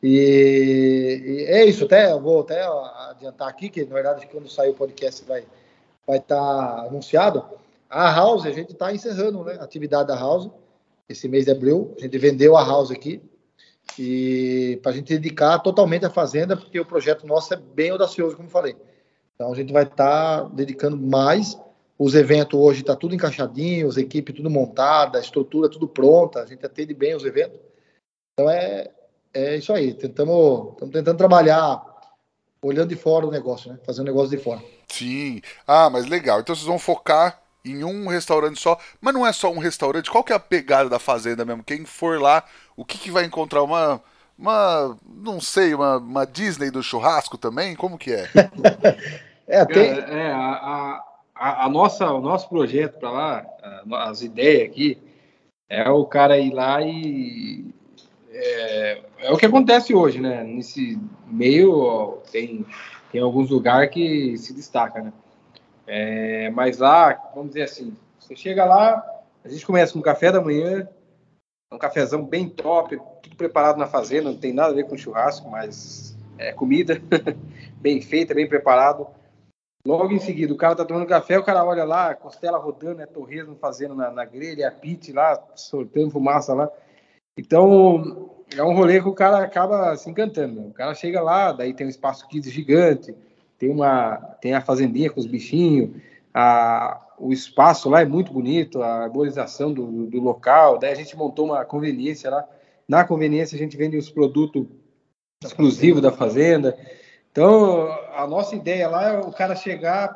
E, 0.00 1.20
e, 1.26 1.44
é 1.46 1.64
isso, 1.64 1.84
até 1.84 2.16
vou 2.16 2.42
até 2.42 2.62
adiantar 3.10 3.48
aqui, 3.48 3.68
que 3.68 3.84
na 3.84 3.92
verdade 3.92 4.28
quando 4.28 4.48
sair 4.48 4.70
o 4.70 4.74
podcast 4.74 5.24
vai 5.24 5.44
vai 6.06 6.18
estar 6.18 6.36
tá 6.36 6.86
anunciado. 6.86 7.44
A 7.88 8.14
House, 8.14 8.46
a 8.46 8.52
gente 8.52 8.70
está 8.70 8.94
encerrando 8.94 9.42
né, 9.42 9.56
a 9.58 9.64
atividade 9.64 10.06
da 10.06 10.16
House 10.16 10.48
esse 11.08 11.28
mês 11.28 11.44
de 11.44 11.50
abril. 11.50 11.92
A 11.98 12.02
gente 12.02 12.16
vendeu 12.18 12.56
a 12.56 12.64
House 12.64 12.92
aqui 12.92 13.20
e 13.98 14.78
para 14.80 14.92
a 14.92 14.94
gente 14.94 15.08
dedicar 15.08 15.58
totalmente 15.58 16.06
à 16.06 16.10
fazenda, 16.10 16.56
porque 16.56 16.78
o 16.78 16.86
projeto 16.86 17.26
nosso 17.26 17.52
é 17.52 17.56
bem 17.56 17.90
audacioso, 17.90 18.36
como 18.36 18.48
falei. 18.48 18.76
Então 19.40 19.54
a 19.54 19.56
gente 19.56 19.72
vai 19.72 19.84
estar 19.84 20.42
tá 20.42 20.48
dedicando 20.52 20.98
mais. 20.98 21.58
Os 21.98 22.14
eventos 22.14 22.60
hoje 22.60 22.82
está 22.82 22.94
tudo 22.94 23.14
encaixadinho, 23.14 23.88
as 23.88 23.96
equipes 23.96 24.34
tudo 24.34 24.50
montada, 24.50 25.16
a 25.16 25.20
estrutura 25.20 25.66
tudo 25.66 25.88
pronta, 25.88 26.42
a 26.42 26.46
gente 26.46 26.64
atende 26.66 26.92
bem 26.92 27.16
os 27.16 27.24
eventos. 27.24 27.58
Então 28.34 28.50
é, 28.50 28.90
é 29.32 29.56
isso 29.56 29.72
aí. 29.72 29.94
Tentamos, 29.94 30.72
estamos 30.72 30.92
tentando 30.92 31.16
trabalhar 31.16 31.82
olhando 32.60 32.90
de 32.90 32.96
fora 32.96 33.26
o 33.26 33.30
negócio, 33.30 33.72
né? 33.72 33.78
Fazer 33.82 34.02
o 34.02 34.04
negócio 34.04 34.36
de 34.36 34.44
fora. 34.44 34.62
Sim. 34.88 35.40
Ah, 35.66 35.88
mas 35.88 36.04
legal. 36.04 36.40
Então 36.40 36.54
vocês 36.54 36.66
vão 36.66 36.78
focar 36.78 37.40
em 37.64 37.82
um 37.82 38.08
restaurante 38.08 38.60
só, 38.60 38.78
mas 39.00 39.14
não 39.14 39.26
é 39.26 39.32
só 39.32 39.50
um 39.50 39.58
restaurante. 39.58 40.10
Qual 40.10 40.22
que 40.22 40.34
é 40.34 40.36
a 40.36 40.40
pegada 40.40 40.90
da 40.90 40.98
fazenda 40.98 41.46
mesmo? 41.46 41.64
Quem 41.64 41.86
for 41.86 42.20
lá, 42.20 42.44
o 42.76 42.84
que, 42.84 42.98
que 42.98 43.10
vai 43.10 43.24
encontrar? 43.24 43.62
Uma, 43.62 44.02
uma, 44.38 44.98
não 45.08 45.40
sei, 45.40 45.72
uma, 45.72 45.96
uma 45.96 46.26
Disney 46.26 46.70
do 46.70 46.82
churrasco 46.82 47.38
também? 47.38 47.74
Como 47.74 47.96
que 47.96 48.12
é? 48.12 48.28
é, 49.50 49.64
tem... 49.64 49.90
é 49.90 50.32
a, 50.32 51.02
a, 51.34 51.64
a, 51.66 51.68
nossa, 51.68 52.10
o 52.12 52.20
nosso 52.20 52.48
projeto 52.48 52.98
para 52.98 53.10
lá, 53.10 53.46
as 54.04 54.22
ideias 54.22 54.68
aqui, 54.68 54.98
é 55.68 55.88
o 55.90 56.04
cara 56.04 56.38
ir 56.38 56.52
lá 56.52 56.80
e 56.82 57.72
é, 58.32 59.02
é, 59.18 59.32
o 59.32 59.36
que 59.36 59.46
acontece 59.46 59.94
hoje, 59.94 60.20
né? 60.20 60.42
Nesse 60.44 60.98
meio 61.26 61.76
ó, 61.78 62.18
tem, 62.30 62.64
tem 63.10 63.20
alguns 63.20 63.50
lugares 63.50 63.90
que 63.90 64.38
se 64.38 64.54
destaca, 64.54 65.02
né? 65.02 65.12
É, 65.86 66.50
mas 66.50 66.78
lá, 66.78 67.12
vamos 67.34 67.50
dizer 67.50 67.62
assim, 67.62 67.96
você 68.18 68.36
chega 68.36 68.64
lá, 68.64 69.04
a 69.44 69.48
gente 69.48 69.66
começa 69.66 69.92
com 69.92 69.98
um 69.98 70.02
café 70.02 70.30
da 70.30 70.40
manhã, 70.40 70.88
um 71.72 71.78
cafezão 71.78 72.24
bem 72.24 72.48
top, 72.48 73.00
tudo 73.22 73.36
preparado 73.36 73.76
na 73.76 73.86
fazenda, 73.86 74.30
não 74.30 74.38
tem 74.38 74.52
nada 74.52 74.70
a 74.70 74.74
ver 74.74 74.86
com 74.86 74.96
churrasco, 74.96 75.50
mas 75.50 76.16
é 76.38 76.52
comida 76.52 77.00
bem 77.80 78.00
feita, 78.00 78.34
bem 78.34 78.48
preparado. 78.48 79.06
Logo 79.84 80.12
em 80.12 80.18
seguida, 80.18 80.52
o 80.52 80.56
cara 80.56 80.76
tá 80.76 80.84
tomando 80.84 81.06
café, 81.06 81.38
o 81.38 81.42
cara 81.42 81.64
olha 81.64 81.84
lá, 81.84 82.14
costela 82.14 82.58
rodando, 82.58 83.00
é 83.00 83.06
torresmo 83.06 83.56
fazendo 83.56 83.94
na, 83.94 84.10
na 84.10 84.24
grelha, 84.26 84.68
a 84.68 84.70
pit 84.70 85.12
lá, 85.12 85.42
soltando 85.54 86.10
fumaça 86.10 86.52
lá. 86.52 86.70
Então, 87.36 88.30
é 88.54 88.62
um 88.62 88.74
rolê 88.74 89.00
que 89.00 89.08
o 89.08 89.14
cara 89.14 89.38
acaba 89.38 89.96
se 89.96 90.10
encantando. 90.10 90.60
Né? 90.60 90.66
O 90.68 90.72
cara 90.72 90.94
chega 90.94 91.22
lá, 91.22 91.52
daí 91.52 91.72
tem 91.72 91.86
um 91.86 91.90
espaço 91.90 92.28
kids 92.28 92.52
gigante, 92.52 93.14
tem 93.58 93.70
uma 93.70 94.16
tem 94.40 94.54
a 94.54 94.60
fazendinha 94.60 95.10
com 95.10 95.20
os 95.20 95.26
bichinhos, 95.26 95.90
a, 96.34 97.00
o 97.18 97.32
espaço 97.32 97.88
lá 97.88 98.00
é 98.00 98.04
muito 98.04 98.32
bonito, 98.32 98.82
a 98.82 99.04
arborização 99.04 99.72
do, 99.72 100.06
do 100.06 100.20
local. 100.20 100.78
Daí 100.78 100.92
a 100.92 100.96
gente 100.96 101.16
montou 101.16 101.46
uma 101.46 101.64
conveniência 101.64 102.30
lá. 102.30 102.48
Na 102.88 103.04
conveniência 103.04 103.56
a 103.56 103.58
gente 103.58 103.76
vende 103.76 103.96
os 103.96 104.10
produtos 104.10 104.66
exclusivos 105.42 106.02
da 106.02 106.10
fazenda. 106.12 106.76
Então, 107.32 107.88
a 108.14 108.26
nossa 108.26 108.56
ideia 108.56 108.88
lá 108.88 109.08
é 109.08 109.18
o 109.20 109.32
cara 109.32 109.54
chegar, 109.54 110.08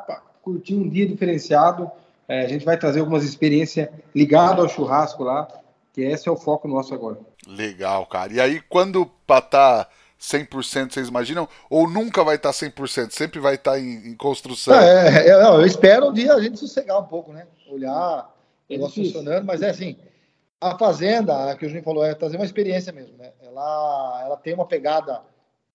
curtir 0.42 0.74
um 0.74 0.88
dia 0.88 1.06
diferenciado. 1.06 1.90
É, 2.26 2.44
a 2.44 2.48
gente 2.48 2.64
vai 2.64 2.76
trazer 2.76 3.00
algumas 3.00 3.24
experiências 3.24 3.88
ligadas 4.14 4.58
ao 4.58 4.68
churrasco 4.68 5.22
lá 5.22 5.46
que 5.94 6.02
esse 6.02 6.28
é 6.28 6.32
o 6.32 6.36
foco 6.36 6.66
nosso 6.66 6.92
agora. 6.92 7.18
Legal, 7.46 8.04
cara. 8.06 8.32
E 8.32 8.40
aí, 8.40 8.60
quando 8.68 9.06
para 9.24 9.38
estar 9.38 9.84
tá 9.84 9.90
100%, 10.20 10.92
vocês 10.92 11.08
imaginam? 11.08 11.48
Ou 11.70 11.88
nunca 11.88 12.24
vai 12.24 12.34
estar 12.34 12.52
tá 12.52 12.58
100%? 12.58 13.12
Sempre 13.12 13.38
vai 13.38 13.54
estar 13.54 13.72
tá 13.72 13.78
em, 13.78 14.08
em, 14.08 14.16
construção? 14.16 14.74
É, 14.74 15.30
eu, 15.30 15.38
eu, 15.38 15.64
espero 15.64 16.08
um 16.08 16.12
dia 16.12 16.34
a 16.34 16.40
gente 16.40 16.58
sossegar 16.58 16.98
um 16.98 17.04
pouco, 17.04 17.32
né? 17.32 17.46
Olhar 17.70 18.28
o 18.68 18.72
é 18.72 18.76
negócio 18.76 19.04
funcionando, 19.04 19.44
mas 19.44 19.62
é 19.62 19.70
assim, 19.70 19.96
a 20.60 20.76
Fazenda, 20.76 21.52
a 21.52 21.56
que 21.56 21.64
o 21.64 21.68
Juninho 21.68 21.84
falou, 21.84 22.04
é 22.04 22.12
trazer 22.12 22.36
uma 22.36 22.44
experiência 22.44 22.92
mesmo, 22.92 23.16
né? 23.16 23.30
Ela, 23.40 24.22
ela 24.24 24.36
tem 24.36 24.52
uma 24.52 24.66
pegada 24.66 25.22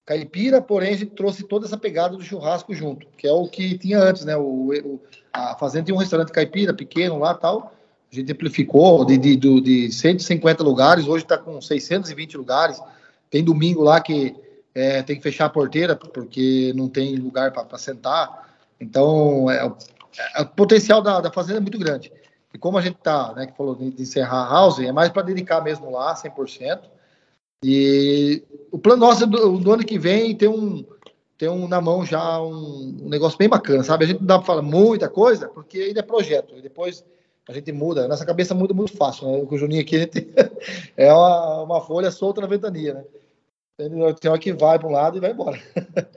caipira, 0.09 0.59
porém 0.59 0.97
trouxe 1.05 1.43
toda 1.43 1.67
essa 1.67 1.77
pegada 1.77 2.17
do 2.17 2.23
churrasco 2.23 2.73
junto, 2.73 3.05
que 3.15 3.27
é 3.27 3.31
o 3.31 3.47
que 3.47 3.77
tinha 3.77 3.99
antes, 3.99 4.25
né? 4.25 4.35
O, 4.35 4.71
o 4.71 4.99
a 5.31 5.55
Fazenda 5.55 5.85
tinha 5.85 5.95
um 5.95 5.99
restaurante 5.99 6.31
caipira 6.31 6.73
pequeno 6.73 7.19
lá 7.19 7.35
tal, 7.35 7.71
a 8.11 8.15
gente 8.15 8.31
amplificou 8.31 9.05
de, 9.05 9.19
de, 9.19 9.35
de, 9.35 9.61
de 9.61 9.91
150 9.91 10.63
lugares, 10.63 11.07
hoje 11.07 11.23
está 11.23 11.37
com 11.37 11.61
620 11.61 12.37
lugares. 12.37 12.81
Tem 13.29 13.43
domingo 13.43 13.83
lá 13.83 14.01
que 14.01 14.35
é, 14.73 15.03
tem 15.03 15.15
que 15.15 15.21
fechar 15.21 15.45
a 15.45 15.49
porteira 15.49 15.95
porque 15.95 16.73
não 16.75 16.89
tem 16.89 17.15
lugar 17.15 17.51
para 17.51 17.77
sentar. 17.77 18.49
Então, 18.81 19.47
é, 19.51 19.71
é, 20.37 20.41
o 20.41 20.45
potencial 20.47 21.03
da, 21.03 21.21
da 21.21 21.31
fazenda 21.31 21.59
é 21.59 21.61
muito 21.61 21.77
grande. 21.77 22.11
E 22.51 22.57
como 22.57 22.79
a 22.79 22.81
gente 22.81 22.95
está, 22.95 23.31
né, 23.35 23.45
que 23.45 23.55
falou 23.55 23.75
de, 23.75 23.91
de 23.91 24.01
encerrar 24.01 24.47
a 24.47 24.49
house, 24.49 24.79
é 24.79 24.91
mais 24.91 25.09
para 25.09 25.21
dedicar 25.21 25.61
mesmo 25.61 25.91
lá, 25.91 26.15
100%. 26.15 26.79
E 27.63 28.43
o 28.71 28.79
plano 28.79 29.01
nosso 29.01 29.23
é 29.23 29.27
do, 29.27 29.57
do 29.57 29.71
ano 29.71 29.85
que 29.85 29.99
vem 29.99 30.35
ter 30.35 30.47
um, 30.47 30.85
tem 31.37 31.49
um, 31.49 31.67
na 31.67 31.81
mão 31.81 32.05
já 32.05 32.41
um, 32.41 32.97
um, 33.01 33.09
negócio 33.09 33.37
bem 33.37 33.49
bacana, 33.49 33.83
sabe? 33.83 34.05
A 34.05 34.07
gente 34.07 34.19
não 34.19 34.27
dá 34.27 34.37
para 34.37 34.45
falar 34.45 34.61
muita 34.61 35.09
coisa, 35.09 35.47
porque 35.49 35.79
ainda 35.79 36.01
é 36.01 36.03
projeto. 36.03 36.57
E 36.57 36.61
depois 36.61 37.03
a 37.47 37.53
gente 37.53 37.71
muda, 37.71 38.07
nossa 38.07 38.25
cabeça 38.25 38.53
muda 38.53 38.73
muito 38.73 38.95
fácil, 38.95 39.27
né? 39.27 39.45
Com 39.45 39.55
o 39.55 39.57
Juninho 39.57 39.81
aqui, 39.81 40.09
é 40.95 41.13
uma, 41.13 41.63
uma 41.63 41.81
folha 41.81 42.11
solta 42.11 42.41
na 42.41 42.47
ventania, 42.47 42.93
né? 42.93 43.03
Tem 44.19 44.29
hora 44.29 44.39
que 44.39 44.51
vai 44.51 44.77
para 44.77 44.87
um 44.87 44.91
lado 44.91 45.17
e 45.17 45.21
vai 45.21 45.31
embora. 45.31 45.57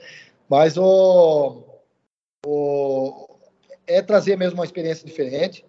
Mas 0.48 0.76
o, 0.76 1.62
o, 2.44 3.28
é 3.86 4.02
trazer 4.02 4.36
mesmo 4.36 4.58
uma 4.58 4.64
experiência 4.64 5.06
diferente. 5.06 5.64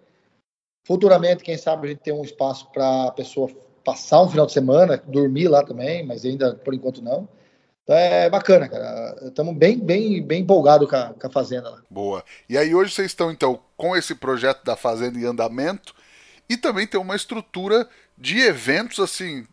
Futuramente, 0.84 1.44
quem 1.44 1.56
sabe, 1.56 1.86
a 1.86 1.90
gente 1.90 2.02
tem 2.02 2.12
um 2.12 2.24
espaço 2.24 2.70
para 2.72 3.04
a 3.04 3.12
pessoa 3.12 3.48
passar 3.84 4.22
um 4.22 4.28
final 4.28 4.46
de 4.46 4.52
semana, 4.52 5.02
dormir 5.06 5.48
lá 5.48 5.62
também, 5.62 6.04
mas 6.04 6.24
ainda 6.24 6.54
por 6.54 6.74
enquanto 6.74 7.02
não. 7.02 7.28
Então 7.84 7.94
é 7.94 8.30
bacana, 8.30 8.66
cara. 8.68 9.16
Estamos 9.22 9.54
bem, 9.54 9.78
bem, 9.78 10.22
bem 10.22 10.40
empolgados 10.40 10.88
com, 10.88 11.14
com 11.20 11.26
a, 11.26 11.30
Fazenda 11.30 11.68
lá. 11.68 11.82
Boa. 11.90 12.24
E 12.48 12.56
aí 12.56 12.74
hoje 12.74 12.94
vocês 12.94 13.08
estão, 13.08 13.30
então, 13.30 13.60
com 13.76 13.94
esse 13.94 14.14
projeto 14.14 14.64
da 14.64 14.74
Fazenda 14.74 15.18
em 15.18 15.24
andamento 15.24 15.94
e 16.48 16.56
também 16.56 16.86
tem 16.86 16.98
uma 16.98 17.14
estrutura 17.14 17.86
de 18.16 18.40
eventos, 18.40 18.98
assim, 19.00 19.46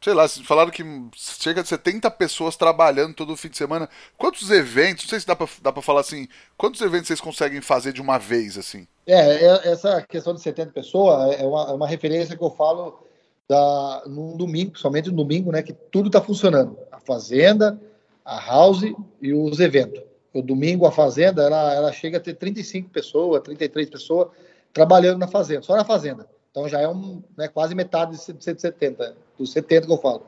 sei 0.00 0.14
lá, 0.14 0.28
falaram 0.28 0.70
que 0.70 0.84
chega 1.14 1.62
de 1.62 1.68
70 1.68 2.10
pessoas 2.12 2.56
trabalhando 2.56 3.14
todo 3.14 3.36
fim 3.36 3.48
de 3.48 3.56
semana. 3.56 3.88
Quantos 4.16 4.50
eventos, 4.50 5.04
não 5.04 5.10
sei 5.10 5.20
se 5.20 5.26
dá 5.26 5.36
pra, 5.36 5.46
dá 5.62 5.72
pra 5.72 5.82
falar 5.82 6.00
assim, 6.00 6.28
quantos 6.56 6.80
eventos 6.80 7.06
vocês 7.06 7.20
conseguem 7.20 7.60
fazer 7.60 7.92
de 7.92 8.00
uma 8.00 8.18
vez, 8.18 8.58
assim? 8.58 8.86
É, 9.06 9.44
é 9.44 9.68
essa 9.70 10.02
questão 10.02 10.34
de 10.34 10.40
70 10.40 10.72
pessoas 10.72 11.38
é 11.38 11.44
uma, 11.44 11.70
é 11.70 11.72
uma 11.72 11.86
referência 11.86 12.36
que 12.36 12.42
eu 12.42 12.50
falo 12.50 13.06
da, 13.48 14.02
num 14.06 14.36
domingo, 14.36 14.78
somente 14.78 15.10
no 15.10 15.16
domingo, 15.16 15.52
né, 15.52 15.62
que 15.62 15.72
tudo 15.72 16.08
está 16.08 16.20
funcionando. 16.20 16.76
A 16.90 16.98
fazenda, 16.98 17.80
a 18.24 18.40
house 18.44 18.82
e 19.20 19.32
os 19.32 19.60
eventos. 19.60 20.02
O 20.34 20.42
domingo 20.42 20.86
a 20.86 20.92
fazenda, 20.92 21.42
ela, 21.44 21.74
ela 21.74 21.92
chega 21.92 22.18
a 22.18 22.20
ter 22.20 22.34
35 22.34 22.90
pessoas, 22.90 23.40
33 23.42 23.88
pessoas 23.88 24.28
trabalhando 24.72 25.18
na 25.18 25.28
fazenda, 25.28 25.62
só 25.62 25.74
na 25.76 25.84
fazenda. 25.84 26.28
Então 26.50 26.68
já 26.68 26.80
é 26.80 26.88
um, 26.88 27.22
né, 27.36 27.48
quase 27.48 27.74
metade 27.74 28.12
de 28.12 28.18
170, 28.18 29.16
dos 29.38 29.52
70 29.52 29.86
que 29.86 29.92
eu 29.92 29.98
falo. 29.98 30.22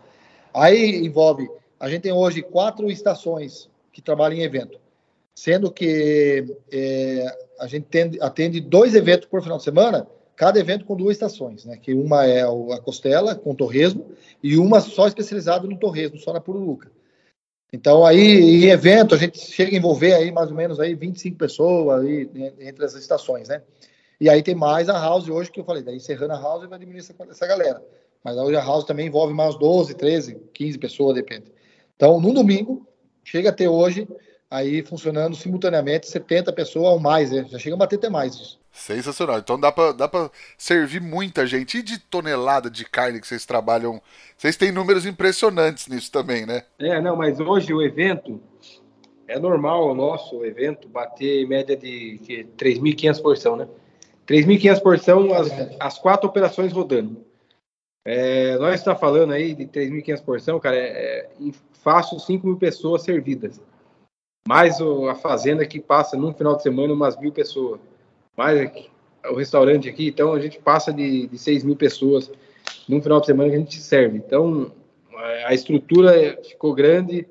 Aí 0.55 1.05
envolve, 1.05 1.49
a 1.79 1.89
gente 1.89 2.03
tem 2.03 2.12
hoje 2.12 2.43
quatro 2.43 2.91
estações 2.91 3.69
que 3.93 4.01
trabalham 4.01 4.39
em 4.39 4.43
evento, 4.43 4.79
sendo 5.35 5.71
que 5.71 6.57
é, 6.73 7.37
a 7.61 7.66
gente 7.66 7.85
atende, 7.87 8.21
atende 8.21 8.61
dois 8.61 8.95
eventos 8.95 9.29
por 9.29 9.43
final 9.43 9.59
de 9.59 9.64
semana, 9.64 10.07
cada 10.39 10.61
evento 10.61 10.84
com 10.84 10.95
duas 10.97 11.16
estações, 11.16 11.64
né? 11.64 11.76
Que 11.76 11.93
uma 11.93 12.24
é 12.24 12.43
a 12.43 12.80
Costela 12.80 13.34
com 13.34 13.57
torresmo 13.57 14.12
e 14.41 14.57
uma 14.57 14.80
só 14.80 15.09
especializada 15.09 15.66
no 15.66 15.76
torresmo, 15.76 16.16
só 16.16 16.32
na 16.32 16.41
Pururuca. 16.41 16.93
Então 17.72 18.07
aí 18.07 18.64
em 18.64 18.70
evento 18.70 19.16
a 19.16 19.18
gente 19.18 19.36
chega 19.36 19.72
a 19.72 19.76
envolver 19.76 20.14
aí 20.14 20.30
mais 20.30 20.49
ou 20.49 20.57
menos 20.57 20.78
aí 20.78 20.95
25 20.95 21.36
pessoas 21.36 22.01
aí 22.01 22.30
entre 22.61 22.84
as 22.84 22.95
estações, 22.95 23.49
né? 23.49 23.62
E 24.20 24.30
aí 24.30 24.41
tem 24.41 24.55
mais 24.55 24.89
a 24.89 24.99
House 24.99 25.28
hoje 25.28 25.51
que 25.51 25.59
eu 25.59 25.64
falei, 25.64 25.82
daí 25.82 25.97
encerrando 25.97 26.34
a 26.34 26.41
House 26.41 26.68
vai 26.68 26.78
diminuir 26.78 27.01
essa, 27.01 27.14
essa 27.28 27.47
galera. 27.47 27.82
Mas 28.22 28.36
hoje 28.36 28.57
a 28.57 28.64
House 28.64 28.84
também 28.84 29.09
envolve 29.09 29.34
mais 29.34 29.57
12, 29.59 29.95
13, 29.95 30.41
15 30.55 30.78
pessoas, 30.78 31.16
depende. 31.16 31.53
Então, 31.97 32.20
no 32.20 32.32
domingo, 32.32 32.86
chega 33.24 33.51
a 33.51 33.53
ter 33.53 33.68
hoje, 33.68 34.09
aí 34.49 34.82
funcionando 34.82 35.36
simultaneamente, 35.36 36.09
70 36.09 36.53
pessoas 36.53 36.93
ou 36.93 37.01
mais, 37.01 37.32
né? 37.32 37.45
já 37.49 37.59
chega 37.59 37.74
a 37.74 37.78
bater 37.78 37.97
até 37.97 38.09
mais 38.09 38.34
isso. 38.34 38.61
Sensacional. 38.79 39.39
Então 39.39 39.59
dá 39.59 39.72
pra, 39.72 39.93
dá 39.93 40.09
pra 40.09 40.31
servir 40.57 41.01
muita 41.01 41.47
gente. 41.47 41.79
E 41.79 41.83
de 41.83 41.99
tonelada 41.99 42.70
de 42.70 42.85
carne 42.85 43.20
que 43.20 43.26
vocês 43.26 43.45
trabalham? 43.45 44.01
Vocês 44.37 44.57
têm 44.57 44.70
números 44.70 45.05
impressionantes 45.05 45.89
nisso 45.89 46.11
também, 46.12 46.47
né? 46.47 46.62
É, 46.79 47.01
não, 47.01 47.16
mas 47.16 47.41
hoje 47.41 47.74
o 47.74 47.83
evento, 47.83 48.41
é 49.26 49.39
normal 49.39 49.91
o 49.91 49.95
nosso 49.95 50.45
evento 50.45 50.89
bater 50.89 51.47
média 51.47 51.76
de 51.76 52.20
3.500 52.57 53.20
porção, 53.20 53.57
né? 53.57 53.68
3.500 54.26 54.81
porção, 54.81 55.35
as, 55.35 55.49
as 55.81 55.99
quatro 55.99 56.29
operações 56.29 56.72
rodando. 56.72 57.24
É, 58.05 58.57
nós 58.59 58.74
está 58.76 58.95
falando 58.95 59.33
aí 59.33 59.55
de 59.55 59.66
3.500 59.66 60.24
porção, 60.24 60.61
cara, 60.61 60.76
é, 60.76 60.81
é 60.81 61.29
fácil 61.83 62.18
5 62.18 62.47
mil 62.47 62.57
pessoas 62.57 63.03
servidas. 63.03 63.61
Mais 64.47 64.81
o, 64.81 65.09
a 65.09 65.14
fazenda 65.14 65.66
que 65.66 65.81
passa 65.81 66.16
num 66.16 66.33
final 66.33 66.57
de 66.57 66.62
semana 66.62 66.95
umas 66.95 67.18
mil 67.18 67.33
pessoas. 67.33 67.81
Mais 68.39 68.57
aqui, 68.61 68.89
o 69.28 69.34
restaurante 69.34 69.89
aqui, 69.89 70.07
então 70.07 70.32
a 70.32 70.39
gente 70.39 70.61
passa 70.61 70.93
de, 70.93 71.26
de 71.26 71.36
6 71.36 71.64
mil 71.64 71.74
pessoas 71.74 72.30
num 72.89 73.03
final 73.03 73.18
de 73.18 73.26
semana 73.26 73.51
que 73.51 73.57
a 73.57 73.59
gente 73.59 73.80
serve. 73.80 74.16
Então 74.16 74.70
a 75.45 75.53
estrutura 75.53 76.39
ficou 76.45 76.72
grande, 76.72 77.26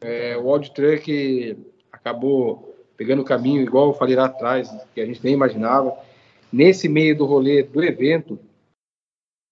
é, 0.00 0.36
o 0.36 0.44
Old 0.44 0.72
Truck 0.72 1.58
acabou 1.90 2.72
pegando 2.96 3.22
o 3.22 3.24
caminho, 3.24 3.62
igual 3.62 3.88
eu 3.88 3.94
falei 3.94 4.14
lá 4.14 4.26
atrás, 4.26 4.70
que 4.94 5.00
a 5.00 5.06
gente 5.06 5.18
nem 5.24 5.34
imaginava 5.34 5.92
nesse 6.52 6.88
meio 6.88 7.18
do 7.18 7.26
rolê 7.26 7.64
do 7.64 7.82
evento, 7.82 8.38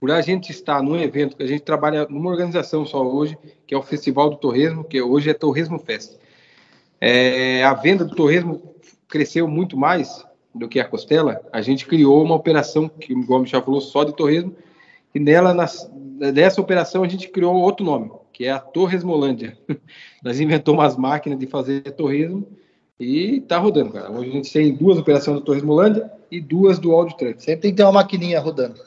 por 0.01 0.13
a 0.13 0.21
gente 0.21 0.53
estar 0.53 0.81
num 0.85 1.01
evento 1.01 1.37
que 1.37 1.43
a 1.43 1.49
gente 1.49 1.63
trabalha 1.63 2.07
numa 2.09 2.31
organização 2.31 2.87
só 2.87 3.05
hoje, 3.05 3.37
que 3.67 3.75
é 3.75 3.77
o 3.77 3.83
Festival 3.83 4.31
do 4.31 4.37
Torresmo, 4.37 4.85
que 4.85 5.03
hoje 5.03 5.31
é 5.31 5.35
Torresmo 5.35 5.81
Fest. 5.81 6.17
É, 7.01 7.65
a 7.65 7.75
venda 7.75 8.05
do 8.05 8.15
torresmo 8.15 8.77
cresceu 9.09 9.49
muito 9.49 9.77
mais 9.77 10.25
do 10.55 10.69
que 10.69 10.81
a 10.81 10.85
costela. 10.85 11.41
A 11.53 11.61
gente 11.63 11.87
criou 11.87 12.23
uma 12.23 12.35
operação, 12.35 12.89
que 12.89 13.13
o 13.13 13.25
Gomes 13.25 13.51
já 13.51 13.61
falou, 13.61 13.81
só 13.81 14.05
de 14.05 14.15
torresmo, 14.15 14.55
e 15.15 15.21
nela, 15.21 15.53
nas, 15.53 15.91
dessa 16.33 16.61
operação, 16.61 17.03
a 17.03 17.09
gente 17.09 17.29
criou 17.29 17.55
outro 17.55 17.85
nome, 17.85 18.11
que 18.33 18.45
é 18.45 18.51
a 18.51 18.59
Torresmolândia. 18.59 19.59
Nós 20.23 20.41
inventamos 20.41 20.81
umas 20.81 20.97
máquinas 20.97 21.39
de 21.39 21.47
fazer 21.47 21.83
torresmo 21.93 22.47
e 22.99 23.41
tá 23.43 23.59
rodando, 23.59 23.93
cara. 23.93 24.11
Hoje 24.11 24.31
a 24.31 24.33
gente 24.33 24.53
tem 24.53 24.75
duas 24.75 24.99
operações 24.99 25.39
do 25.39 25.45
Torres 25.45 25.63
Molândia 25.63 26.11
e 26.31 26.41
duas 26.41 26.79
do 26.79 26.93
Audio 26.93 27.17
Truck. 27.17 27.43
Sempre 27.43 27.63
tem 27.63 27.71
que 27.73 27.77
ter 27.77 27.83
uma 27.83 27.93
maquininha 27.93 28.41
rodando. 28.41 28.81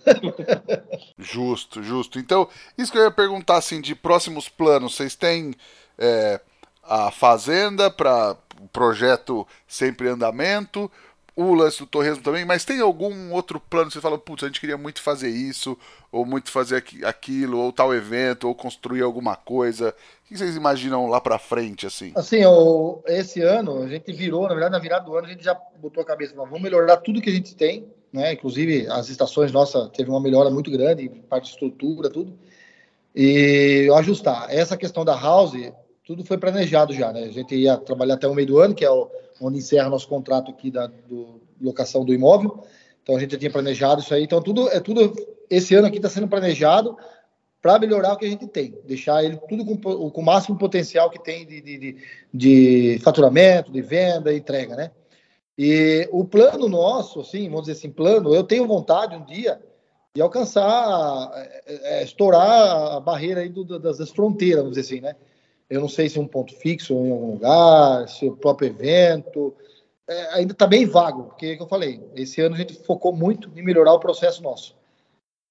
justo, 1.19 1.83
justo. 1.83 2.17
Então, 2.17 2.47
isso 2.77 2.91
que 2.91 2.97
eu 2.97 3.03
ia 3.03 3.11
perguntar, 3.11 3.57
assim, 3.57 3.81
de 3.81 3.93
próximos 3.93 4.47
planos, 4.47 4.95
vocês 4.95 5.15
têm 5.15 5.53
é, 5.97 6.39
a 6.81 7.11
Fazenda 7.11 7.91
para 7.91 8.37
o 8.61 8.67
projeto 8.69 9.45
sempre 9.67 10.07
em 10.07 10.11
andamento, 10.11 10.89
o 11.35 11.53
lance 11.53 11.79
do 11.79 11.85
torresmo 11.85 12.23
também, 12.23 12.45
mas 12.45 12.63
tem 12.63 12.79
algum 12.79 13.33
outro 13.33 13.59
plano 13.59 13.87
que 13.87 13.93
você 13.93 14.01
fala, 14.01 14.17
putz, 14.17 14.43
a 14.43 14.47
gente 14.47 14.61
queria 14.61 14.77
muito 14.77 15.01
fazer 15.01 15.29
isso, 15.29 15.77
ou 16.09 16.25
muito 16.25 16.49
fazer 16.49 16.81
aquilo, 17.03 17.59
ou 17.59 17.73
tal 17.73 17.93
evento, 17.93 18.47
ou 18.47 18.55
construir 18.55 19.01
alguma 19.01 19.35
coisa? 19.35 19.89
O 20.23 20.27
que 20.27 20.37
vocês 20.37 20.55
imaginam 20.55 21.07
lá 21.07 21.19
para 21.19 21.37
frente, 21.37 21.85
assim? 21.85 22.13
Assim, 22.15 22.45
o, 22.45 23.03
esse 23.05 23.41
ano 23.41 23.83
a 23.83 23.87
gente 23.87 24.13
virou, 24.13 24.43
na 24.43 24.53
verdade, 24.53 24.71
na 24.71 24.79
virada 24.79 25.05
do 25.05 25.15
ano 25.15 25.27
a 25.27 25.29
gente 25.29 25.43
já 25.43 25.53
botou 25.77 26.01
a 26.01 26.05
cabeça, 26.05 26.33
vamos 26.35 26.61
melhorar 26.61 26.97
tudo 26.97 27.21
que 27.21 27.29
a 27.29 27.33
gente 27.33 27.53
tem, 27.53 27.85
né? 28.13 28.31
Inclusive 28.31 28.87
as 28.87 29.09
estações 29.09 29.51
nossa 29.51 29.89
teve 29.89 30.09
uma 30.09 30.21
melhora 30.21 30.49
muito 30.49 30.71
grande, 30.71 31.09
parte 31.29 31.45
de 31.45 31.51
estrutura, 31.51 32.09
tudo. 32.09 32.33
E 33.13 33.89
ajustar. 33.95 34.47
Essa 34.49 34.77
questão 34.77 35.03
da 35.03 35.19
house, 35.19 35.71
tudo 36.05 36.23
foi 36.23 36.37
planejado 36.37 36.93
já, 36.93 37.11
né? 37.11 37.23
A 37.23 37.31
gente 37.31 37.53
ia 37.55 37.77
trabalhar 37.77 38.15
até 38.15 38.27
o 38.27 38.33
meio 38.33 38.47
do 38.47 38.59
ano, 38.59 38.73
que 38.73 38.85
é 38.85 38.89
o, 38.89 39.09
onde 39.41 39.59
encerra 39.59 39.89
nosso 39.89 40.07
contrato 40.07 40.51
aqui 40.51 40.71
da 40.71 40.87
do, 40.87 41.41
locação 41.61 42.03
do 42.05 42.13
imóvel. 42.13 42.63
Então 43.03 43.15
a 43.15 43.19
gente 43.19 43.31
já 43.31 43.37
tinha 43.37 43.51
planejado 43.51 44.01
isso 44.01 44.13
aí. 44.13 44.23
Então 44.23 44.41
tudo 44.41 44.69
é 44.69 44.79
tudo 44.79 45.13
esse 45.49 45.75
ano 45.75 45.87
aqui 45.87 45.97
está 45.97 46.09
sendo 46.09 46.27
planejado 46.27 46.97
para 47.61 47.79
melhorar 47.79 48.13
o 48.13 48.17
que 48.17 48.25
a 48.25 48.29
gente 48.29 48.47
tem, 48.47 48.77
deixar 48.85 49.23
ele 49.23 49.37
tudo 49.49 49.65
com, 49.65 49.75
com 50.11 50.21
o 50.21 50.23
máximo 50.23 50.55
potencial 50.55 51.09
que 51.09 51.23
tem 51.23 51.47
de, 51.47 51.61
de, 51.61 51.77
de, 51.77 51.97
de 52.31 52.99
faturamento, 52.99 53.71
de 53.71 53.81
venda, 53.81 54.31
entrega, 54.31 54.75
né? 54.75 54.91
E 55.57 56.07
o 56.11 56.25
plano 56.25 56.67
nosso, 56.67 57.21
assim, 57.21 57.49
vamos 57.49 57.61
dizer 57.61 57.73
assim, 57.73 57.89
plano, 57.89 58.35
eu 58.35 58.43
tenho 58.43 58.67
vontade 58.67 59.15
um 59.15 59.25
dia 59.25 59.59
de 60.13 60.21
alcançar, 60.21 61.31
é, 61.65 61.99
é, 61.99 62.03
estourar 62.03 62.97
a 62.97 62.99
barreira 62.99 63.41
aí 63.41 63.49
do, 63.49 63.63
das, 63.79 63.97
das 63.97 64.11
fronteiras, 64.11 64.59
vamos 64.59 64.77
dizer 64.77 64.93
assim, 64.93 65.01
né? 65.01 65.15
Eu 65.69 65.81
não 65.81 65.89
sei 65.89 66.09
se 66.09 66.17
é 66.17 66.21
um 66.21 66.27
ponto 66.27 66.55
fixo 66.55 66.93
em 66.93 67.11
algum 67.11 67.31
lugar, 67.31 68.07
se 68.07 68.27
o 68.27 68.35
próprio 68.37 68.69
evento. 68.69 69.53
É, 70.07 70.35
ainda 70.35 70.53
está 70.53 70.67
bem 70.67 70.85
vago, 70.85 71.23
porque, 71.23 71.47
é 71.47 71.55
que 71.55 71.63
eu 71.63 71.67
falei, 71.67 71.99
esse 72.15 72.39
ano 72.39 72.53
a 72.53 72.57
gente 72.57 72.75
focou 72.75 73.11
muito 73.11 73.51
em 73.55 73.63
melhorar 73.63 73.93
o 73.93 73.99
processo 73.99 74.43
nosso. 74.43 74.75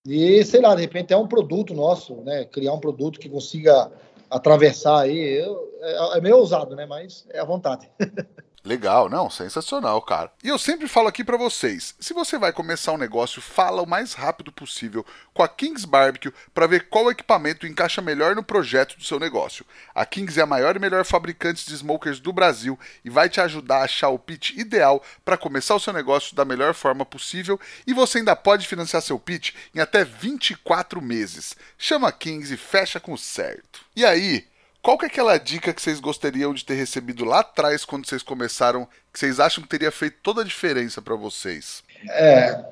E, 0.07 0.45
sei 0.45 0.61
lá, 0.61 0.75
de 0.75 0.83
repente 0.83 1.13
é 1.13 1.17
um 1.17 1.27
produto 1.27 1.75
nosso, 1.75 2.17
né? 2.23 2.45
Criar 2.45 2.73
um 2.73 2.81
produto 2.81 3.19
que 3.19 3.29
consiga 3.29 3.91
atravessar 4.31 5.01
aí. 5.01 5.19
Eu, 5.19 5.73
é, 5.81 6.19
é 6.19 6.21
meio 6.21 6.37
ousado, 6.37 6.77
né? 6.77 6.87
Mas 6.87 7.27
é 7.31 7.41
à 7.41 7.45
vontade. 7.45 7.91
Legal, 8.65 9.11
não, 9.11 9.29
sensacional, 9.29 10.01
cara. 10.01 10.33
E 10.43 10.49
eu 10.49 10.59
sempre 10.59 10.89
falo 10.89 11.07
aqui 11.07 11.23
para 11.23 11.37
vocês, 11.37 11.95
se 12.01 12.15
você 12.15 12.39
vai 12.39 12.51
começar 12.51 12.93
um 12.93 12.97
negócio, 12.97 13.43
fala 13.43 13.83
o 13.83 13.87
mais 13.87 14.15
rápido 14.15 14.51
possível 14.51 15.05
com 15.35 15.43
a 15.43 15.49
Kings 15.49 15.87
Barbecue 15.87 16.33
para 16.55 16.67
ver 16.67 16.89
qual 16.89 17.11
equipamento 17.11 17.67
encaixa 17.67 18.01
melhor 18.01 18.35
no 18.35 18.43
projeto 18.43 18.97
do 18.97 19.05
seu 19.05 19.21
negócio. 19.21 19.67
A 19.95 20.07
Kings 20.07 20.41
é 20.41 20.45
a 20.45 20.47
maior 20.47 20.77
e 20.77 20.79
melhor 20.79 21.05
fabricante 21.05 21.67
de 21.67 21.75
smokers 21.75 22.19
do 22.19 22.33
Brasil 22.33 22.79
e 23.05 23.11
vai 23.11 23.29
te 23.29 23.39
ajudar 23.39 23.81
a 23.81 23.85
achar 23.85 24.09
o 24.09 24.19
pitch 24.19 24.53
ideal 24.57 25.03
para 25.27 25.37
começar 25.37 25.75
o 25.75 25.81
seu 25.81 25.93
negócio 25.93 26.35
da 26.35 26.47
melhor 26.47 26.73
forma 26.73 27.05
possível 27.05 27.61
e 27.87 27.93
você 27.93 28.17
ainda 28.17 28.35
pode 28.35 28.67
financiar 28.67 29.03
seu 29.03 29.19
pitch 29.19 29.53
em 29.75 29.81
até 29.81 30.07
24 30.07 31.03
meses. 31.03 31.55
Chama 31.77 32.09
a 32.09 32.13
Kings 32.13 32.55
e 32.55 32.57
fecha 32.57 32.99
com 32.99 33.15
certo. 33.15 33.85
E 33.95 34.07
aí, 34.07 34.49
qual 34.85 34.99
que 34.99 35.07
é 35.07 35.09
aquela 35.09 35.39
dica 35.39 35.73
que 35.73 35.81
vocês 35.81 35.99
gostariam 35.99 36.53
de 36.53 36.63
ter 36.63 36.75
recebido 36.75 37.25
lá 37.25 37.41
atrás 37.41 37.87
quando 37.87 38.07
vocês 38.07 38.23
começaram, 38.23 38.87
que 39.11 39.19
vocês 39.19 39.41
acham 39.41 39.63
que 39.63 39.69
teria 39.71 39.91
feito 39.91 40.19
toda 40.23 40.43
a 40.43 40.45
diferença 40.45 41.01
para 41.01 41.17
vocês? 41.17 41.83
É, 42.11 42.63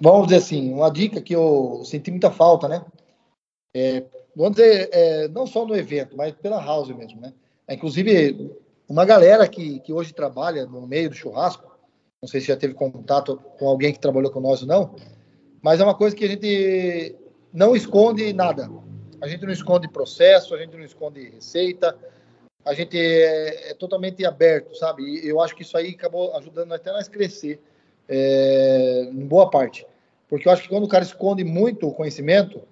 vamos 0.00 0.28
dizer 0.28 0.38
assim, 0.38 0.72
uma 0.72 0.88
dica 0.88 1.20
que 1.20 1.34
eu 1.34 1.82
senti 1.84 2.12
muita 2.12 2.30
falta, 2.30 2.68
né? 2.68 2.84
É, 3.74 4.04
vamos 4.36 4.54
dizer, 4.54 4.88
é, 4.92 5.26
não 5.26 5.48
só 5.48 5.66
no 5.66 5.74
evento, 5.74 6.16
mas 6.16 6.32
pela 6.32 6.64
house 6.64 6.90
mesmo, 6.90 7.20
né? 7.20 7.34
É, 7.66 7.74
inclusive, 7.74 8.52
uma 8.88 9.04
galera 9.04 9.48
que, 9.48 9.80
que 9.80 9.92
hoje 9.92 10.14
trabalha 10.14 10.64
no 10.64 10.86
meio 10.86 11.10
do 11.10 11.16
churrasco, 11.16 11.68
não 12.22 12.28
sei 12.28 12.40
se 12.40 12.46
já 12.46 12.56
teve 12.56 12.74
contato 12.74 13.36
com 13.58 13.66
alguém 13.66 13.92
que 13.92 13.98
trabalhou 13.98 14.30
com 14.30 14.38
nós 14.38 14.62
ou 14.62 14.68
não, 14.68 14.94
mas 15.60 15.80
é 15.80 15.84
uma 15.84 15.96
coisa 15.96 16.14
que 16.14 16.24
a 16.24 16.28
gente 16.28 17.16
não 17.52 17.74
esconde 17.74 18.32
nada. 18.32 18.70
A 19.20 19.28
gente 19.28 19.44
não 19.44 19.52
esconde 19.52 19.88
processo, 19.88 20.54
a 20.54 20.58
gente 20.58 20.76
não 20.76 20.84
esconde 20.84 21.28
receita, 21.28 21.96
a 22.64 22.74
gente 22.74 22.98
é, 22.98 23.70
é 23.70 23.74
totalmente 23.74 24.24
aberto, 24.24 24.76
sabe? 24.76 25.02
E 25.02 25.28
eu 25.28 25.40
acho 25.40 25.54
que 25.54 25.62
isso 25.62 25.76
aí 25.76 25.90
acabou 25.90 26.36
ajudando 26.36 26.72
até 26.72 26.92
nós 26.92 27.08
crescer, 27.08 27.60
é, 28.08 29.08
em 29.10 29.26
boa 29.26 29.50
parte. 29.50 29.86
Porque 30.28 30.46
eu 30.46 30.52
acho 30.52 30.62
que 30.62 30.68
quando 30.68 30.84
o 30.84 30.88
cara 30.88 31.02
esconde 31.02 31.42
muito 31.42 31.88
o 31.88 31.94
conhecimento, 31.94 32.62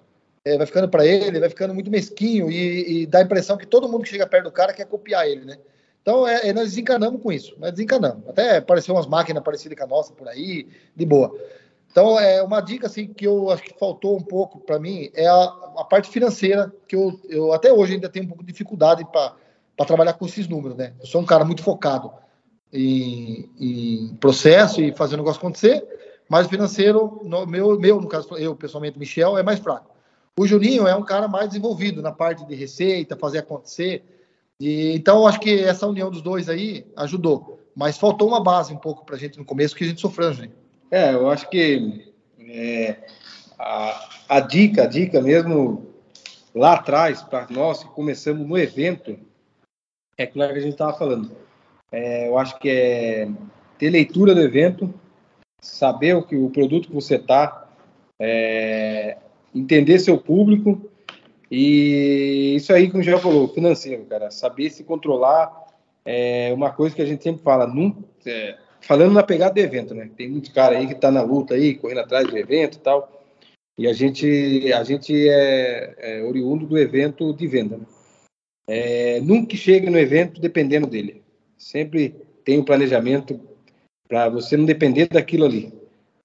é, 0.45 0.57
vai 0.57 0.65
ficando 0.65 0.87
para 0.87 1.05
ele, 1.05 1.39
vai 1.39 1.49
ficando 1.49 1.73
muito 1.73 1.91
mesquinho 1.91 2.49
e, 2.49 3.01
e, 3.01 3.05
dá 3.05 3.19
a 3.19 3.23
impressão 3.23 3.57
que 3.57 3.65
todo 3.65 3.89
mundo 3.89 4.03
que 4.03 4.09
chega 4.09 4.25
perto 4.25 4.45
do 4.45 4.51
cara 4.51 4.73
quer 4.73 4.85
copiar 4.85 5.27
ele, 5.27 5.43
né? 5.43 5.57
Então, 6.01 6.25
é, 6.25 6.47
é 6.47 6.53
nós 6.53 6.69
desencanamos 6.69 7.21
com 7.21 7.31
isso, 7.31 7.55
nós 7.59 7.71
desencanamos. 7.71 8.23
Até 8.29 8.57
apareceu 8.57 8.95
umas 8.95 9.07
máquinas 9.07 9.43
parecidas 9.43 9.77
com 9.77 9.83
a 9.83 9.87
nossa 9.87 10.13
por 10.13 10.27
aí, 10.27 10.67
de 10.95 11.05
boa. 11.05 11.35
Então, 11.97 12.19
é 12.19 12.43
uma 12.43 12.61
dica 12.61 12.85
assim 12.85 13.07
que 13.07 13.25
eu 13.25 13.49
acho 13.49 13.63
que 13.63 13.73
faltou 13.73 14.15
um 14.15 14.21
pouco 14.21 14.59
para 14.59 14.77
mim 14.77 15.09
é 15.15 15.25
a, 15.25 15.43
a, 15.77 15.83
parte 15.83 16.09
financeira, 16.09 16.71
que 16.87 16.95
eu, 16.95 17.19
eu 17.27 17.51
até 17.51 17.73
hoje 17.73 17.93
ainda 17.95 18.07
tenho 18.07 18.25
um 18.25 18.27
pouco 18.27 18.43
de 18.43 18.51
dificuldade 18.51 19.03
para 19.03 19.33
trabalhar 19.83 20.13
com 20.13 20.27
esses 20.27 20.47
números, 20.47 20.77
né? 20.77 20.93
Eu 20.99 21.07
sou 21.07 21.19
um 21.19 21.25
cara 21.25 21.43
muito 21.43 21.63
focado 21.63 22.11
em, 22.71 23.49
em 23.59 24.15
processo 24.17 24.79
e 24.79 24.95
fazer 24.95 25.15
o 25.15 25.17
negócio 25.17 25.39
acontecer, 25.39 25.83
mas 26.29 26.45
o 26.45 26.49
financeiro, 26.49 27.19
no, 27.23 27.47
meu, 27.47 27.79
meu, 27.79 27.99
no 27.99 28.07
caso, 28.07 28.31
eu 28.37 28.55
pessoalmente, 28.55 28.99
Michel, 28.99 29.35
é 29.35 29.41
mais 29.41 29.57
fraco. 29.57 29.89
O 30.39 30.45
Juninho 30.45 30.87
é 30.87 30.95
um 30.95 31.03
cara 31.03 31.27
mais 31.27 31.47
desenvolvido 31.47 31.99
na 31.99 32.11
parte 32.11 32.45
de 32.45 32.53
receita, 32.53 33.15
fazer 33.15 33.39
acontecer. 33.39 34.05
E, 34.59 34.93
então, 34.93 35.25
acho 35.25 35.39
que 35.39 35.63
essa 35.63 35.87
união 35.87 36.11
dos 36.11 36.21
dois 36.21 36.47
aí 36.47 36.85
ajudou. 36.95 37.59
Mas 37.75 37.97
faltou 37.97 38.27
uma 38.27 38.43
base 38.43 38.71
um 38.71 38.77
pouco 38.77 39.03
para 39.03 39.15
a 39.15 39.19
gente 39.19 39.39
no 39.39 39.45
começo, 39.45 39.75
que 39.75 39.83
a 39.83 39.87
gente 39.87 39.99
sofreu, 39.99 40.31
Juninho. 40.31 40.66
É, 40.89 41.13
eu 41.13 41.29
acho 41.29 41.49
que 41.49 42.13
é, 42.39 42.97
a, 43.59 44.09
a, 44.29 44.39
dica, 44.39 44.83
a 44.83 44.87
dica 44.87 45.21
mesmo 45.21 45.87
lá 46.55 46.73
atrás, 46.73 47.21
para 47.21 47.47
nós 47.49 47.83
que 47.83 47.89
começamos 47.89 48.47
no 48.47 48.57
evento, 48.57 49.17
é 50.17 50.25
claro 50.25 50.53
que 50.53 50.59
a 50.59 50.61
gente 50.61 50.73
estava 50.73 50.97
falando. 50.97 51.31
É, 51.91 52.27
eu 52.27 52.37
acho 52.37 52.57
que 52.59 52.69
é 52.69 53.29
ter 53.77 53.89
leitura 53.89 54.33
do 54.33 54.41
evento, 54.41 54.93
saber 55.61 56.15
o 56.15 56.23
que 56.23 56.35
o 56.35 56.49
produto 56.49 56.87
que 56.87 56.95
você 56.95 57.15
está, 57.15 57.67
é, 58.19 59.17
entender 59.53 59.99
seu 59.99 60.17
público 60.17 60.89
e 61.49 62.55
isso 62.55 62.73
aí, 62.73 62.89
como 62.89 63.03
já 63.03 63.17
falou, 63.17 63.47
financeiro, 63.47 64.05
cara, 64.05 64.31
saber 64.31 64.69
se 64.69 64.83
controlar 64.83 65.67
é 66.05 66.53
uma 66.53 66.71
coisa 66.71 66.95
que 66.95 67.01
a 67.01 67.05
gente 67.05 67.21
sempre 67.21 67.43
fala, 67.43 67.67
nunca, 67.67 68.01
é, 68.25 68.57
falando 68.81 69.13
na 69.13 69.23
pegada 69.23 69.53
do 69.53 69.59
evento, 69.59 69.93
né? 69.93 70.09
Tem 70.15 70.29
muito 70.29 70.53
cara 70.53 70.77
aí 70.77 70.87
que 70.87 70.95
tá 70.95 71.11
na 71.11 71.21
luta 71.21 71.53
aí, 71.53 71.75
correndo 71.75 72.01
atrás 72.01 72.27
do 72.27 72.37
evento 72.37 72.75
e 72.75 72.79
tal. 72.79 73.25
E 73.77 73.87
a 73.87 73.93
gente, 73.93 74.71
a 74.73 74.83
gente 74.83 75.29
é, 75.29 75.95
é 75.97 76.23
oriundo 76.23 76.65
do 76.65 76.77
evento 76.77 77.31
de 77.33 77.45
venda. 77.45 77.77
Né? 77.77 77.85
É, 78.67 79.21
nunca 79.21 79.55
chegue 79.55 79.89
no 79.89 79.99
evento 79.99 80.41
dependendo 80.41 80.87
dele. 80.87 81.23
Sempre 81.57 82.15
tem 82.43 82.59
um 82.59 82.63
planejamento 82.63 83.39
para 84.07 84.29
você 84.29 84.57
não 84.57 84.65
depender 84.65 85.07
daquilo 85.07 85.45
ali. 85.45 85.71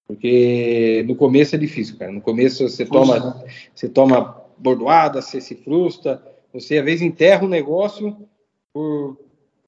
Porque 0.07 1.05
no 1.07 1.15
começo 1.15 1.55
é 1.55 1.59
difícil, 1.59 1.99
cara. 1.99 2.11
No 2.11 2.21
começo 2.21 2.69
você 2.69 2.87
toma, 2.87 3.19
né? 3.19 3.45
você 3.75 3.89
toma 3.89 4.43
bordoada, 4.59 5.21
você 5.21 5.41
se 5.41 5.55
frustra, 5.55 6.23
você 6.53 6.79
às 6.79 6.85
vezes 6.85 7.03
enterra 7.03 7.45
um 7.45 7.49
negócio 7.49 8.17
por 8.73 9.19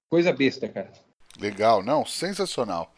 coisa 0.09 0.33
besta, 0.33 0.69
cara. 0.69 0.93
Legal, 1.39 1.83
não, 1.83 2.05
sensacional. 2.07 2.95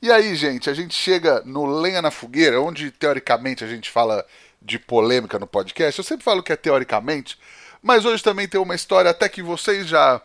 E 0.00 0.10
aí, 0.10 0.34
gente, 0.36 0.68
a 0.68 0.74
gente 0.74 0.94
chega 0.94 1.42
no 1.44 1.64
Lenha 1.64 2.02
na 2.02 2.10
Fogueira, 2.10 2.60
onde 2.60 2.90
teoricamente 2.90 3.64
a 3.64 3.66
gente 3.66 3.90
fala 3.90 4.24
de 4.60 4.78
polêmica 4.78 5.38
no 5.38 5.46
podcast. 5.46 5.98
Eu 5.98 6.04
sempre 6.04 6.24
falo 6.24 6.42
que 6.42 6.52
é 6.52 6.56
teoricamente, 6.56 7.38
mas 7.82 8.04
hoje 8.04 8.22
também 8.22 8.48
tem 8.48 8.60
uma 8.60 8.74
história 8.74 9.10
até 9.10 9.28
que 9.28 9.42
vocês 9.42 9.86
já 9.86 10.20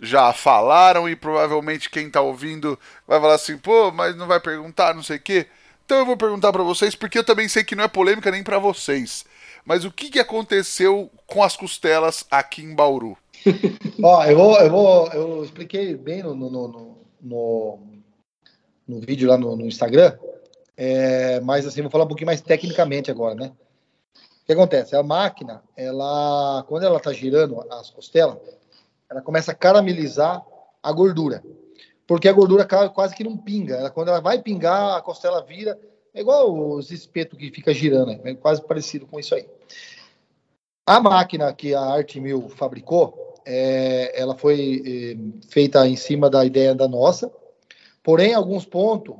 já 0.00 0.32
falaram 0.32 1.08
e 1.08 1.16
provavelmente 1.16 1.90
quem 1.90 2.08
tá 2.08 2.20
ouvindo 2.20 2.78
vai 3.06 3.20
falar 3.20 3.34
assim, 3.34 3.58
pô, 3.58 3.90
mas 3.90 4.14
não 4.14 4.28
vai 4.28 4.38
perguntar, 4.38 4.94
não 4.94 5.02
sei 5.02 5.16
o 5.16 5.20
quê. 5.20 5.46
Então 5.84 5.98
eu 5.98 6.06
vou 6.06 6.16
perguntar 6.16 6.52
para 6.52 6.62
vocês, 6.62 6.94
porque 6.94 7.18
eu 7.18 7.24
também 7.24 7.48
sei 7.48 7.64
que 7.64 7.74
não 7.74 7.82
é 7.84 7.88
polêmica 7.88 8.30
nem 8.30 8.42
para 8.42 8.58
vocês. 8.58 9.24
Mas 9.64 9.84
o 9.84 9.90
que, 9.90 10.08
que 10.10 10.20
aconteceu 10.20 11.10
com 11.26 11.42
as 11.42 11.56
costelas 11.56 12.24
aqui 12.30 12.62
em 12.62 12.74
Bauru? 12.74 13.18
Ó, 14.02 14.24
eu 14.24 14.36
vou, 14.36 14.58
eu 14.58 14.70
vou, 14.70 15.12
eu 15.12 15.44
expliquei 15.44 15.96
bem 15.96 16.22
no, 16.22 16.34
no, 16.34 16.50
no, 16.50 16.98
no, 17.20 17.78
no 18.86 19.00
vídeo 19.00 19.28
lá 19.28 19.36
no, 19.36 19.56
no 19.56 19.66
Instagram, 19.66 20.16
é, 20.76 21.40
mas 21.40 21.66
assim, 21.66 21.82
vou 21.82 21.90
falar 21.90 22.04
um 22.04 22.08
pouquinho 22.08 22.26
mais 22.26 22.40
tecnicamente 22.40 23.10
agora, 23.10 23.34
né? 23.34 23.52
O 24.14 24.46
que 24.46 24.52
acontece? 24.52 24.96
A 24.96 25.02
máquina, 25.02 25.62
ela, 25.76 26.64
quando 26.68 26.84
ela 26.84 26.96
está 26.96 27.12
girando 27.12 27.64
as 27.70 27.90
costelas, 27.90 28.38
ela 29.10 29.20
começa 29.20 29.52
a 29.52 29.54
caramelizar 29.54 30.44
a 30.82 30.92
gordura. 30.92 31.42
Porque 32.06 32.28
a 32.28 32.32
gordura 32.32 32.66
quase 32.88 33.14
que 33.14 33.22
não 33.22 33.36
pinga. 33.36 33.76
Ela, 33.76 33.90
quando 33.90 34.08
ela 34.08 34.20
vai 34.20 34.40
pingar, 34.40 34.96
a 34.96 35.02
costela 35.02 35.42
vira. 35.42 35.78
É 36.14 36.20
igual 36.20 36.50
os 36.74 36.90
espetos 36.90 37.38
que 37.38 37.50
fica 37.50 37.74
girando, 37.74 38.12
é 38.12 38.34
quase 38.34 38.66
parecido 38.66 39.06
com 39.06 39.20
isso 39.20 39.34
aí. 39.34 39.46
A 40.86 40.98
máquina 41.00 41.52
que 41.52 41.74
a 41.74 41.82
Artmil 41.82 42.48
fabricou, 42.48 43.27
é, 43.50 44.12
ela 44.20 44.36
foi 44.36 44.82
é, 44.86 45.48
feita 45.48 45.88
em 45.88 45.96
cima 45.96 46.28
da 46.28 46.44
ideia 46.44 46.74
da 46.74 46.86
nossa, 46.86 47.32
porém, 48.02 48.34
alguns 48.34 48.66
pontos, 48.66 49.16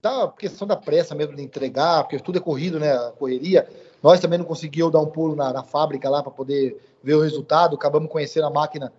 da 0.00 0.28
questão 0.28 0.68
da 0.68 0.76
pressa 0.76 1.16
mesmo 1.16 1.34
de 1.34 1.42
entregar, 1.42 2.04
porque 2.04 2.20
tudo 2.20 2.38
é 2.38 2.40
corrido, 2.40 2.78
né, 2.78 2.92
a 2.92 3.10
correria, 3.10 3.68
nós 4.00 4.20
também 4.20 4.38
não 4.38 4.46
conseguimos 4.46 4.92
dar 4.92 5.00
um 5.00 5.10
pulo 5.10 5.34
na, 5.34 5.52
na 5.52 5.64
fábrica 5.64 6.08
lá 6.08 6.22
para 6.22 6.30
poder 6.30 6.80
ver 7.02 7.14
o 7.14 7.22
resultado, 7.22 7.74
acabamos 7.74 8.08
conhecendo 8.08 8.46
a 8.46 8.50
máquina 8.50 8.92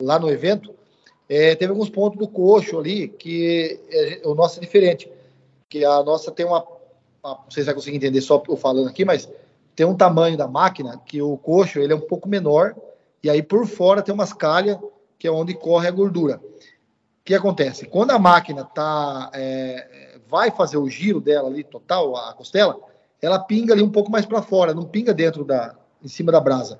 lá 0.00 0.18
no 0.18 0.30
evento, 0.30 0.74
é, 1.28 1.54
teve 1.54 1.70
alguns 1.70 1.90
pontos 1.90 2.18
do 2.18 2.26
coxo 2.26 2.78
ali 2.78 3.08
que 3.08 3.78
é, 3.90 4.22
o 4.26 4.34
nosso 4.34 4.58
é 4.58 4.62
diferente, 4.62 5.12
que 5.68 5.84
a 5.84 6.02
nossa 6.02 6.32
tem 6.32 6.46
uma, 6.46 6.66
uma 7.22 7.34
não 7.44 7.50
sei 7.50 7.62
se 7.62 7.66
vai 7.66 7.74
conseguir 7.74 7.98
entender 7.98 8.22
só 8.22 8.42
eu 8.48 8.56
falando 8.56 8.88
aqui, 8.88 9.04
mas 9.04 9.28
tem 9.76 9.84
um 9.84 9.94
tamanho 9.94 10.36
da 10.36 10.48
máquina 10.48 10.98
que 11.04 11.20
o 11.20 11.36
coxo 11.36 11.78
ele 11.78 11.92
é 11.92 11.96
um 11.96 12.00
pouco 12.00 12.26
menor 12.26 12.74
e 13.22 13.28
aí 13.28 13.42
por 13.42 13.66
fora 13.66 14.02
tem 14.02 14.14
umas 14.14 14.32
calhas, 14.32 14.78
que 15.18 15.26
é 15.26 15.30
onde 15.30 15.54
corre 15.54 15.88
a 15.88 15.92
gordura. 15.92 16.36
O 16.36 17.24
que 17.24 17.34
acontece? 17.34 17.86
Quando 17.86 18.12
a 18.12 18.18
máquina 18.18 18.64
tá, 18.64 19.30
é, 19.34 20.18
vai 20.28 20.50
fazer 20.50 20.76
o 20.76 20.88
giro 20.88 21.20
dela 21.20 21.48
ali, 21.48 21.64
total, 21.64 22.16
a 22.16 22.32
costela, 22.34 22.78
ela 23.20 23.38
pinga 23.38 23.74
ali 23.74 23.82
um 23.82 23.90
pouco 23.90 24.10
mais 24.10 24.24
para 24.24 24.42
fora, 24.42 24.72
não 24.72 24.84
pinga 24.84 25.12
dentro 25.12 25.44
da, 25.44 25.74
em 26.02 26.08
cima 26.08 26.30
da 26.30 26.40
brasa. 26.40 26.78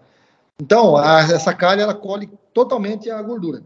Então, 0.61 0.97
a, 0.97 1.20
essa 1.20 1.53
calha, 1.55 1.82
ela 1.82 1.95
colhe 1.95 2.30
totalmente 2.53 3.11
a 3.11 3.20
gordura. 3.22 3.62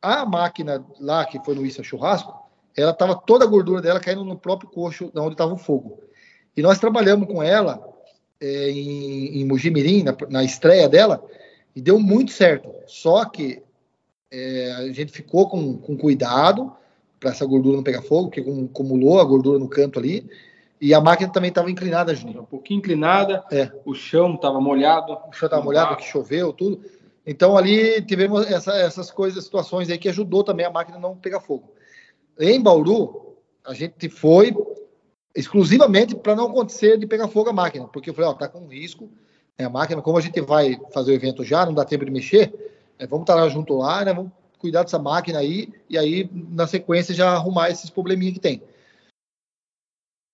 A 0.00 0.24
máquina 0.24 0.84
lá, 1.00 1.24
que 1.24 1.42
foi 1.44 1.54
no 1.54 1.66
Issa 1.66 1.82
Churrasco, 1.82 2.32
ela 2.76 2.92
estava 2.92 3.16
toda 3.16 3.44
a 3.44 3.48
gordura 3.48 3.82
dela 3.82 3.98
caindo 3.98 4.24
no 4.24 4.38
próprio 4.38 4.70
coxo, 4.70 5.10
onde 5.16 5.32
estava 5.32 5.52
o 5.52 5.58
fogo. 5.58 5.98
E 6.56 6.62
nós 6.62 6.78
trabalhamos 6.78 7.26
com 7.26 7.42
ela 7.42 7.82
é, 8.40 8.70
em, 8.70 9.40
em 9.40 9.44
Mujimirim, 9.44 10.04
na, 10.04 10.16
na 10.28 10.44
estreia 10.44 10.88
dela, 10.88 11.24
e 11.78 11.80
deu 11.80 12.00
muito 12.00 12.32
certo. 12.32 12.74
Só 12.88 13.24
que 13.24 13.62
é, 14.32 14.72
a 14.72 14.92
gente 14.92 15.12
ficou 15.12 15.48
com, 15.48 15.78
com 15.78 15.96
cuidado 15.96 16.72
para 17.20 17.30
essa 17.30 17.46
gordura 17.46 17.76
não 17.76 17.84
pegar 17.84 18.02
fogo, 18.02 18.28
porque 18.28 18.40
acumulou 18.40 19.20
a 19.20 19.24
gordura 19.24 19.60
no 19.60 19.68
canto 19.68 19.96
ali. 19.96 20.28
E 20.80 20.92
a 20.92 21.00
máquina 21.00 21.32
também 21.32 21.50
estava 21.50 21.70
inclinada, 21.70 22.12
Juninho. 22.16 22.42
Um 22.42 22.46
pouquinho 22.46 22.78
inclinada, 22.78 23.44
é. 23.52 23.70
o 23.84 23.94
chão 23.94 24.34
estava 24.34 24.60
molhado. 24.60 25.12
O 25.28 25.32
chão 25.32 25.46
estava 25.46 25.62
molhado, 25.62 25.96
que 25.96 26.02
choveu, 26.02 26.52
tudo. 26.52 26.80
Então 27.24 27.56
ali 27.56 28.02
tivemos 28.02 28.50
essa, 28.50 28.74
essas 28.74 29.12
coisas, 29.12 29.44
situações 29.44 29.88
aí 29.88 29.98
que 29.98 30.08
ajudou 30.08 30.42
também 30.42 30.66
a 30.66 30.70
máquina 30.70 30.98
não 30.98 31.14
pegar 31.14 31.38
fogo. 31.38 31.72
Em 32.40 32.60
Bauru, 32.60 33.36
a 33.64 33.72
gente 33.72 34.08
foi 34.08 34.52
exclusivamente 35.32 36.16
para 36.16 36.34
não 36.34 36.46
acontecer 36.46 36.98
de 36.98 37.06
pegar 37.06 37.28
fogo 37.28 37.50
a 37.50 37.52
máquina, 37.52 37.86
porque 37.86 38.10
eu 38.10 38.14
falei, 38.14 38.30
ó, 38.30 38.34
tá 38.34 38.48
com 38.48 38.66
risco, 38.66 39.08
é, 39.58 39.64
a 39.64 39.68
máquina, 39.68 40.00
como 40.00 40.16
a 40.16 40.20
gente 40.20 40.40
vai 40.40 40.80
fazer 40.92 41.10
o 41.10 41.14
evento 41.14 41.42
já, 41.42 41.66
não 41.66 41.74
dá 41.74 41.84
tempo 41.84 42.04
de 42.04 42.10
mexer, 42.12 42.54
é, 42.96 43.06
vamos 43.06 43.24
estar 43.24 43.48
junto 43.48 43.76
lá, 43.76 44.04
né, 44.04 44.14
vamos 44.14 44.30
cuidar 44.58 44.84
dessa 44.84 44.98
máquina 44.98 45.40
aí, 45.40 45.72
e 45.90 45.98
aí, 45.98 46.30
na 46.32 46.66
sequência, 46.66 47.14
já 47.14 47.32
arrumar 47.32 47.68
esses 47.68 47.90
probleminha 47.90 48.32
que 48.32 48.40
tem. 48.40 48.62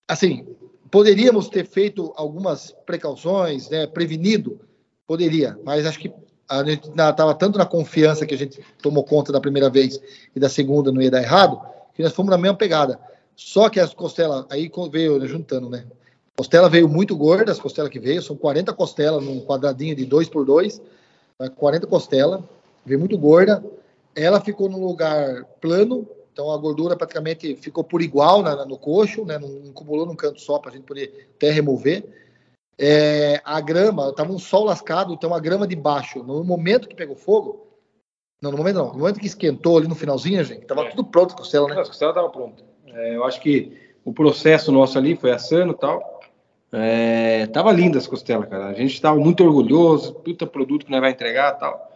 Assim, 0.07 0.45
poderíamos 0.91 1.49
ter 1.49 1.65
feito 1.65 2.13
algumas 2.15 2.71
precauções, 2.85 3.69
né, 3.69 3.87
prevenido, 3.87 4.59
poderia, 5.07 5.59
mas 5.63 5.85
acho 5.85 5.99
que 5.99 6.13
a 6.47 6.63
gente 6.63 6.87
estava 6.87 7.33
tanto 7.33 7.57
na 7.57 7.65
confiança 7.65 8.25
que 8.25 8.35
a 8.35 8.37
gente 8.37 8.61
tomou 8.79 9.03
conta 9.03 9.31
da 9.31 9.41
primeira 9.41 9.69
vez 9.69 9.99
e 10.35 10.39
da 10.39 10.47
segunda 10.47 10.91
não 10.91 11.01
ia 11.01 11.09
dar 11.09 11.23
errado, 11.23 11.59
que 11.95 12.03
nós 12.03 12.13
fomos 12.13 12.29
na 12.29 12.37
mesma 12.37 12.55
pegada. 12.55 12.99
Só 13.35 13.67
que 13.69 13.79
as 13.79 13.93
costelas, 13.93 14.45
aí 14.49 14.71
veio 14.91 15.17
né, 15.17 15.27
juntando, 15.27 15.69
né? 15.69 15.85
Costela 16.37 16.69
veio 16.69 16.89
muito 16.89 17.15
gorda, 17.15 17.51
as 17.51 17.59
costelas 17.59 17.89
que 17.89 17.99
veio, 17.99 18.21
são 18.21 18.35
40 18.35 18.73
costelas 18.73 19.23
num 19.23 19.39
quadradinho 19.39 19.95
de 19.95 20.05
2 20.05 20.27
por 20.29 20.45
2 20.45 20.81
40 21.55 21.87
costelas, 21.87 22.41
veio 22.85 22.99
muito 22.99 23.17
gorda. 23.17 23.63
Ela 24.15 24.39
ficou 24.39 24.69
num 24.69 24.85
lugar 24.85 25.43
plano, 25.59 26.07
então 26.31 26.51
a 26.51 26.57
gordura 26.57 26.95
praticamente 26.95 27.55
ficou 27.57 27.83
por 27.83 28.01
igual 28.01 28.41
na, 28.41 28.65
no 28.65 28.77
coxo, 28.77 29.25
né? 29.25 29.37
Não 29.37 29.69
acumulou 29.69 30.05
num 30.05 30.15
canto 30.15 30.39
só 30.39 30.59
para 30.59 30.71
a 30.71 30.73
gente 30.73 30.85
poder 30.85 31.29
até 31.35 31.51
remover. 31.51 32.05
É, 32.77 33.41
a 33.43 33.59
grama, 33.59 34.09
estava 34.09 34.31
um 34.31 34.39
sol 34.39 34.65
lascado, 34.65 35.13
então 35.13 35.33
a 35.33 35.39
grama 35.39 35.67
de 35.67 35.75
baixo, 35.75 36.23
no 36.23 36.43
momento 36.43 36.89
que 36.89 36.95
pegou 36.95 37.15
fogo, 37.15 37.65
não, 38.41 38.51
no 38.51 38.57
momento 38.57 38.75
não, 38.75 38.91
no 38.91 38.99
momento 38.99 39.19
que 39.19 39.27
esquentou 39.27 39.77
ali 39.77 39.87
no 39.87 39.95
finalzinho, 39.95 40.43
gente, 40.43 40.63
estava 40.63 40.81
é. 40.83 40.89
tudo 40.89 41.05
pronto 41.05 41.33
a 41.33 41.37
costela, 41.37 41.67
né? 41.67 41.73
a 41.73 41.85
costela 41.85 42.11
estava 42.11 42.29
pronta. 42.29 42.63
É, 42.87 43.15
eu 43.15 43.23
acho 43.23 43.41
que 43.41 43.77
o 44.03 44.13
processo 44.13 44.71
nosso 44.71 44.97
ali 44.97 45.15
foi 45.15 45.31
assando 45.31 45.73
e 45.73 45.77
tal. 45.77 46.14
É, 46.77 47.47
tava 47.47 47.71
linda 47.71 47.97
as 47.97 48.05
costelas, 48.05 48.49
cara. 48.49 48.67
A 48.67 48.73
gente 48.73 48.93
estava 48.93 49.17
muito 49.17 49.41
orgulhoso, 49.45 50.13
puta 50.15 50.45
produto 50.45 50.85
que 50.85 50.91
nós 50.91 50.99
vai 50.99 51.11
entregar 51.11 51.55
e 51.55 51.59
tal. 51.59 51.91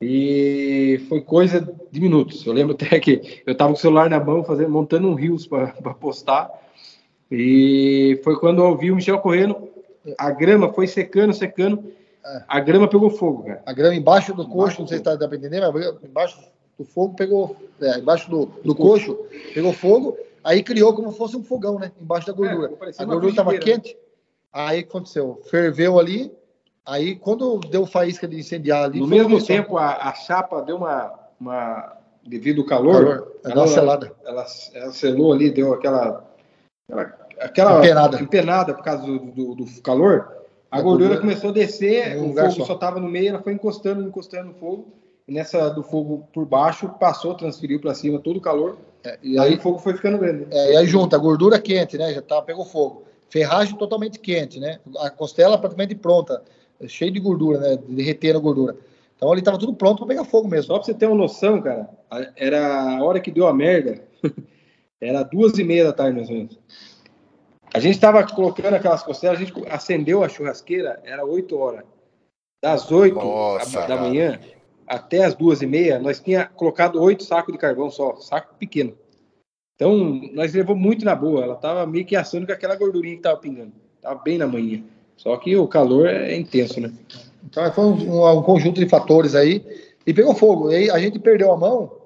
E 0.00 1.04
foi 1.10 1.20
coisa 1.20 1.60
de 1.92 2.00
minutos. 2.00 2.44
Eu 2.46 2.54
lembro 2.54 2.72
até 2.80 2.98
que 2.98 3.42
eu 3.44 3.52
estava 3.52 3.70
com 3.70 3.78
o 3.78 3.80
celular 3.80 4.08
na 4.08 4.18
mão, 4.18 4.42
fazendo, 4.42 4.70
montando 4.70 5.08
um 5.08 5.14
rios 5.14 5.46
para 5.46 5.68
postar. 6.00 6.50
E 7.30 8.18
foi 8.24 8.38
quando 8.38 8.62
eu 8.62 8.70
ouvi 8.70 8.90
o 8.90 8.96
Michel 8.96 9.18
correndo, 9.18 9.68
a 10.16 10.30
grama 10.30 10.72
foi 10.72 10.86
secando, 10.86 11.34
secando. 11.34 11.84
A 12.48 12.58
grama 12.60 12.88
pegou 12.88 13.10
fogo, 13.10 13.42
cara. 13.44 13.62
A 13.66 13.72
grama 13.74 13.94
embaixo 13.94 14.32
do 14.32 14.48
coxo, 14.48 14.80
não 14.80 14.88
sei 14.88 14.96
se 14.96 15.04
tá, 15.04 15.14
dá 15.14 15.28
para 15.28 15.36
entender, 15.36 15.60
mas 15.60 16.02
embaixo 16.02 16.38
do 16.78 16.84
fogo 16.86 17.14
pegou. 17.14 17.54
É, 17.78 17.98
embaixo 17.98 18.30
do, 18.30 18.46
do 18.64 18.74
coxo 18.74 19.18
pegou 19.52 19.74
fogo. 19.74 20.16
Aí 20.42 20.62
criou 20.62 20.94
como 20.94 21.12
se 21.12 21.18
fosse 21.18 21.36
um 21.36 21.44
fogão, 21.44 21.78
né? 21.78 21.92
Embaixo 22.00 22.26
da 22.26 22.32
é, 22.32 22.36
gordura. 22.36 22.72
É, 22.98 23.02
a 23.02 23.04
gordura 23.04 23.30
estava 23.30 23.58
quente. 23.58 23.94
Aí 24.54 24.78
aconteceu? 24.78 25.42
Ferveu 25.50 25.98
ali. 25.98 26.32
Aí 26.86 27.16
quando 27.16 27.58
deu 27.58 27.84
faísca 27.84 28.28
de 28.28 28.38
incendiar 28.38 28.84
ali. 28.84 29.00
No 29.00 29.08
mesmo 29.08 29.44
tempo, 29.44 29.76
a, 29.76 30.08
a, 30.08 30.14
chapa 30.14 30.62
deu 30.62 30.76
uma. 30.76 31.12
uma 31.40 31.96
devido 32.24 32.60
ao 32.60 32.66
calor. 32.66 33.04
calor. 33.04 33.32
Ela, 33.44 33.66
selada. 33.66 34.12
Ela, 34.24 34.46
ela 34.72 34.92
selou 34.92 35.32
ali, 35.32 35.50
deu 35.50 35.74
aquela. 35.74 36.24
aquela, 36.88 37.16
aquela 37.40 37.78
empenada. 37.78 38.20
empenada 38.20 38.74
por 38.74 38.84
causa 38.84 39.04
do, 39.04 39.18
do, 39.18 39.54
do 39.56 39.82
calor. 39.82 40.32
A, 40.70 40.78
a 40.78 40.80
gordura, 40.80 41.08
gordura, 41.08 41.20
começou 41.20 41.50
a 41.50 41.52
descer, 41.52 42.16
um 42.16 42.30
o 42.30 42.34
fogo 42.34 42.64
só 42.64 42.74
estava 42.74 43.00
no 43.00 43.08
meio, 43.08 43.30
ela 43.30 43.42
foi 43.42 43.52
encostando, 43.52 44.02
encostando 44.02 44.48
no 44.48 44.54
fogo. 44.54 44.92
E 45.26 45.32
nessa 45.32 45.70
do 45.70 45.82
fogo 45.82 46.28
por 46.32 46.44
baixo, 46.44 46.88
passou, 47.00 47.34
transferiu 47.34 47.80
para 47.80 47.94
cima 47.94 48.18
todo 48.18 48.36
o 48.36 48.40
calor. 48.40 48.76
É, 49.02 49.18
e 49.22 49.38
aí, 49.38 49.48
aí, 49.48 49.54
o 49.56 49.60
fogo 49.60 49.78
foi 49.78 49.94
ficando 49.94 50.18
grande. 50.18 50.46
É, 50.50 50.72
e 50.72 50.76
aí 50.76 50.86
junta 50.86 51.16
a 51.16 51.18
gordura 51.18 51.58
quente, 51.58 51.96
né? 51.96 52.12
Já 52.12 52.20
tá, 52.20 52.42
pegou 52.42 52.64
fogo. 52.64 53.04
Ferragem 53.34 53.76
totalmente 53.76 54.20
quente, 54.20 54.60
né? 54.60 54.78
A 55.00 55.10
costela 55.10 55.58
praticamente 55.58 55.92
pronta, 55.96 56.40
cheio 56.86 57.10
de 57.10 57.18
gordura, 57.18 57.58
né? 57.58 57.78
Derretendo 57.88 58.38
a 58.38 58.40
gordura. 58.40 58.76
Então 59.16 59.32
ali 59.32 59.42
tava 59.42 59.58
tudo 59.58 59.74
pronto 59.74 59.98
para 59.98 60.14
pegar 60.14 60.24
fogo 60.24 60.46
mesmo. 60.46 60.68
Só 60.68 60.74
para 60.74 60.84
você 60.84 60.94
ter 60.94 61.06
uma 61.06 61.16
noção, 61.16 61.60
cara, 61.60 61.90
era 62.36 62.96
a 62.96 63.02
hora 63.02 63.18
que 63.18 63.32
deu 63.32 63.48
a 63.48 63.52
merda, 63.52 64.00
era 65.02 65.24
duas 65.24 65.58
e 65.58 65.64
meia 65.64 65.82
da 65.82 65.92
tarde 65.92 66.16
mais 66.16 66.28
ou 66.28 66.36
menos. 66.36 66.56
A 67.74 67.80
gente 67.80 67.96
estava 67.96 68.24
colocando 68.24 68.74
aquelas 68.74 69.02
costelas, 69.02 69.40
a 69.40 69.44
gente 69.44 69.52
acendeu 69.68 70.22
a 70.22 70.28
churrasqueira, 70.28 71.00
era 71.02 71.24
8 71.26 71.58
horas. 71.58 71.82
Das 72.62 72.88
8 72.92 73.16
Nossa, 73.16 73.84
da 73.88 73.96
manhã 73.96 74.38
até 74.86 75.24
as 75.24 75.34
duas 75.34 75.60
e 75.60 75.66
meia, 75.66 75.98
nós 75.98 76.20
tinha 76.20 76.46
colocado 76.46 77.02
oito 77.02 77.24
sacos 77.24 77.52
de 77.52 77.58
carvão 77.58 77.90
só, 77.90 78.14
saco 78.14 78.54
pequeno. 78.54 78.96
Então, 79.74 80.20
nós 80.32 80.54
levou 80.54 80.76
muito 80.76 81.04
na 81.04 81.14
boa. 81.14 81.42
Ela 81.42 81.56
tava 81.56 81.86
meio 81.86 82.04
que 82.04 82.16
assando 82.16 82.46
com 82.46 82.52
aquela 82.52 82.76
gordurinha 82.76 83.16
que 83.16 83.22
tava 83.22 83.38
pingando. 83.38 83.72
Tava 84.00 84.20
bem 84.22 84.38
na 84.38 84.46
manhã. 84.46 84.82
Só 85.16 85.36
que 85.36 85.56
o 85.56 85.66
calor 85.66 86.06
é 86.08 86.36
intenso, 86.36 86.80
né? 86.80 86.92
Então, 87.44 87.72
foi 87.72 87.84
um, 87.84 88.38
um 88.38 88.42
conjunto 88.42 88.80
de 88.80 88.88
fatores 88.88 89.34
aí. 89.34 89.64
E 90.06 90.12
pegou 90.12 90.34
fogo. 90.34 90.70
E 90.70 90.76
aí 90.76 90.90
a 90.90 90.98
gente 90.98 91.18
perdeu 91.18 91.52
a 91.52 91.56
mão 91.56 92.04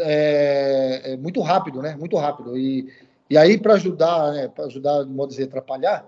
é, 0.00 1.12
é 1.12 1.16
muito 1.16 1.40
rápido, 1.40 1.80
né? 1.80 1.96
Muito 1.96 2.16
rápido. 2.16 2.56
E, 2.56 2.88
e 3.28 3.36
aí, 3.36 3.58
para 3.58 3.74
ajudar, 3.74 4.32
né? 4.32 4.48
para 4.48 4.64
ajudar, 4.66 5.04
modo 5.06 5.30
de 5.30 5.36
dizer, 5.36 5.48
atrapalhar, 5.48 6.04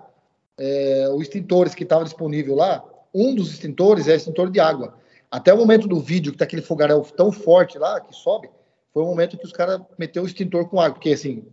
é, 0.59 1.09
os 1.15 1.23
extintores 1.23 1.75
que 1.75 1.83
estavam 1.83 2.05
disponíveis 2.05 2.57
lá, 2.57 2.85
um 3.15 3.35
dos 3.35 3.53
extintores 3.53 4.09
é 4.09 4.15
extintor 4.15 4.51
de 4.51 4.61
água. 4.61 4.95
Até 5.31 5.53
o 5.53 5.57
momento 5.57 5.89
do 5.89 6.01
vídeo, 6.01 6.33
que 6.33 6.39
tá 6.39 6.45
aquele 6.45 6.63
fogaréu 6.63 7.01
tão 7.17 7.33
forte 7.33 7.79
lá, 7.79 8.01
que 8.01 8.15
sobe, 8.15 8.51
foi 8.93 9.03
o 9.03 9.07
momento 9.07 9.39
que 9.39 9.45
os 9.45 9.53
caras 9.53 9.81
meteu 9.99 10.23
o 10.23 10.27
extintor 10.27 10.69
com 10.69 10.81
água. 10.81 10.95
Porque, 10.95 11.11
assim, 11.11 11.45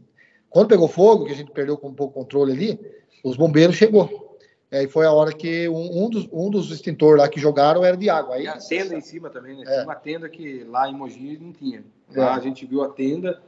quando 0.50 0.68
pegou 0.68 0.88
fogo, 0.88 1.26
que 1.26 1.32
a 1.32 1.36
gente 1.36 1.52
perdeu 1.52 1.80
um 1.82 1.94
pouco 1.94 2.20
o 2.20 2.24
controle 2.24 2.52
ali, 2.52 2.80
os 3.24 3.38
bombeiros 3.38 3.76
chegou. 3.76 4.38
Aí 4.72 4.88
foi 4.88 5.06
a 5.06 5.12
hora 5.12 5.34
que 5.34 5.68
um, 5.68 6.06
um 6.06 6.10
dos, 6.10 6.30
um 6.32 6.50
dos 6.50 6.72
extintores 6.72 7.20
lá 7.20 7.28
que 7.28 7.40
jogaram 7.40 7.84
era 7.84 7.98
de 7.98 8.10
água. 8.10 8.36
Aí, 8.36 8.44
e 8.44 8.48
a 8.48 8.58
tenda 8.58 8.96
em 8.96 9.02
cima 9.02 9.30
também, 9.30 9.58
né? 9.58 9.64
É. 9.66 9.84
uma 9.84 9.96
tenda 9.96 10.30
que 10.30 10.64
lá 10.66 10.88
em 10.88 10.94
Mogi 10.94 11.40
não 11.42 11.52
tinha. 11.52 11.84
Lá 12.16 12.34
é. 12.34 12.38
a 12.38 12.40
gente 12.40 12.66
viu 12.66 12.84
a 12.84 12.90
tenda. 12.90 13.42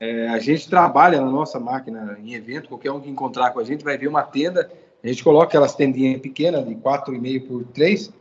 É, 0.00 0.28
a 0.28 0.38
gente 0.38 0.68
trabalha 0.68 1.20
na 1.20 1.30
nossa 1.30 1.60
máquina 1.60 2.18
em 2.18 2.32
evento, 2.34 2.68
qualquer 2.68 2.90
um 2.90 3.00
que 3.00 3.08
encontrar 3.08 3.50
com 3.50 3.60
a 3.60 3.64
gente 3.64 3.84
vai 3.84 3.98
ver 3.98 4.08
uma 4.08 4.22
tenda. 4.22 4.70
A 5.04 5.06
gente 5.06 5.22
coloca 5.22 5.46
aquelas 5.46 5.74
tendinhas 5.74 6.20
pequenas, 6.20 6.66
de 6.66 6.74
4,5 6.74 7.46
por 7.46 7.64
3, 7.66 8.12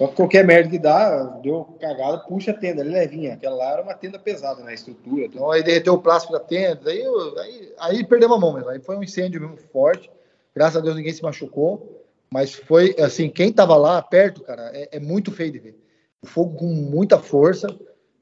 só 0.00 0.06
que 0.06 0.16
qualquer 0.16 0.46
merda 0.46 0.70
que 0.70 0.78
dá, 0.78 1.24
deu 1.42 1.76
cagada, 1.78 2.20
puxa 2.20 2.52
a 2.52 2.54
tenda, 2.54 2.80
ele 2.80 2.88
levinha. 2.88 3.34
Aquela 3.34 3.54
lá 3.54 3.72
era 3.72 3.82
uma 3.82 3.92
tenda 3.92 4.18
pesada 4.18 4.60
na 4.60 4.68
né? 4.68 4.74
estrutura. 4.74 5.24
Tudo. 5.24 5.34
Então 5.34 5.50
aí 5.50 5.62
derreteu 5.62 5.92
o 5.92 6.00
plástico 6.00 6.32
da 6.32 6.40
tenda, 6.40 6.90
aí, 6.90 7.04
aí, 7.38 7.74
aí 7.78 8.04
perdeu 8.06 8.32
a 8.32 8.38
mão 8.38 8.54
mesmo. 8.54 8.70
Aí 8.70 8.80
foi 8.80 8.96
um 8.96 9.02
incêndio 9.02 9.38
mesmo 9.38 9.58
forte. 9.58 10.10
Graças 10.56 10.78
a 10.78 10.80
Deus 10.80 10.96
ninguém 10.96 11.12
se 11.12 11.22
machucou. 11.22 12.02
Mas 12.32 12.54
foi 12.54 12.96
assim, 12.98 13.28
quem 13.28 13.52
tava 13.52 13.76
lá 13.76 14.00
perto, 14.00 14.40
cara, 14.40 14.70
é, 14.72 14.88
é 14.92 15.00
muito 15.00 15.30
feio 15.32 15.52
de 15.52 15.58
ver. 15.58 15.78
O 16.22 16.26
fogo 16.26 16.56
com 16.56 16.66
muita 16.66 17.18
força. 17.18 17.66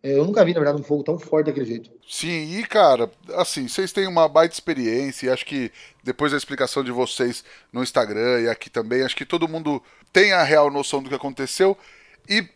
É, 0.02 0.14
eu 0.16 0.24
nunca 0.24 0.44
vi, 0.44 0.54
na 0.54 0.60
verdade, 0.60 0.80
um 0.80 0.84
fogo 0.84 1.04
tão 1.04 1.16
forte 1.16 1.46
daquele 1.46 1.66
jeito. 1.66 1.90
Sim, 2.08 2.58
e 2.58 2.64
cara, 2.64 3.08
assim, 3.34 3.68
vocês 3.68 3.92
têm 3.92 4.08
uma 4.08 4.28
baita 4.28 4.54
experiência 4.54 5.26
e 5.26 5.30
acho 5.30 5.46
que 5.46 5.70
depois 6.02 6.32
da 6.32 6.38
explicação 6.38 6.82
de 6.82 6.90
vocês 6.90 7.44
no 7.72 7.84
Instagram 7.84 8.40
e 8.40 8.48
aqui 8.48 8.68
também, 8.68 9.02
acho 9.02 9.14
que 9.14 9.24
todo 9.24 9.46
mundo 9.46 9.80
tem 10.12 10.32
a 10.32 10.42
real 10.42 10.70
noção 10.70 11.02
do 11.02 11.08
que 11.08 11.14
aconteceu 11.14 11.76
e 12.28 12.46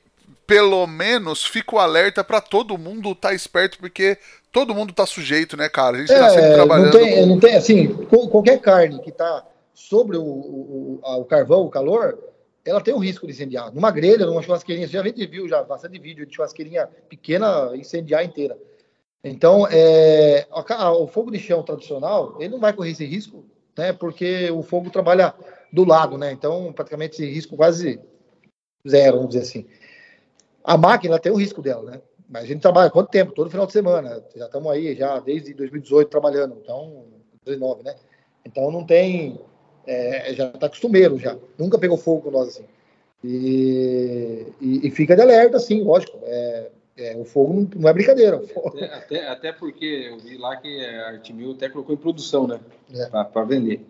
pelo 0.47 0.87
menos 0.87 1.45
fico 1.45 1.79
alerta 1.79 2.23
para 2.23 2.41
todo 2.41 2.77
mundo 2.77 3.13
estar 3.13 3.29
tá 3.29 3.35
esperto, 3.35 3.79
porque 3.79 4.19
todo 4.51 4.75
mundo 4.75 4.93
tá 4.93 5.07
sujeito, 5.07 5.57
né, 5.57 5.69
cara? 5.69 5.97
A 5.97 6.01
gente 6.01 6.09
tá 6.09 6.27
é, 6.27 6.31
sempre 6.31 6.55
trabalhando. 6.55 6.93
Não 6.93 7.01
tem, 7.01 7.27
não 7.27 7.41
tem 7.41 7.57
assim, 7.57 7.89
qualquer 8.07 8.61
carne 8.61 9.01
que 9.01 9.11
tá 9.11 9.47
sobre 9.73 10.17
o, 10.17 10.23
o, 10.23 11.01
o, 11.03 11.25
carvão, 11.25 11.63
o 11.63 11.71
calor, 11.71 12.19
ela 12.65 12.81
tem 12.81 12.93
o 12.93 12.99
risco 12.99 13.27
de 13.27 13.33
incendiar. 13.33 13.73
Numa 13.73 13.91
grelha, 13.91 14.27
numa 14.27 14.43
churrasqueirinha, 14.43 14.87
você 14.87 14.93
já 14.93 15.03
viu 15.03 15.49
já 15.49 15.63
bastante 15.63 15.99
vídeo 15.99 16.27
de 16.27 16.35
churrasqueirinha 16.35 16.89
pequena 17.09 17.71
incendiar 17.75 18.25
inteira. 18.25 18.57
Então, 19.25 19.67
é, 19.71 20.47
o 20.51 21.07
fogo 21.07 21.31
de 21.31 21.39
chão 21.39 21.63
tradicional, 21.63 22.37
ele 22.41 22.51
não 22.51 22.61
vai 22.61 22.73
correr 22.73 22.91
esse 22.91 23.05
risco, 23.05 23.45
né? 23.77 23.93
Porque 23.93 24.51
o 24.51 24.63
fogo 24.63 24.91
trabalha 24.91 25.33
do 25.73 25.85
lado, 25.85 26.19
né? 26.19 26.33
Então, 26.33 26.73
praticamente 26.73 27.25
risco 27.25 27.57
quase 27.57 28.01
zero, 28.87 29.17
vamos 29.17 29.35
dizer 29.35 29.43
assim. 29.43 29.67
A 30.63 30.77
máquina 30.77 31.19
tem 31.19 31.33
o 31.33 31.37
risco 31.37 31.63
dela, 31.63 31.91
né? 31.91 32.03
Mas 32.29 32.45
a 32.45 32.47
gente 32.47 32.61
trabalha 32.61 32.91
quanto 32.91 33.11
tempo? 33.11 33.33
Todo 33.33 33.51
final 33.51 33.67
de 33.67 33.73
semana. 33.73 34.23
Já 34.37 34.47
estamos 34.47 34.71
aí, 34.71 34.95
já 34.95 35.19
desde 35.21 35.53
2018 35.55 36.09
trabalhando. 36.09 36.57
Então, 36.63 37.05
2009, 37.45 37.83
né? 37.83 37.97
Então 38.45 38.71
não 38.71 38.85
tem 38.85 39.41
é, 39.87 40.33
já 40.35 40.49
está 40.49 40.69
costumeiro 40.69 41.19
já. 41.19 41.37
Nunca 41.59 41.79
pegou 41.79 41.97
fogo 41.97 42.23
com 42.23 42.31
nós 42.31 42.49
assim. 42.49 42.65
E, 43.25 44.47
e, 44.61 44.89
e 44.89 44.91
fica 44.91 45.15
de 45.15 45.23
alerta, 45.23 45.59
sim, 45.59 45.83
lógico. 45.83 46.19
É, 46.25 46.71
é, 46.97 47.17
o 47.17 47.25
fogo 47.25 47.55
não, 47.55 47.71
não 47.77 47.89
é 47.89 47.93
brincadeira. 47.93 48.37
Até, 48.37 48.85
até, 48.95 49.29
até, 49.29 49.53
porque 49.53 50.09
eu 50.11 50.19
vi 50.19 50.37
lá 50.37 50.57
que 50.57 50.85
a 50.85 51.09
Artimil 51.09 51.53
até 51.53 51.69
colocou 51.69 51.95
em 51.95 51.99
produção, 51.99 52.47
né? 52.47 52.61
É. 52.95 53.07
Para 53.07 53.45
vender. 53.45 53.85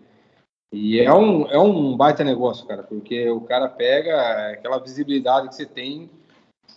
E 0.73 0.99
é 0.99 1.13
um, 1.13 1.45
é 1.45 1.59
um 1.59 1.95
baita 1.95 2.23
negócio, 2.23 2.65
cara, 2.65 2.81
porque 2.81 3.29
o 3.29 3.41
cara 3.41 3.69
pega 3.69 4.53
aquela 4.53 4.79
visibilidade 4.79 5.47
que 5.47 5.55
você 5.55 5.67
tem, 5.67 6.09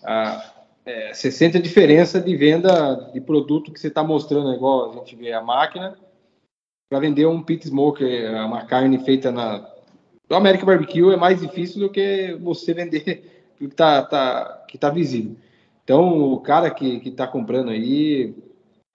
a, 0.04 0.52
é, 0.84 1.14
você 1.14 1.30
sente 1.30 1.56
a 1.56 1.62
diferença 1.62 2.20
de 2.20 2.36
venda 2.36 3.10
de 3.14 3.22
produto 3.22 3.72
que 3.72 3.80
você 3.80 3.88
está 3.88 4.04
mostrando, 4.04 4.52
igual 4.52 4.90
a 4.90 4.94
gente 4.96 5.16
vê 5.16 5.32
a 5.32 5.40
máquina, 5.40 5.96
para 6.90 7.00
vender 7.00 7.24
um 7.24 7.42
pit 7.42 7.66
smoker, 7.66 8.30
uma 8.44 8.66
carne 8.66 8.98
feita 8.98 9.32
na 9.32 9.66
do 10.28 10.34
American 10.34 10.66
Barbecue 10.66 11.12
é 11.12 11.16
mais 11.16 11.40
difícil 11.40 11.80
do 11.80 11.88
que 11.88 12.36
você 12.40 12.74
vender 12.74 13.46
o 13.58 13.68
que 13.68 13.74
tá, 13.74 14.02
tá, 14.02 14.64
que 14.68 14.76
tá 14.76 14.90
visível. 14.90 15.36
Então, 15.82 16.32
o 16.32 16.40
cara 16.40 16.70
que, 16.70 17.00
que 17.00 17.10
tá 17.12 17.26
comprando 17.26 17.70
aí, 17.70 18.34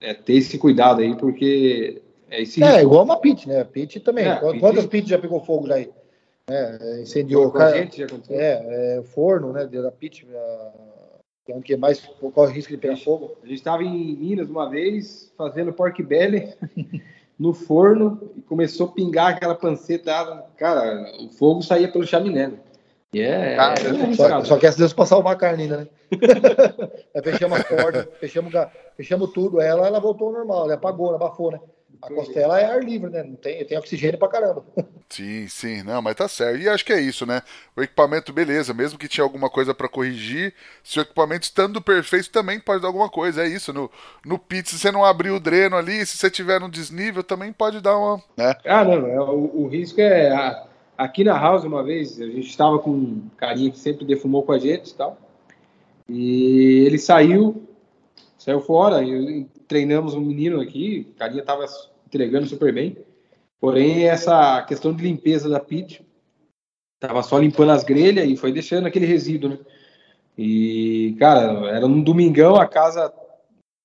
é 0.00 0.14
ter 0.14 0.34
esse 0.34 0.58
cuidado 0.58 1.00
aí, 1.00 1.16
porque 1.16 2.02
é 2.32 2.42
esse 2.42 2.64
É, 2.64 2.82
igual 2.82 3.04
uma 3.04 3.20
pit, 3.20 3.46
né? 3.46 3.62
Pit 3.62 4.00
também. 4.00 4.26
É, 4.26 4.36
Quantas 4.36 4.86
pit... 4.86 4.88
pits 4.88 5.10
já 5.10 5.18
pegou 5.18 5.44
fogo 5.44 5.66
já 5.66 5.74
aí? 5.74 5.90
É, 6.48 7.02
incendiou. 7.02 7.50
Com 7.52 7.58
a 7.58 7.76
gente 7.76 7.98
já 7.98 8.06
aconteceu. 8.06 8.40
É, 8.40 8.98
é, 8.98 9.02
forno, 9.02 9.52
né? 9.52 9.66
Da 9.66 9.92
pit, 9.92 10.26
que 11.44 11.52
é 11.52 11.54
onde 11.54 11.64
que 11.64 11.76
mais 11.76 12.00
corre 12.00 12.50
o 12.50 12.54
risco 12.54 12.72
de 12.72 12.78
pegar 12.78 12.96
fogo. 12.96 13.36
A 13.42 13.46
gente 13.46 13.58
estava 13.58 13.82
em 13.84 14.16
Minas 14.16 14.48
uma 14.48 14.68
vez, 14.68 15.30
fazendo 15.36 15.72
pork 15.72 16.02
belly 16.02 16.54
no 17.38 17.52
forno, 17.52 18.32
e 18.36 18.40
começou 18.40 18.86
a 18.86 18.92
pingar 18.92 19.34
aquela 19.34 19.54
panceta. 19.54 20.44
Cara, 20.56 21.04
o 21.20 21.28
fogo 21.28 21.62
saía 21.62 21.90
pelo 21.90 22.06
chaminé. 22.06 22.48
Né? 22.48 22.58
E 23.14 23.20
é, 23.20 23.58
ah, 23.58 23.74
é 23.74 24.14
só, 24.14 24.42
só 24.42 24.56
que 24.56 24.66
essa 24.66 24.78
Deus 24.78 24.94
passar 24.94 25.18
uma 25.18 25.36
carne 25.36 25.64
ainda, 25.64 25.76
né? 25.78 25.86
Fechamos 27.22 27.60
a 27.60 27.64
porta, 27.64 28.08
fechamos, 28.18 28.52
fechamos 28.96 29.32
tudo. 29.32 29.60
Ela, 29.60 29.86
ela 29.86 30.00
voltou 30.00 30.28
ao 30.28 30.32
normal, 30.32 30.64
ela 30.64 30.74
apagou, 30.74 31.08
ela 31.08 31.16
abafou, 31.16 31.50
né? 31.50 31.60
A 32.02 32.12
costela 32.12 32.58
é 32.58 32.64
ar 32.64 32.82
livre, 32.82 33.08
né? 33.08 33.22
Não 33.22 33.36
tem, 33.36 33.64
tem 33.64 33.78
oxigênio 33.78 34.18
pra 34.18 34.26
caramba. 34.26 34.64
Sim, 35.08 35.46
sim, 35.46 35.82
não, 35.82 36.00
mas 36.00 36.14
tá 36.14 36.26
certo. 36.26 36.58
E 36.58 36.66
acho 36.66 36.86
que 36.86 36.92
é 36.92 36.98
isso, 36.98 37.26
né? 37.26 37.42
O 37.76 37.82
equipamento, 37.82 38.32
beleza, 38.32 38.72
mesmo 38.72 38.98
que 38.98 39.06
tinha 39.06 39.22
alguma 39.22 39.50
coisa 39.50 39.74
para 39.74 39.86
corrigir, 39.86 40.54
se 40.82 40.98
o 40.98 41.02
equipamento 41.02 41.42
estando 41.42 41.82
perfeito 41.82 42.30
também 42.30 42.58
pode 42.58 42.80
dar 42.80 42.88
alguma 42.88 43.10
coisa. 43.10 43.44
É 43.44 43.46
isso. 43.46 43.74
No, 43.74 43.90
no 44.24 44.38
pit, 44.38 44.70
se 44.70 44.78
você 44.78 44.90
não 44.90 45.04
abrir 45.04 45.30
o 45.30 45.38
dreno 45.38 45.76
ali, 45.76 46.06
se 46.06 46.16
você 46.16 46.30
tiver 46.30 46.58
no 46.58 46.70
desnível, 46.70 47.22
também 47.22 47.52
pode 47.52 47.78
dar 47.82 47.98
uma. 47.98 48.22
Né? 48.34 48.56
Ah, 48.64 48.84
não, 48.84 49.06
é, 49.06 49.20
o, 49.20 49.64
o 49.64 49.68
risco 49.68 50.00
é. 50.00 50.64
aqui 50.96 51.22
na 51.22 51.38
house, 51.38 51.64
uma 51.64 51.82
vez, 51.82 52.18
a 52.18 52.24
gente 52.24 52.48
estava 52.48 52.78
com 52.78 52.90
um 52.90 53.30
carinha 53.36 53.70
que 53.70 53.78
sempre 53.78 54.06
defumou 54.06 54.42
com 54.44 54.52
a 54.52 54.58
gente 54.58 54.92
e 54.92 54.94
tal. 54.94 55.18
E 56.08 56.84
ele 56.86 56.98
saiu, 56.98 57.62
saiu 58.38 58.62
fora, 58.62 59.04
e 59.04 59.46
treinamos 59.68 60.14
um 60.14 60.20
menino 60.22 60.58
aqui, 60.58 61.06
o 61.10 61.18
carinha 61.18 61.42
tava 61.44 61.66
entregando 62.12 62.46
super 62.46 62.72
bem. 62.72 62.98
Porém, 63.58 64.04
essa 64.04 64.60
questão 64.62 64.92
de 64.92 65.02
limpeza 65.02 65.48
da 65.48 65.58
pit, 65.58 66.04
tava 67.00 67.22
só 67.22 67.38
limpando 67.38 67.70
as 67.70 67.82
grelhas 67.82 68.28
e 68.28 68.36
foi 68.36 68.52
deixando 68.52 68.86
aquele 68.86 69.06
resíduo, 69.06 69.50
né? 69.50 69.58
E, 70.36 71.16
cara, 71.18 71.68
era 71.68 71.86
um 71.86 72.02
domingão, 72.02 72.56
a 72.56 72.66
casa 72.66 73.12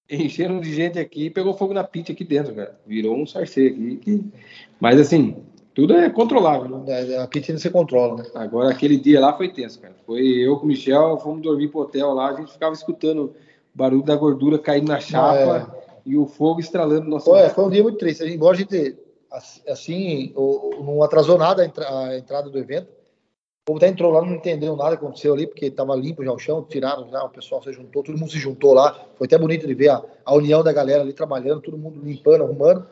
encheram 0.10 0.60
de 0.60 0.74
gente 0.74 0.98
aqui 0.98 1.26
e 1.26 1.30
pegou 1.30 1.54
fogo 1.54 1.74
na 1.74 1.84
pit 1.84 2.12
aqui 2.12 2.24
dentro, 2.24 2.54
cara. 2.54 2.78
Virou 2.86 3.16
um 3.16 3.26
sarcê 3.26 3.68
aqui. 3.68 4.26
Mas, 4.80 5.00
assim, 5.00 5.38
tudo 5.74 5.94
é 5.94 6.10
controlável, 6.10 6.80
né? 6.80 7.14
É, 7.14 7.22
a 7.22 7.28
pit 7.28 7.52
não 7.52 7.60
se 7.60 7.70
controla, 7.70 8.24
né? 8.24 8.30
Agora, 8.36 8.72
aquele 8.72 8.98
dia 8.98 9.20
lá 9.20 9.34
foi 9.38 9.50
tenso, 9.50 9.80
cara. 9.80 9.96
Foi 10.06 10.22
eu 10.22 10.58
com 10.58 10.66
o 10.66 10.68
Michel, 10.68 11.20
fomos 11.20 11.42
dormir 11.42 11.68
pro 11.68 11.82
hotel 11.82 12.14
lá, 12.14 12.30
a 12.30 12.36
gente 12.36 12.52
ficava 12.52 12.74
escutando 12.74 13.34
barulho 13.76 14.04
da 14.04 14.16
gordura 14.16 14.58
caindo 14.58 14.88
na 14.88 15.00
chapa. 15.00 15.72
Ah, 15.72 15.84
é 15.84 15.87
e 16.08 16.16
o 16.18 16.26
fogo 16.26 16.62
estralando 16.62 17.04
no 17.04 17.10
nosso. 17.10 17.26
Foi, 17.26 17.50
foi 17.50 17.66
um 17.66 17.70
dia 17.70 17.84
muito 17.84 17.98
triste. 17.98 18.24
Embora 18.24 18.56
a 18.56 18.60
gente, 18.60 18.98
assim, 19.68 20.34
não 20.34 21.04
atrasou 21.04 21.38
nada 21.38 21.62
a 21.62 22.18
entrada 22.18 22.50
do 22.50 22.58
evento. 22.58 22.88
O 22.88 23.74
povo 23.74 23.78
até 23.80 23.90
entrou 23.90 24.14
lá, 24.14 24.22
não 24.22 24.36
entendeu 24.36 24.78
nada 24.78 24.96
que 24.96 25.04
aconteceu 25.04 25.34
ali, 25.34 25.46
porque 25.46 25.66
estava 25.66 25.94
limpo 25.94 26.24
já 26.24 26.32
o 26.32 26.40
chão, 26.40 26.64
tiraram 26.64 27.10
já, 27.10 27.22
o 27.26 27.30
pessoal 27.30 27.62
se 27.62 27.74
juntou, 27.74 28.02
todo 28.02 28.18
mundo 28.18 28.32
se 28.32 28.40
juntou 28.40 28.74
lá. 28.74 29.06
Foi 29.16 29.28
até 29.28 29.38
bonito 29.38 29.68
de 29.68 29.74
ver 29.74 29.90
a, 29.90 30.02
a 30.24 30.34
união 30.34 30.64
da 30.64 30.72
galera 30.72 31.02
ali 31.02 31.12
trabalhando, 31.12 31.60
todo 31.60 31.78
mundo 31.78 32.00
limpando, 32.02 32.46
arrumando. 32.46 32.88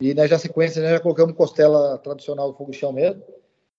E 0.00 0.14
né, 0.14 0.26
já 0.26 0.38
sequência, 0.38 0.80
né, 0.80 0.92
já 0.92 1.00
colocamos 1.00 1.36
costela 1.36 1.98
tradicional 1.98 2.50
do 2.50 2.56
fogo 2.56 2.70
de 2.70 2.78
chão 2.78 2.90
mesmo. 2.90 3.22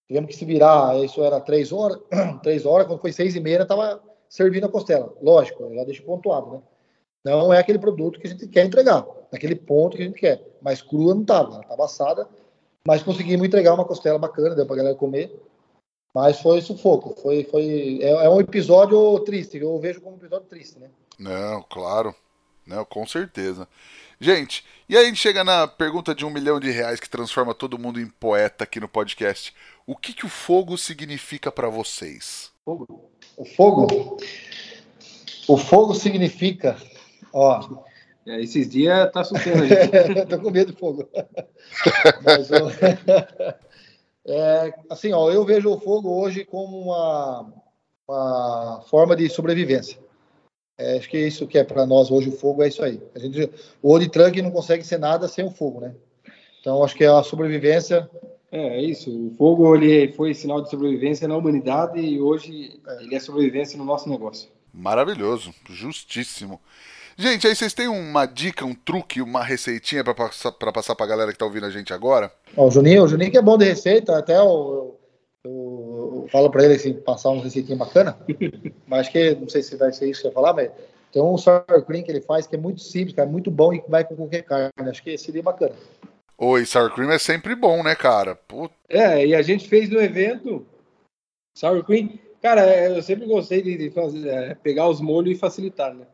Tivemos 0.08 0.30
que 0.30 0.36
se 0.36 0.46
virar, 0.46 1.04
isso 1.04 1.24
era 1.24 1.42
três 1.42 1.74
horas, 1.74 1.98
três 2.44 2.64
horas, 2.68 2.86
quando 2.86 3.02
foi 3.02 3.12
seis 3.12 3.36
e 3.36 3.40
meia, 3.40 3.64
estava 3.64 4.00
servindo 4.30 4.68
a 4.68 4.70
costela. 4.70 5.12
Lógico, 5.20 5.74
já 5.74 5.84
deixo 5.84 6.04
pontuado, 6.04 6.52
né? 6.52 6.62
Não 7.26 7.52
é 7.52 7.58
aquele 7.58 7.80
produto 7.80 8.20
que 8.20 8.28
a 8.28 8.30
gente 8.30 8.48
quer 8.48 8.64
entregar, 8.64 9.04
naquele 9.32 9.56
ponto 9.56 9.98
que 9.98 10.04
a 10.04 10.06
gente 10.06 10.20
quer. 10.20 10.40
Mas 10.62 10.84
crua 10.84 11.16
não 11.16 11.24
estava, 11.24 11.60
estava 11.60 11.86
assada, 11.86 12.30
mas 12.88 13.02
conseguimos 13.02 13.48
entregar 13.48 13.74
uma 13.74 13.84
costela 13.84 14.20
bacana, 14.20 14.54
deu 14.54 14.66
para 14.68 14.76
a 14.76 14.78
galera 14.78 14.96
comer. 14.96 15.36
Mas 16.14 16.40
foi 16.40 16.62
sufoco, 16.62 17.20
foi, 17.20 17.44
foi 17.44 18.00
é, 18.02 18.10
é, 18.10 18.30
um 18.30 18.40
episódio 18.40 19.20
triste, 19.22 19.58
eu 19.58 19.78
vejo 19.80 20.00
como 20.00 20.16
um 20.16 20.20
episódio 20.20 20.48
triste, 20.48 20.80
né? 20.80 20.88
Não, 21.18 21.64
claro, 21.64 22.16
não, 22.66 22.86
com 22.86 23.06
certeza. 23.08 23.68
Gente, 24.22 24.64
e 24.88 24.96
aí 24.96 25.14
chega 25.16 25.44
na 25.44 25.68
pergunta 25.68 26.14
de 26.16 26.24
um 26.26 26.30
milhão 26.30 26.60
de 26.60 26.70
reais 26.70 27.00
que 27.00 27.10
transforma 27.10 27.54
todo 27.54 27.80
mundo 27.80 28.00
em 28.00 28.08
poeta 28.08 28.64
aqui 28.64 28.80
no 28.80 28.88
podcast. 28.88 29.54
O 29.86 29.96
que, 29.96 30.14
que 30.14 30.26
o 30.26 30.30
fogo 30.30 30.78
significa 30.78 31.52
para 31.52 31.70
vocês? 31.70 32.52
Fogo. 32.64 33.10
O 33.36 33.44
fogo. 33.44 34.18
O 35.48 35.58
fogo 35.58 35.94
significa 35.94 36.78
Ó. 37.36 37.84
É, 38.26 38.42
esses 38.42 38.70
dias 38.70 39.12
tá 39.12 39.20
assustando 39.20 39.64
a 39.64 39.68
gente. 39.68 40.26
Tô 40.26 40.40
com 40.40 40.50
medo 40.50 40.72
de 40.72 40.80
fogo. 40.80 41.08
Mas, 42.24 42.50
ó, 42.50 42.72
é, 44.26 44.74
assim, 44.90 45.12
ó, 45.12 45.30
eu 45.30 45.44
vejo 45.44 45.70
o 45.70 45.80
fogo 45.80 46.10
hoje 46.10 46.46
como 46.46 46.80
uma, 46.80 47.54
uma 48.08 48.82
forma 48.90 49.16
de 49.18 49.30
sobrevivência. 49.30 50.00
É, 50.78 50.98
acho 50.98 51.10
que 51.10 51.20
isso 51.20 51.46
que 51.46 51.58
é 51.58 51.64
para 51.64 51.86
nós 51.86 52.10
hoje 52.10 52.30
o 52.30 52.38
fogo 52.38 52.64
é 52.64 52.70
isso 52.70 52.84
aí. 52.84 53.02
A 53.14 53.20
gente, 53.20 53.50
o 53.82 53.92
old 53.92 54.10
truck 54.10 54.42
não 54.42 54.52
consegue 54.52 54.84
ser 54.84 54.98
nada 54.98 55.28
sem 55.28 55.46
o 55.46 55.52
fogo, 55.52 55.82
né? 55.82 55.94
Então 56.62 56.84
acho 56.84 56.96
que 56.96 57.04
é 57.04 57.08
a 57.08 57.22
sobrevivência. 57.22 58.10
É, 58.52 58.78
é 58.78 58.82
isso. 58.82 59.12
O 59.12 59.36
fogo 59.38 59.76
ele 59.76 60.12
foi 60.14 60.34
sinal 60.34 60.62
de 60.62 60.70
sobrevivência 60.70 61.28
na 61.28 61.36
humanidade 61.36 62.00
e 62.00 62.20
hoje 62.20 62.80
é. 62.88 63.04
ele 63.04 63.16
é 63.16 63.20
sobrevivência 63.20 63.78
no 63.78 63.86
nosso 63.86 64.10
negócio. 64.10 64.50
Maravilhoso, 64.74 65.54
justíssimo. 65.70 66.60
Gente, 67.18 67.48
aí 67.48 67.56
vocês 67.56 67.74
têm 67.74 67.88
uma 67.88 68.26
dica, 68.26 68.66
um 68.66 68.76
truque, 68.76 69.22
uma 69.22 69.42
receitinha 69.42 70.04
para 70.04 70.14
passar 70.14 70.52
para 70.52 70.72
passar 70.72 70.96
pra 70.96 71.06
galera 71.06 71.32
que 71.32 71.38
tá 71.38 71.46
ouvindo 71.46 71.66
a 71.66 71.70
gente 71.70 71.94
agora? 71.94 72.30
Ó, 72.58 72.68
o 72.68 72.72
Juninho, 72.72 73.04
o 73.04 73.08
Juninho 73.08 73.32
que 73.32 73.38
é 73.38 73.42
bom 73.42 73.58
de 73.58 73.64
receita, 73.64 74.18
até 74.18 74.38
eu, 74.38 75.00
eu, 75.46 76.22
eu 76.24 76.28
falo 76.30 76.50
para 76.50 76.66
ele 76.66 76.74
assim, 76.74 76.94
passar 76.94 77.30
uma 77.30 77.42
receitinha 77.42 77.78
bacana. 77.78 78.18
mas 78.86 79.02
acho 79.02 79.12
que 79.14 79.34
não 79.36 79.48
sei 79.48 79.64
se 79.64 79.78
vai 79.78 79.94
ser 79.94 80.10
isso 80.10 80.22
que 80.22 80.28
você 80.28 80.34
falar, 80.34 80.54
mas 80.54 80.70
tem 81.14 81.22
um 81.24 81.38
sour 81.38 81.64
cream 81.88 82.04
que 82.04 82.12
ele 82.12 82.20
faz 82.20 82.46
que 82.46 82.56
é 82.56 82.60
muito 82.60 82.82
simples, 82.82 83.16
cara, 83.16 83.30
muito 83.30 83.50
bom 83.50 83.74
e 83.74 83.82
vai 83.88 84.04
com 84.04 84.18
qualquer 84.18 84.44
carne. 84.44 84.72
Acho 84.80 85.02
que 85.02 85.18
seria 85.18 85.42
bacana. 85.42 85.74
Oi, 86.38 86.66
sour 86.66 86.94
cream 86.94 87.12
é 87.12 87.18
sempre 87.18 87.56
bom, 87.56 87.82
né, 87.82 87.96
cara? 87.96 88.36
Puta. 88.36 88.76
É, 88.90 89.26
e 89.26 89.34
a 89.34 89.42
gente 89.42 89.70
fez 89.70 89.90
no 89.90 90.02
evento 90.02 90.66
sour 91.58 91.82
cream. 91.86 92.10
Cara, 92.42 92.90
eu 92.90 93.02
sempre 93.02 93.26
gostei 93.26 93.62
de, 93.62 93.90
fazer, 93.92 94.28
é, 94.28 94.54
pegar 94.54 94.90
os 94.90 95.00
molhos 95.00 95.32
e 95.32 95.40
facilitar, 95.40 95.94
né? 95.94 96.06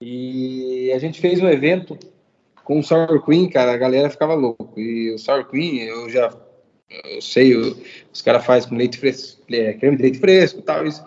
E 0.00 0.92
a 0.92 0.98
gente 0.98 1.20
fez 1.20 1.40
um 1.40 1.48
evento 1.48 1.98
com 2.64 2.78
o 2.78 2.82
Sour 2.82 3.24
Cream, 3.24 3.48
cara, 3.48 3.72
a 3.72 3.76
galera 3.76 4.10
ficava 4.10 4.34
louco. 4.34 4.78
E 4.78 5.12
o 5.12 5.18
Sour 5.18 5.46
Cream, 5.46 5.76
eu 5.76 6.08
já 6.08 6.30
eu 6.90 7.20
sei, 7.20 7.54
eu, 7.54 7.76
os 8.12 8.22
caras 8.22 8.44
fazem 8.44 8.68
com 8.68 8.76
leite 8.76 8.98
fresco, 8.98 9.42
é, 9.50 9.74
creme 9.74 9.96
de 9.96 10.02
leite 10.02 10.18
fresco 10.18 10.62
tal. 10.62 10.86
Isso. 10.86 11.06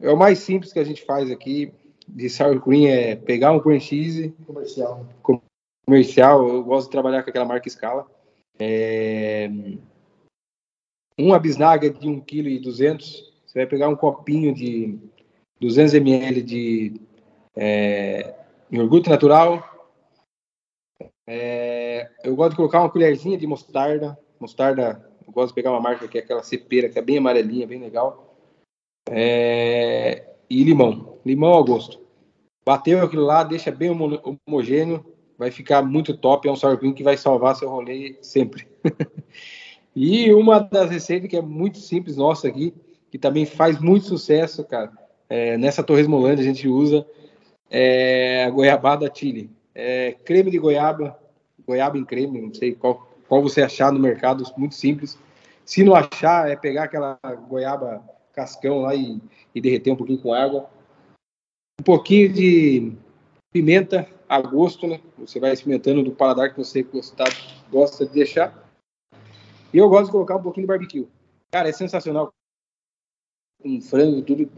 É 0.00 0.10
o 0.10 0.16
mais 0.16 0.38
simples 0.40 0.72
que 0.72 0.78
a 0.78 0.84
gente 0.84 1.04
faz 1.04 1.30
aqui 1.30 1.72
de 2.06 2.28
Sour 2.28 2.60
Cream 2.60 2.86
é 2.86 3.16
pegar 3.16 3.52
um 3.52 3.60
cream 3.60 3.80
cheese 3.80 4.34
comercial. 4.46 5.06
comercial, 5.86 6.46
eu 6.46 6.62
gosto 6.62 6.86
de 6.86 6.92
trabalhar 6.92 7.22
com 7.22 7.30
aquela 7.30 7.46
marca 7.46 7.68
escala. 7.68 8.06
É, 8.58 9.50
uma 11.18 11.38
bisnaga 11.38 11.88
de 11.88 12.06
1,2 12.06 12.24
kg, 12.24 12.98
você 13.46 13.58
vai 13.58 13.66
pegar 13.66 13.88
um 13.88 13.96
copinho 13.96 14.54
de 14.54 14.98
200 15.60 15.94
ml 15.94 16.42
de 16.42 17.00
é, 17.56 18.34
iogurte 18.70 19.08
natural. 19.08 19.62
É, 21.26 22.10
eu 22.22 22.36
gosto 22.36 22.50
de 22.50 22.56
colocar 22.56 22.80
uma 22.80 22.90
colherzinha 22.90 23.38
de 23.38 23.46
mostarda. 23.46 24.18
Mostarda, 24.38 25.10
eu 25.26 25.32
gosto 25.32 25.48
de 25.48 25.54
pegar 25.54 25.70
uma 25.70 25.80
marca 25.80 26.06
que 26.06 26.18
é 26.18 26.20
aquela 26.20 26.42
cepeira, 26.42 26.88
que 26.88 26.98
é 26.98 27.02
bem 27.02 27.18
amarelinha, 27.18 27.66
bem 27.66 27.80
legal. 27.80 28.36
É, 29.10 30.34
e 30.48 30.62
limão. 30.62 31.18
Limão 31.24 31.50
ao 31.50 31.64
gosto. 31.64 32.00
Bateu 32.64 33.02
aquilo 33.02 33.24
lá, 33.24 33.44
deixa 33.44 33.70
bem 33.70 33.90
homogêneo, 33.90 35.04
vai 35.38 35.50
ficar 35.50 35.82
muito 35.82 36.16
top. 36.16 36.48
É 36.48 36.52
um 36.52 36.56
sour 36.56 36.76
cream 36.78 36.92
que 36.92 37.02
vai 37.02 37.16
salvar 37.16 37.56
seu 37.56 37.68
rolê 37.70 38.18
sempre. 38.20 38.68
e 39.94 40.32
uma 40.34 40.58
das 40.58 40.90
receitas 40.90 41.30
que 41.30 41.36
é 41.36 41.42
muito 41.42 41.78
simples 41.78 42.16
nossa 42.16 42.48
aqui, 42.48 42.74
que 43.10 43.18
também 43.18 43.46
faz 43.46 43.80
muito 43.80 44.06
sucesso, 44.06 44.64
cara. 44.64 44.92
É, 45.28 45.56
nessa 45.56 45.82
Torresmolândia 45.82 46.42
a 46.42 46.46
gente 46.46 46.68
usa 46.68 47.06
é, 47.70 48.50
goiabada 48.50 49.10
chile. 49.12 49.50
É, 49.74 50.12
creme 50.24 50.50
de 50.50 50.58
goiaba, 50.58 51.18
goiaba 51.66 51.98
em 51.98 52.04
creme, 52.04 52.40
não 52.40 52.54
sei 52.54 52.74
qual, 52.74 53.08
qual 53.28 53.42
você 53.42 53.62
achar 53.62 53.92
no 53.92 53.98
mercado, 53.98 54.44
muito 54.56 54.74
simples. 54.74 55.18
Se 55.64 55.82
não 55.82 55.94
achar, 55.94 56.48
é 56.48 56.56
pegar 56.56 56.84
aquela 56.84 57.18
goiaba 57.48 58.02
cascão 58.32 58.82
lá 58.82 58.94
e, 58.94 59.20
e 59.54 59.60
derreter 59.60 59.90
um 59.90 59.96
pouquinho 59.96 60.20
com 60.20 60.32
água. 60.32 60.70
Um 61.80 61.84
pouquinho 61.84 62.32
de 62.32 62.92
pimenta 63.52 64.08
a 64.28 64.40
gosto, 64.40 64.86
né? 64.86 65.00
Você 65.18 65.40
vai 65.40 65.52
experimentando 65.52 66.02
do 66.02 66.12
paladar 66.12 66.50
que 66.50 66.58
você 66.58 66.82
gostar, 66.82 67.28
gosta 67.70 68.06
de 68.06 68.12
deixar. 68.12 68.64
E 69.72 69.78
eu 69.78 69.88
gosto 69.88 70.06
de 70.06 70.12
colocar 70.12 70.36
um 70.36 70.42
pouquinho 70.42 70.66
de 70.66 70.68
barbecue. 70.68 71.08
Cara, 71.50 71.68
é 71.68 71.72
sensacional. 71.72 72.32
Com 73.62 73.80
frango, 73.80 74.22
tudo 74.22 74.50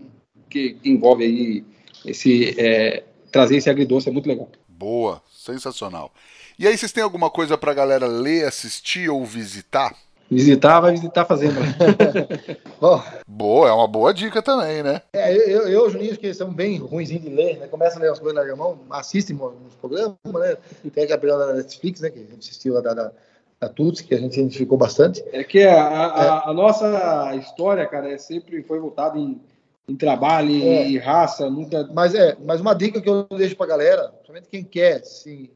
que, 0.49 0.75
que 0.75 0.91
envolve 0.91 1.25
aí 1.25 1.65
esse 2.05 2.55
é, 2.59 3.05
trazer 3.31 3.57
esse 3.57 3.71
agridoce 3.71 4.09
é 4.09 4.13
muito 4.13 4.29
legal. 4.29 4.49
Boa, 4.69 5.23
sensacional. 5.31 6.13
E 6.59 6.67
aí, 6.67 6.77
vocês 6.77 6.93
têm 6.93 7.03
alguma 7.03 7.31
coisa 7.31 7.57
pra 7.57 7.75
galera 7.75 8.07
ler, 8.07 8.45
assistir 8.45 9.09
ou 9.09 9.25
visitar? 9.25 9.95
Visitar, 10.31 10.81
vai 10.81 10.93
visitar 10.93 11.25
fazendo. 11.25 11.55
Bom, 12.79 13.03
boa, 13.27 13.69
é 13.69 13.73
uma 13.73 13.89
boa 13.89 14.13
dica 14.13 14.43
também, 14.43 14.83
né? 14.83 15.01
É, 15.15 15.35
eu, 15.35 15.69
eu 15.69 15.89
Juninho, 15.89 16.19
que 16.19 16.35
são 16.35 16.53
bem 16.53 16.77
ruinzinhos 16.79 17.25
de 17.25 17.31
ler, 17.31 17.59
né? 17.59 17.67
Começa 17.67 17.99
a 17.99 18.03
ler 18.03 18.11
as 18.11 18.19
coisas 18.19 18.47
na 18.47 18.57
mão, 18.57 18.79
assistem 18.91 19.37
uns 19.37 19.75
programas, 19.81 20.17
né? 20.35 20.57
Tem 20.93 21.05
aquela 21.05 21.47
da 21.47 21.55
Netflix, 21.55 22.01
né? 22.01 22.11
Que 22.11 22.19
a 22.19 22.23
gente 22.23 22.41
assistiu 22.41 22.75
lá 22.75 22.83
da, 22.83 22.93
da, 22.93 23.13
da 23.59 23.69
Tuts, 23.71 24.03
que 24.03 24.15
a 24.15 24.19
gente 24.19 24.39
identificou 24.39 24.77
bastante. 24.77 25.25
É 25.33 25.43
que 25.43 25.63
a, 25.63 25.89
a, 25.89 26.43
é. 26.45 26.51
a 26.51 26.53
nossa 26.53 27.35
história, 27.37 27.87
cara, 27.87 28.13
é 28.13 28.19
sempre 28.19 28.63
foi 28.63 28.79
voltada 28.79 29.19
em, 29.19 29.41
em 29.89 29.97
trabalho 29.97 30.51
é. 30.51 30.89
e 30.89 30.99
raça, 30.99 31.49
nunca... 31.49 31.89
Mas 31.95 32.15
é, 32.15 32.37
mas 32.45 32.61
uma 32.61 32.75
dica 32.75 33.01
que 33.01 33.09
eu 33.09 33.27
deixo 33.37 33.57
pra 33.57 33.67
galera, 33.67 34.09
principalmente 34.09 34.49
quem 34.49 34.63
quer 34.63 35.03
se 35.05 35.51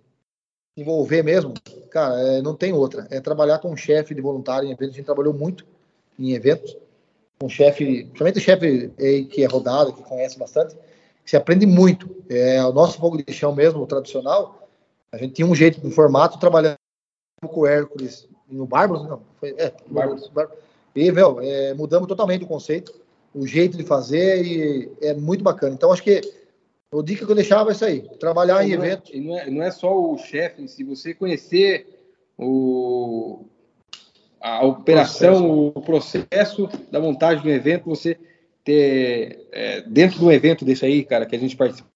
envolver 0.76 1.22
mesmo, 1.22 1.53
cara, 1.91 2.18
é, 2.18 2.43
não 2.43 2.57
tem 2.57 2.72
outra. 2.72 3.07
É 3.11 3.20
trabalhar 3.20 3.59
com 3.59 3.70
um 3.70 3.76
chefe 3.76 4.14
de 4.14 4.22
voluntário 4.22 4.66
em 4.66 4.72
eventos. 4.72 4.95
A 4.95 4.97
gente 4.97 5.07
trabalhou 5.07 5.35
muito 5.35 5.66
em 6.18 6.33
eventos. 6.33 6.76
Um 7.43 7.49
chefe, 7.49 8.05
principalmente 8.05 8.41
chefe 8.41 8.89
que 9.30 9.43
é 9.43 9.47
rodado, 9.47 9.93
que 9.93 10.03
conhece 10.03 10.39
bastante, 10.39 10.76
se 11.24 11.37
aprende 11.37 11.66
muito. 11.66 12.09
É, 12.28 12.64
o 12.64 12.72
nosso 12.72 12.99
fogo 12.99 13.22
de 13.22 13.33
chão 13.33 13.55
mesmo, 13.55 13.83
o 13.83 13.87
tradicional, 13.87 14.68
a 15.11 15.18
gente 15.18 15.35
tinha 15.35 15.47
um 15.47 15.55
jeito, 15.55 15.87
um 15.87 15.91
formato, 15.91 16.39
trabalhando 16.39 16.78
com 17.47 17.61
o 17.61 17.66
Hércules 17.66 18.28
no 18.49 18.66
Bárbaros, 18.66 19.09
não, 19.09 19.20
foi, 19.41 19.55
é, 19.59 19.72
Bárbaros. 19.87 20.30
E, 20.95 21.11
meu, 21.11 21.41
é, 21.41 21.74
mudamos 21.74 22.07
totalmente 22.07 22.45
o 22.45 22.49
conceito, 22.49 22.95
o 23.35 23.47
jeito 23.47 23.76
de 23.76 23.85
fazer 23.85 24.45
e 24.45 24.93
é 25.01 25.14
muito 25.14 25.43
bacana. 25.43 25.74
Então, 25.74 25.93
acho 25.93 26.03
que 26.03 26.20
a 26.93 27.03
dica 27.03 27.24
que 27.24 27.30
eu 27.30 27.37
deixava 27.37 27.70
é 27.70 27.72
isso 27.72 27.85
aí, 27.85 28.03
trabalhar 28.20 28.57
não, 28.57 28.62
em 28.62 28.72
eventos. 28.72 29.11
E 29.14 29.20
não 29.20 29.39
é, 29.39 29.51
não 29.51 29.62
é 29.62 29.70
só 29.70 29.95
o 29.95 30.18
chefe, 30.18 30.68
se 30.68 30.85
você 30.85 31.14
conhecer 31.14 31.87
o, 32.37 33.45
a 34.41 34.64
operação, 34.64 35.68
o 35.74 35.80
processo 35.80 36.68
da 36.91 37.01
montagem 37.01 37.43
do 37.43 37.51
evento, 37.51 37.89
você 37.89 38.18
ter 38.64 39.49
é, 39.53 39.80
dentro 39.83 40.18
do 40.20 40.30
evento 40.30 40.64
desse 40.64 40.85
aí, 40.85 41.05
cara, 41.05 41.26
que 41.26 41.35
a 41.35 41.39
gente 41.39 41.57
participou 41.57 41.91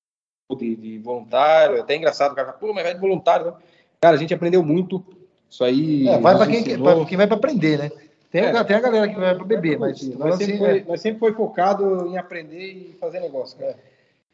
de, 0.59 0.77
de 0.77 0.99
voluntário, 0.99 1.77
é 1.77 1.81
até 1.81 1.97
engraçado, 1.97 2.33
o 2.33 2.35
cara 2.35 2.49
fala, 2.49 2.59
pô, 2.59 2.73
mas 2.73 2.85
vai 2.85 2.95
de 2.95 3.01
voluntário, 3.01 3.47
não. 3.47 3.57
cara, 4.01 4.17
a 4.17 4.19
gente 4.19 4.33
aprendeu 4.33 4.63
muito, 4.63 5.05
isso 5.49 5.63
aí. 5.63 6.09
É, 6.09 6.19
vai 6.19 6.37
para 6.37 6.47
quem, 6.47 6.65
quem 6.65 7.17
vai 7.17 7.27
para 7.27 7.37
aprender, 7.37 7.79
né? 7.79 7.91
Tem, 8.31 8.43
é, 8.43 8.65
tem 8.65 8.77
a 8.77 8.81
galera 8.81 9.09
que 9.09 9.15
vai 9.15 9.35
para 9.35 9.45
beber, 9.45 9.79
mas 9.79 10.03
nós, 10.17 10.35
assim, 10.35 10.45
sempre 10.45 10.59
foi, 10.59 10.79
é. 10.79 10.85
nós 10.85 11.01
sempre 11.01 11.19
foi 11.19 11.33
focado 11.33 12.07
em 12.09 12.19
aprender 12.19 12.65
e 12.65 12.97
fazer 13.01 13.21
negócio, 13.21 13.59
cara. 13.59 13.77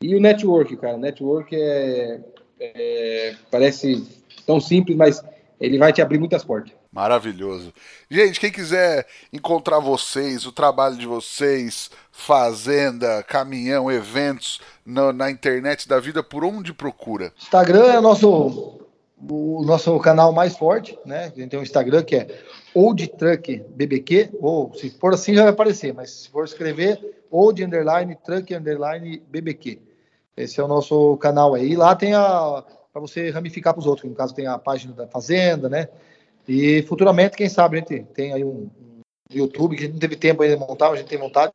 E 0.01 0.17
o 0.17 0.21
network, 0.21 0.77
cara, 0.77 0.97
network 0.97 1.55
é, 1.55 2.21
é, 2.59 3.35
parece 3.51 4.05
tão 4.47 4.61
simples, 4.61 4.97
mas 4.97 5.23
ele 5.61 5.79
vai 5.79 5.93
te 5.93 6.03
abrir 6.03 6.19
muitas 6.19 6.43
portas. 6.43 6.73
Maravilhoso. 6.93 7.73
Gente, 8.11 8.39
quem 8.39 8.51
quiser 8.51 9.07
encontrar 9.33 9.79
vocês, 9.79 10.45
o 10.45 10.53
trabalho 10.53 10.97
de 10.97 11.07
vocês, 11.07 11.91
fazenda, 12.11 13.23
caminhão, 13.23 13.91
eventos 13.91 14.61
na, 14.85 15.13
na 15.13 15.31
internet 15.31 15.89
da 15.89 15.99
vida, 16.01 16.23
por 16.23 16.45
onde 16.45 16.75
procura? 16.75 17.33
Instagram 17.39 17.93
é 17.93 18.01
nosso 18.01 18.79
o 19.31 19.63
nosso 19.65 19.97
canal 20.01 20.33
mais 20.33 20.57
forte, 20.57 20.99
né? 21.07 21.33
A 21.35 21.39
gente 21.39 21.51
tem 21.51 21.59
um 21.59 21.63
Instagram 21.63 22.03
que 22.03 22.17
é 22.17 22.27
Old 22.75 23.07
Truck 23.09 23.65
BBQ, 23.75 24.31
ou 24.41 24.73
se 24.75 24.91
for 24.91 25.15
assim 25.15 25.35
já 25.35 25.43
vai 25.43 25.53
aparecer, 25.53 25.93
mas 25.93 26.11
se 26.11 26.29
for 26.31 26.45
escrever 26.45 26.99
Old 27.31 27.63
Underline 27.63 28.17
Truck 28.25 28.55
Underline 28.55 29.23
BBQ. 29.29 29.79
Esse 30.37 30.61
é 30.61 30.65
o 30.65 30.69
nosso 30.69 31.17
canal 31.19 31.55
aí. 31.55 31.77
Lá 31.77 31.95
tem 31.95 32.15
a 32.15 32.65
para 32.93 33.01
você 33.01 33.31
ramificar 33.31 33.73
para 33.73 33.81
os 33.81 33.87
outros. 33.87 34.09
No 34.09 34.15
caso, 34.15 34.35
tem 34.35 34.47
a 34.47 34.59
página 34.59 34.93
da 34.93 35.07
Fazenda, 35.07 35.69
né? 35.69 35.89
E 36.47 36.83
futuramente, 36.83 37.37
quem 37.37 37.49
sabe, 37.49 37.77
a 37.77 37.81
gente 37.81 38.05
tem 38.13 38.33
aí 38.33 38.45
um, 38.45 38.69
YouTube 39.35 39.77
que 39.77 39.83
a 39.83 39.87
gente 39.87 39.95
não 39.95 40.01
teve 40.01 40.17
tempo 40.17 40.43
ainda 40.43 40.57
de 40.57 40.61
montar, 40.61 40.91
mas 40.91 40.99
a 40.99 40.99
gente 40.99 41.09
tem 41.09 41.19
montado. 41.19 41.53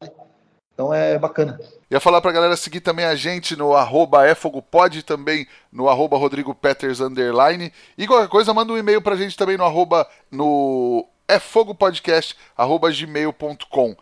Então 0.77 0.93
é 0.93 1.17
bacana. 1.17 1.59
Ia 1.89 1.99
falar 1.99 2.21
pra 2.21 2.31
galera 2.31 2.55
seguir 2.55 2.81
também 2.81 3.03
a 3.03 3.15
gente 3.15 3.55
no 3.55 3.73
arroba 3.73 4.29
efogopod, 4.29 5.01
também 5.01 5.47
no 5.71 5.89
arroba 5.89 6.17
Rodrigo 6.17 6.53
Peters 6.53 7.01
underline. 7.01 7.73
E 7.97 8.05
qualquer 8.05 8.27
coisa, 8.27 8.53
manda 8.53 8.71
um 8.71 8.77
e-mail 8.77 9.01
pra 9.01 9.15
gente 9.15 9.35
também 9.35 9.57
no 9.57 9.63
arroba 9.63 10.07
no 10.29 11.03
efogopodcast, 11.27 12.37
arroba 12.55 12.91
gmail.com. 12.91 13.95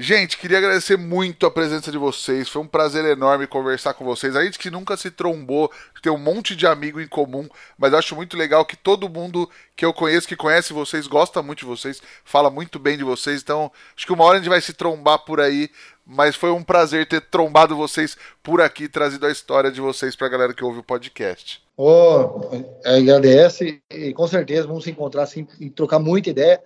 Gente, 0.00 0.38
queria 0.38 0.58
agradecer 0.58 0.96
muito 0.96 1.44
a 1.44 1.50
presença 1.50 1.90
de 1.90 1.98
vocês. 1.98 2.48
Foi 2.48 2.62
um 2.62 2.68
prazer 2.68 3.04
enorme 3.04 3.48
conversar 3.48 3.94
com 3.94 4.04
vocês. 4.04 4.36
A 4.36 4.44
gente 4.44 4.56
que 4.56 4.70
nunca 4.70 4.96
se 4.96 5.10
trombou, 5.10 5.72
tem 6.00 6.12
um 6.12 6.16
monte 6.16 6.54
de 6.54 6.68
amigo 6.68 7.00
em 7.00 7.08
comum, 7.08 7.48
mas 7.76 7.92
acho 7.92 8.14
muito 8.14 8.36
legal 8.36 8.64
que 8.64 8.76
todo 8.76 9.08
mundo 9.08 9.50
que 9.74 9.84
eu 9.84 9.92
conheço, 9.92 10.28
que 10.28 10.36
conhece 10.36 10.72
vocês, 10.72 11.08
gosta 11.08 11.42
muito 11.42 11.58
de 11.58 11.64
vocês, 11.64 12.00
fala 12.24 12.48
muito 12.48 12.78
bem 12.78 12.96
de 12.96 13.02
vocês. 13.02 13.42
Então, 13.42 13.72
acho 13.96 14.06
que 14.06 14.12
uma 14.12 14.22
hora 14.22 14.36
a 14.36 14.38
gente 14.38 14.48
vai 14.48 14.60
se 14.60 14.72
trombar 14.72 15.24
por 15.24 15.40
aí, 15.40 15.68
mas 16.06 16.36
foi 16.36 16.52
um 16.52 16.62
prazer 16.62 17.08
ter 17.08 17.20
trombado 17.20 17.74
vocês 17.74 18.16
por 18.40 18.60
aqui, 18.60 18.88
trazido 18.88 19.26
a 19.26 19.32
história 19.32 19.68
de 19.68 19.80
vocês 19.80 20.14
para 20.14 20.28
a 20.28 20.30
galera 20.30 20.54
que 20.54 20.62
ouve 20.62 20.78
o 20.78 20.84
podcast. 20.84 21.60
Oh, 21.76 22.40
agradece 22.84 23.82
e 23.90 24.14
com 24.14 24.28
certeza 24.28 24.68
vamos 24.68 24.84
se 24.84 24.92
encontrar 24.92 25.28
e 25.58 25.68
trocar 25.70 25.98
muita 25.98 26.30
ideia. 26.30 26.62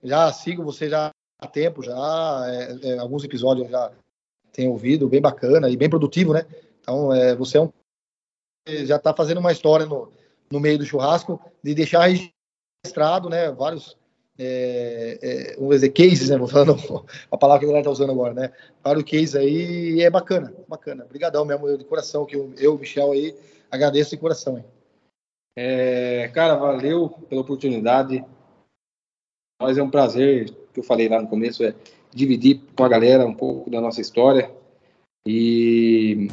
Já 0.00 0.32
sigo 0.32 0.62
você 0.62 0.88
já 0.88 1.10
há 1.42 1.46
tempo 1.46 1.82
já, 1.82 2.44
é, 2.46 2.90
é, 2.90 2.98
alguns 2.98 3.24
episódios 3.24 3.66
eu 3.66 3.72
já 3.72 3.90
tenho 4.52 4.70
ouvido, 4.70 5.08
bem 5.08 5.20
bacana 5.20 5.68
e 5.68 5.76
bem 5.76 5.90
produtivo, 5.90 6.32
né? 6.32 6.46
Então, 6.80 7.12
é, 7.12 7.34
você 7.34 7.58
é 7.58 7.60
um 7.60 7.72
já 8.84 8.94
está 8.94 9.12
fazendo 9.12 9.38
uma 9.38 9.50
história 9.50 9.84
no, 9.84 10.12
no 10.50 10.60
meio 10.60 10.78
do 10.78 10.86
churrasco 10.86 11.40
de 11.64 11.74
deixar 11.74 12.06
registrado, 12.06 13.28
né? 13.28 13.50
Vários, 13.50 13.96
é, 14.38 15.18
é, 15.20 15.56
vamos 15.56 15.74
dizer, 15.74 15.88
cases, 15.90 16.30
né? 16.30 16.38
Vou 16.38 16.48
a 17.28 17.36
palavra 17.36 17.58
que 17.58 17.64
a 17.64 17.68
galera 17.68 17.80
está 17.80 17.90
usando 17.90 18.12
agora, 18.12 18.34
né? 18.34 18.52
Vários 18.82 19.04
cases 19.04 19.34
aí 19.34 19.94
e 19.94 20.02
é 20.02 20.08
bacana, 20.08 20.54
bacana. 20.68 21.04
Obrigadão 21.04 21.44
mesmo, 21.44 21.76
de 21.76 21.84
coração, 21.84 22.24
que 22.24 22.36
eu, 22.36 22.54
eu 22.56 22.78
Michel 22.78 23.10
aí, 23.10 23.36
agradeço 23.68 24.10
de 24.10 24.18
coração, 24.18 24.58
hein? 24.58 24.64
É, 25.56 26.28
cara, 26.28 26.54
valeu 26.54 27.08
pela 27.28 27.40
oportunidade. 27.40 28.24
Mas 29.60 29.76
é 29.76 29.82
um 29.82 29.90
prazer 29.90 30.61
que 30.72 30.80
eu 30.80 30.84
falei 30.84 31.08
lá 31.08 31.20
no 31.20 31.28
começo, 31.28 31.62
é 31.64 31.74
dividir 32.14 32.60
com 32.76 32.84
a 32.84 32.88
galera 32.88 33.26
um 33.26 33.34
pouco 33.34 33.70
da 33.70 33.80
nossa 33.80 34.00
história. 34.00 34.50
E, 35.26 36.28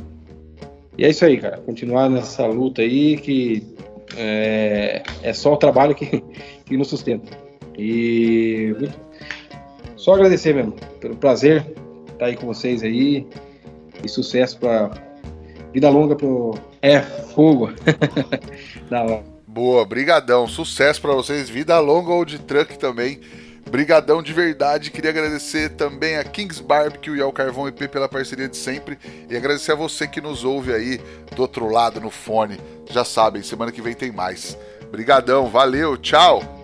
e 0.98 1.06
é 1.06 1.10
isso 1.10 1.26
aí, 1.26 1.38
cara. 1.38 1.58
Continuar 1.60 2.10
nessa 2.10 2.46
luta 2.48 2.82
aí, 2.82 3.18
que 3.18 3.64
é, 4.18 5.04
é 5.22 5.34
só 5.34 5.54
o 5.54 5.58
trabalho 5.58 5.96
que, 5.96 6.24
que 6.66 6.78
nos 6.78 6.88
sustenta. 6.88 7.38
E 7.78 8.74
só 9.96 10.14
agradecer 10.14 10.54
mesmo, 10.54 10.76
pelo 11.00 11.16
prazer 11.16 11.66
estar 12.12 12.26
aí 12.26 12.36
com 12.36 12.48
vocês 12.48 12.84
aí. 12.84 13.26
E 14.04 14.08
sucesso 14.08 14.58
para 14.60 14.92
vida 15.74 15.90
longa 15.90 16.16
pro 16.16 16.56
É 16.82 17.02
Fogo. 17.02 17.70
da 18.90 19.04
hora. 19.04 19.24
Boa, 19.48 19.86
brigadão. 19.86 20.48
Sucesso 20.48 21.02
para 21.02 21.14
vocês. 21.14 21.50
Vida 21.50 21.80
longa 21.80 22.12
ou 22.12 22.24
de 22.24 22.40
truck 22.40 22.78
também. 22.78 23.20
Brigadão 23.70 24.22
de 24.22 24.34
verdade. 24.34 24.92
Queria 24.92 25.10
agradecer 25.10 25.70
também 25.70 26.18
a 26.18 26.24
Kings 26.24 26.62
Barbecue 26.62 27.18
e 27.18 27.22
ao 27.22 27.32
Carvão 27.32 27.68
IP 27.68 27.88
pela 27.88 28.10
parceria 28.10 28.48
de 28.48 28.58
sempre. 28.58 28.98
E 29.30 29.36
agradecer 29.36 29.72
a 29.72 29.76
você 29.76 30.08
que 30.08 30.22
nos 30.22 30.44
ouve 30.44 30.74
aí 30.74 31.02
do 31.36 31.42
outro 31.42 31.70
lado 31.70 32.00
no 32.00 32.10
fone. 32.10 32.60
Já 32.90 33.04
sabem, 33.06 33.44
semana 33.44 33.72
que 33.72 33.82
vem 33.82 33.94
tem 33.94 34.12
mais. 34.12 34.58
Brigadão, 34.92 35.48
valeu, 35.48 35.98
tchau! 35.98 36.59